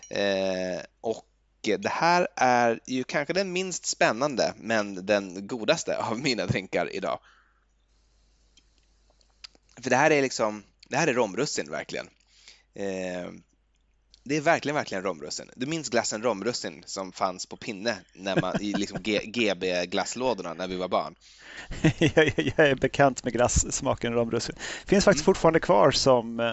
Eh, 0.09 0.81
och 1.01 1.25
det 1.61 1.89
här 1.89 2.27
är 2.35 2.79
ju 2.85 3.03
kanske 3.03 3.33
den 3.33 3.53
minst 3.53 3.85
spännande 3.85 4.53
men 4.57 5.05
den 5.05 5.47
godaste 5.47 5.97
av 5.97 6.19
mina 6.19 6.45
drinkar 6.45 6.95
idag. 6.95 7.19
För 9.81 9.89
det 9.89 9.95
här 9.95 10.11
är 10.11 10.21
liksom, 10.21 10.63
det 10.89 10.97
här 10.97 11.07
är 11.07 11.13
romrussin 11.13 11.71
verkligen. 11.71 12.09
Eh, 12.73 13.31
det 14.28 14.38
är 14.38 14.41
verkligen, 14.41 14.76
verkligen 14.76 15.03
romrussin. 15.03 15.49
Du 15.55 15.65
minns 15.65 15.89
glassen 15.89 16.23
romrussin 16.23 16.84
som 16.86 17.11
fanns 17.11 17.45
på 17.45 17.57
pinne 17.57 17.97
när 18.13 18.41
man, 18.41 18.61
i 18.61 18.73
liksom 18.73 18.99
GB-glasslådorna 19.26 20.53
när 20.57 20.67
vi 20.67 20.76
var 20.76 20.88
barn? 20.88 21.15
jag, 21.97 22.34
jag 22.57 22.69
är 22.69 22.76
bekant 22.76 23.23
med 23.23 23.34
glassmaken 23.34 24.13
romrussin. 24.13 24.55
Finns 24.86 25.05
faktiskt 25.05 25.21
mm. 25.21 25.34
fortfarande 25.34 25.59
kvar 25.59 25.91
som 25.91 26.39
eh, 26.39 26.51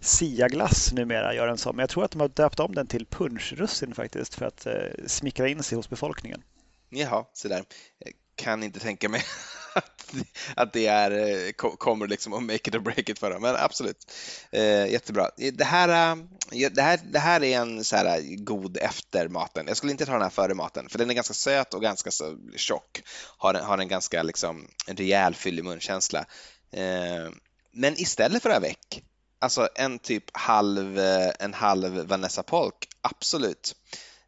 Sia-glass 0.00 0.92
numera, 0.92 1.34
gör 1.34 1.48
en 1.48 1.58
sån. 1.58 1.76
Men 1.76 1.82
jag 1.82 1.90
tror 1.90 2.04
att 2.04 2.10
de 2.10 2.20
har 2.20 2.28
döpt 2.28 2.60
om 2.60 2.74
den 2.74 2.86
till 2.86 3.06
punchrussin 3.06 3.94
faktiskt 3.94 4.34
för 4.34 4.46
att 4.46 4.66
eh, 4.66 4.74
smickra 5.06 5.48
in 5.48 5.62
sig 5.62 5.76
hos 5.76 5.90
befolkningen. 5.90 6.42
Jaha, 6.88 7.24
så 7.32 7.48
där. 7.48 7.64
Jag 7.98 8.12
kan 8.34 8.62
inte 8.62 8.80
tänka 8.80 9.08
mig 9.08 9.22
att, 9.74 10.14
att 10.56 10.72
det 10.72 10.86
är, 10.86 11.10
eh, 11.10 11.52
kommer 11.52 12.08
liksom 12.08 12.32
att 12.32 12.42
make 12.42 12.54
it 12.54 12.74
or 12.74 12.78
break 12.78 13.08
it 13.08 13.18
för 13.18 13.30
dem. 13.30 13.42
Men 13.42 13.56
absolut, 13.56 14.12
eh, 14.50 14.86
jättebra. 14.86 15.30
Det 15.52 15.64
här, 15.64 16.16
eh, 16.52 16.70
det, 16.70 16.82
här, 16.82 17.00
det 17.04 17.18
här 17.18 17.42
är 17.42 17.58
en 17.58 17.84
så 17.84 17.96
här 17.96 18.18
eh, 18.18 18.22
god 18.36 18.76
efter 18.76 19.28
maten. 19.28 19.64
Jag 19.68 19.76
skulle 19.76 19.92
inte 19.92 20.06
ta 20.06 20.12
den 20.12 20.22
här 20.22 20.30
före 20.30 20.54
maten, 20.54 20.88
för 20.88 20.98
den 20.98 21.10
är 21.10 21.14
ganska 21.14 21.34
söt 21.34 21.74
och 21.74 21.82
ganska 21.82 22.10
så 22.10 22.38
tjock. 22.56 23.02
Har 23.38 23.54
en, 23.54 23.64
har 23.64 23.78
en 23.78 23.88
ganska 23.88 24.22
liksom, 24.22 24.68
en 24.86 24.96
rejäl 24.96 25.34
fyllig 25.34 25.64
munkänsla. 25.64 26.24
Eh, 26.72 27.30
men 27.72 28.00
istället 28.00 28.42
för 28.42 28.50
avec, 28.50 29.02
alltså 29.38 29.68
en 29.74 29.98
typ 29.98 30.24
halv, 30.32 30.98
en 31.38 31.54
halv 31.54 32.06
Vanessa 32.06 32.42
Polk, 32.42 32.88
absolut. 33.00 33.74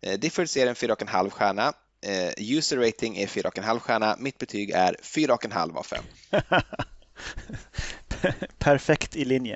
Eh, 0.05 0.18
Difford 0.18 0.49
ser 0.49 0.66
en 0.66 0.74
4,5 0.74 1.30
stjärna. 1.30 1.72
Eh, 2.05 2.32
user 2.36 2.76
rating 2.76 3.16
är 3.16 3.26
4,5 3.26 3.78
stjärna. 3.78 4.16
Mitt 4.18 4.38
betyg 4.38 4.70
är 4.70 4.96
4,5 5.02 5.76
av 5.76 5.82
5. 5.82 6.05
Perfekt 8.59 9.16
i 9.16 9.24
linje. 9.24 9.55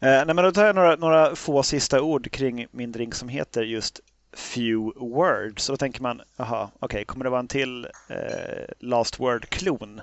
Eh, 0.00 0.24
nej, 0.26 0.34
men 0.34 0.36
då 0.36 0.52
tar 0.52 0.66
jag 0.66 0.74
några, 0.74 0.96
några 0.96 1.36
få 1.36 1.62
sista 1.62 2.02
ord 2.02 2.30
kring 2.30 2.66
min 2.70 2.92
drink 2.92 3.14
som 3.14 3.28
heter 3.28 3.62
just 3.62 4.00
Few 4.32 5.00
Words. 5.00 5.64
Så 5.64 5.72
då 5.72 5.76
tänker 5.76 6.02
man, 6.02 6.22
jaha, 6.36 6.70
okej, 6.74 6.86
okay, 6.86 7.04
kommer 7.04 7.24
det 7.24 7.30
vara 7.30 7.40
en 7.40 7.48
till 7.48 7.84
eh, 8.08 8.64
Last 8.78 9.20
Word-klon? 9.20 10.00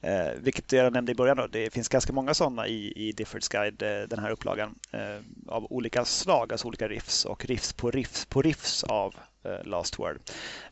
Eh, 0.00 0.32
vilket 0.36 0.72
jag 0.72 0.92
nämnde 0.92 1.12
i 1.12 1.14
början, 1.14 1.36
då, 1.36 1.46
det 1.46 1.72
finns 1.72 1.88
ganska 1.88 2.12
många 2.12 2.34
sådana 2.34 2.66
i, 2.66 2.92
i 2.96 3.12
Diffords 3.12 3.48
Guide, 3.48 3.82
eh, 3.82 4.08
den 4.08 4.18
här 4.18 4.30
upplagan, 4.30 4.74
eh, 4.92 5.20
av 5.48 5.72
olika 5.72 6.04
slag, 6.04 6.52
alltså 6.52 6.68
olika 6.68 6.88
riffs 6.88 7.24
och 7.24 7.44
riffs 7.44 7.72
på 7.72 7.90
riffs 7.90 8.24
på 8.24 8.42
riffs 8.42 8.84
av 8.84 9.14
Eh, 9.44 9.64
Last 9.64 9.98
Word. 9.98 10.20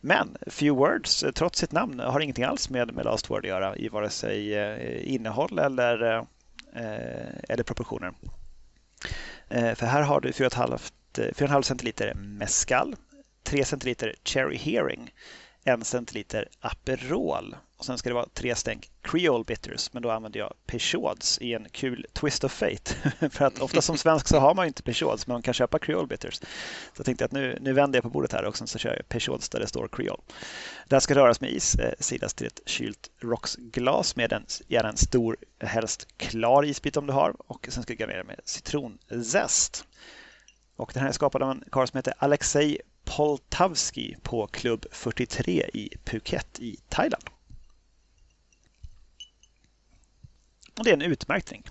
Men 0.01 0.37
Few 0.47 0.71
Words, 0.77 1.23
eh, 1.23 1.31
trots 1.31 1.59
sitt 1.59 1.73
namn, 1.73 2.01
har 2.01 2.21
ingenting 2.21 2.45
alls 2.45 2.71
med, 2.71 2.95
med 2.95 3.05
Last 3.05 3.31
Word 3.31 3.45
att 3.45 3.49
göra 3.49 3.77
i 3.77 3.89
vare 3.89 4.11
sig 4.11 4.55
eh, 4.55 5.15
innehåll 5.15 5.59
eller, 5.59 6.27
eller 7.49 7.63
proportioner. 7.63 8.13
för 9.49 9.87
här 9.87 10.03
har 10.03 10.21
du 10.21 10.31
4,5 10.31 11.63
centiliter 11.63 12.15
mescal, 12.15 12.97
3 13.43 13.65
centiliter 13.65 14.15
cherry 14.25 14.57
hearing, 14.57 15.11
1 15.65 15.87
centiliter 15.87 16.49
Aperol 16.61 17.57
och 17.79 17.85
sen 17.85 17.99
ska 17.99 18.09
det 18.09 18.15
vara 18.15 18.29
tre 18.35 18.55
stänk 18.55 18.91
Creole 19.03 19.45
Bitters, 19.45 19.93
men 19.93 20.03
då 20.03 20.11
använder 20.11 20.41
jag 20.41 20.55
Peugeots 20.67 21.39
i 21.39 21.55
en 21.55 21.69
kul 21.71 22.07
twist 22.13 22.45
of 22.45 22.53
fate. 22.53 22.95
För 23.31 23.45
att 23.45 23.59
ofta 23.59 23.83
som 23.83 23.99
svensk 23.99 24.29
så 24.29 24.39
har 24.39 24.55
man 24.55 24.67
inte 24.67 24.83
Peugeots, 24.83 25.27
men 25.27 25.35
man 25.35 25.43
kan 25.43 25.55
köpa 25.55 25.79
Creole 25.79 26.07
Bitters. 26.07 26.35
Så 26.35 26.45
jag 26.97 27.07
tänkte 27.07 27.25
att 27.25 27.33
nu, 27.33 27.59
nu 27.61 27.73
vänder 27.73 27.97
jag 27.97 28.03
på 28.03 28.11
bordet 28.11 28.33
här 28.33 28.45
och 28.45 28.57
sen 28.57 28.67
så 28.67 28.79
kör 28.79 28.95
jag 28.97 29.09
Peugeots 29.09 29.49
där 29.49 29.61
det 29.61 29.67
står 29.67 29.89
Creole. 29.89 30.23
Det 30.89 30.95
här 30.95 31.01
ska 31.01 31.15
röras 31.15 31.41
med 31.41 31.51
is, 31.51 31.75
eh, 31.75 31.93
sidas 31.99 32.35
till 32.35 32.47
ett 32.47 32.61
kylt 32.67 33.11
rocksglas 33.21 34.17
med 34.17 34.33
en, 34.33 34.47
gärna 34.69 34.89
en 34.89 34.97
stor, 34.97 35.37
helst 35.61 36.09
klar 36.17 36.65
isbit 36.65 36.97
om 36.97 37.07
du 37.07 37.13
har. 37.13 37.35
Och 37.47 37.69
sen 37.71 37.83
ska 37.83 37.93
du 37.93 37.97
garnera 37.97 38.25
med 38.25 38.41
citronzest. 38.45 39.85
Och 40.77 40.91
den 40.95 41.03
här 41.03 41.09
är 41.09 41.13
skapad 41.13 41.43
av 41.43 41.51
en 41.51 41.65
karl 41.71 41.87
som 41.87 41.99
heter 41.99 42.15
Alexei 42.19 42.79
Poltavski 43.05 44.17
på 44.23 44.47
klubb 44.47 44.87
43 44.91 45.71
i 45.75 45.97
Phuket 46.05 46.59
i 46.59 46.77
Thailand. 46.89 47.25
Och 50.79 50.85
det 50.85 50.91
är 50.91 50.95
en 50.95 51.03
utmärkt 51.03 51.49
drink. 51.49 51.67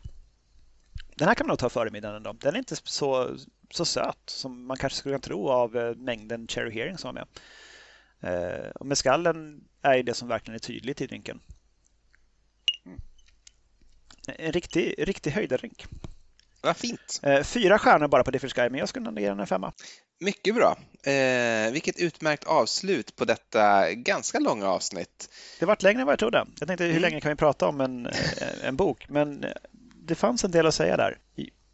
Den 1.16 1.28
här 1.28 1.36
kan 1.36 1.48
man 1.48 1.52
nog 1.52 1.60
ta 1.60 1.70
före 1.70 1.90
middagen 1.90 2.16
ändå. 2.16 2.34
Den 2.34 2.54
är 2.54 2.60
inte 2.60 2.76
så, 2.76 3.38
så 3.72 3.86
söt 3.86 4.18
som 4.26 4.68
man 4.68 4.78
kanske 4.78 5.00
skulle 5.00 5.14
kunna 5.14 5.22
tro 5.22 5.50
av 5.50 5.78
eh, 5.78 5.96
mängden 5.96 6.48
cherry 6.48 6.72
hearing 6.72 6.98
som 6.98 7.16
var 7.16 7.22
med. 7.22 7.28
Eh, 8.22 8.70
och 8.70 8.86
mescallen 8.86 9.64
är 9.82 10.04
det 10.04 10.14
som 10.14 10.28
verkligen 10.28 10.56
är 10.56 10.60
tydligt 10.60 11.02
i 11.02 11.08
drinken. 11.08 11.40
Mm. 12.86 13.00
En 14.28 14.52
riktig, 14.52 14.96
riktig 14.98 15.32
höjdardrink. 15.32 15.86
Vad 16.62 16.78
fint. 16.78 17.20
Eh, 17.24 17.44
fyra 17.44 17.80
stjärnor 17.80 18.08
bara 18.08 18.24
på 18.24 18.32
Different 18.32 18.54
Sky, 18.54 18.70
men 18.70 18.80
jag 18.80 18.90
skulle 18.90 19.06
nog 19.06 19.20
ge 19.20 19.30
den 19.30 19.40
en 19.40 19.48
femma. 19.48 19.74
Mycket 20.20 20.56
bra. 20.56 20.78
Eh, 21.12 21.72
vilket 21.72 22.00
utmärkt 22.00 22.44
avslut 22.44 23.16
på 23.16 23.26
detta 23.26 23.94
ganska 23.94 24.40
långa 24.40 24.68
avsnitt. 24.68 25.30
Det 25.60 25.66
varit 25.66 25.84
längre 25.84 26.02
än 26.02 26.06
vad 26.06 26.12
jag 26.12 26.20
trodde. 26.20 26.46
Jag 26.60 26.68
tänkte 26.68 26.84
hur 26.84 26.92
mm. 26.92 27.02
länge 27.02 27.22
kan 27.22 27.30
vi 27.30 27.36
prata 27.36 27.68
om 27.68 27.82
en, 27.82 28.06
eh, 28.06 28.64
en 28.64 28.76
bok? 28.76 29.10
Men 29.10 29.44
eh, 29.44 29.52
det 29.96 30.16
fanns 30.16 30.44
en 30.44 30.52
del 30.52 30.66
att 30.66 30.76
säga 30.76 30.98
där. 30.98 31.18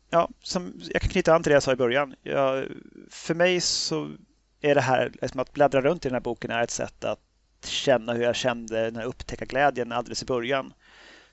Ja, 0.10 0.30
som, 0.42 0.74
jag 0.92 1.02
kan 1.02 1.10
knyta 1.10 1.36
an 1.36 1.44
till 1.44 1.50
det 1.50 1.54
jag 1.54 1.64
sa 1.64 1.72
i 1.72 1.76
början. 1.76 2.16
Jag, 2.24 2.66
för 3.10 3.34
mig 3.34 3.62
så 3.62 4.12
är 4.62 4.76
det 4.76 4.82
här, 4.82 5.12
liksom 5.22 5.40
att 5.40 5.54
bläddra 5.54 5.82
runt 5.82 6.06
i 6.06 6.10
den 6.10 6.16
här 6.16 6.22
boken 6.22 6.52
är 6.52 6.64
ett 6.64 6.72
sätt 6.72 7.04
att 7.04 7.20
känna 7.66 8.14
hur 8.14 8.24
jag 8.24 8.36
kände 8.36 8.84
den 8.84 8.96
här 8.96 9.06
upptäcka 9.06 9.46
glädjen 9.46 9.92
alldeles 9.92 10.24
i 10.24 10.26
början. 10.26 10.74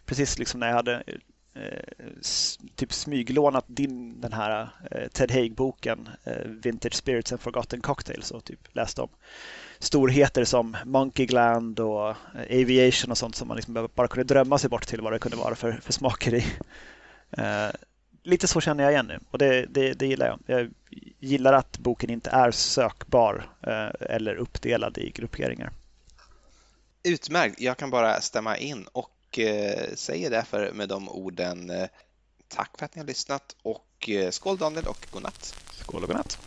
Precis 0.06 0.38
liksom 0.38 0.60
när 0.60 0.66
jag 0.66 0.74
hade 0.74 1.02
Eh, 1.54 2.06
typ 2.74 2.92
smyglånat 2.92 3.64
din, 3.66 4.20
den 4.20 4.32
här 4.32 4.68
eh, 4.90 5.08
Ted 5.08 5.30
Haig-boken 5.30 6.08
eh, 6.24 6.44
Vintage 6.44 6.94
Spirits 6.94 7.32
and 7.32 7.40
Forgotten 7.40 7.80
Cocktails 7.80 8.30
och 8.30 8.44
typ 8.44 8.68
läst 8.72 8.98
om 8.98 9.08
storheter 9.78 10.44
som 10.44 10.76
Monkey 10.84 11.26
Gland 11.26 11.80
och 11.80 12.08
eh, 12.08 12.60
Aviation 12.62 13.10
och 13.10 13.18
sånt 13.18 13.36
som 13.36 13.48
man 13.48 13.56
liksom 13.56 13.88
bara 13.94 14.08
kunde 14.08 14.34
drömma 14.34 14.58
sig 14.58 14.70
bort 14.70 14.86
till 14.86 15.00
vad 15.00 15.12
det 15.12 15.18
kunde 15.18 15.36
vara 15.36 15.54
för, 15.54 15.72
för 15.72 15.92
smaker 15.92 16.34
i. 16.34 16.46
Eh, 17.30 17.68
lite 18.22 18.46
så 18.46 18.60
känner 18.60 18.84
jag 18.84 18.92
igen 18.92 19.06
nu 19.06 19.18
och 19.30 19.38
det, 19.38 19.66
det, 19.66 19.92
det, 19.92 20.06
gillar 20.06 20.26
jag. 20.26 20.38
Jag 20.46 20.70
gillar 21.18 21.52
att 21.52 21.78
boken 21.78 22.10
inte 22.10 22.30
är 22.30 22.50
sökbar 22.50 23.48
eh, 23.62 23.88
eller 24.00 24.34
uppdelad 24.34 24.98
i 24.98 25.10
grupperingar. 25.10 25.70
Utmärkt, 27.02 27.60
jag 27.60 27.76
kan 27.76 27.90
bara 27.90 28.20
stämma 28.20 28.56
in 28.56 28.86
och 28.92 29.10
och 29.30 29.38
eh, 29.38 29.94
säger 29.94 30.30
därför 30.30 30.72
med 30.72 30.88
de 30.88 31.08
orden 31.08 31.70
eh, 31.70 31.88
tack 32.48 32.78
för 32.78 32.84
att 32.84 32.94
ni 32.94 33.00
har 33.00 33.06
lyssnat 33.06 33.56
och 33.62 34.08
eh, 34.08 34.30
skål 34.30 34.56
Daniel 34.56 34.86
och 34.86 35.06
godnatt. 35.10 35.54
Skål 35.72 36.02
och 36.02 36.08
godnatt. 36.08 36.38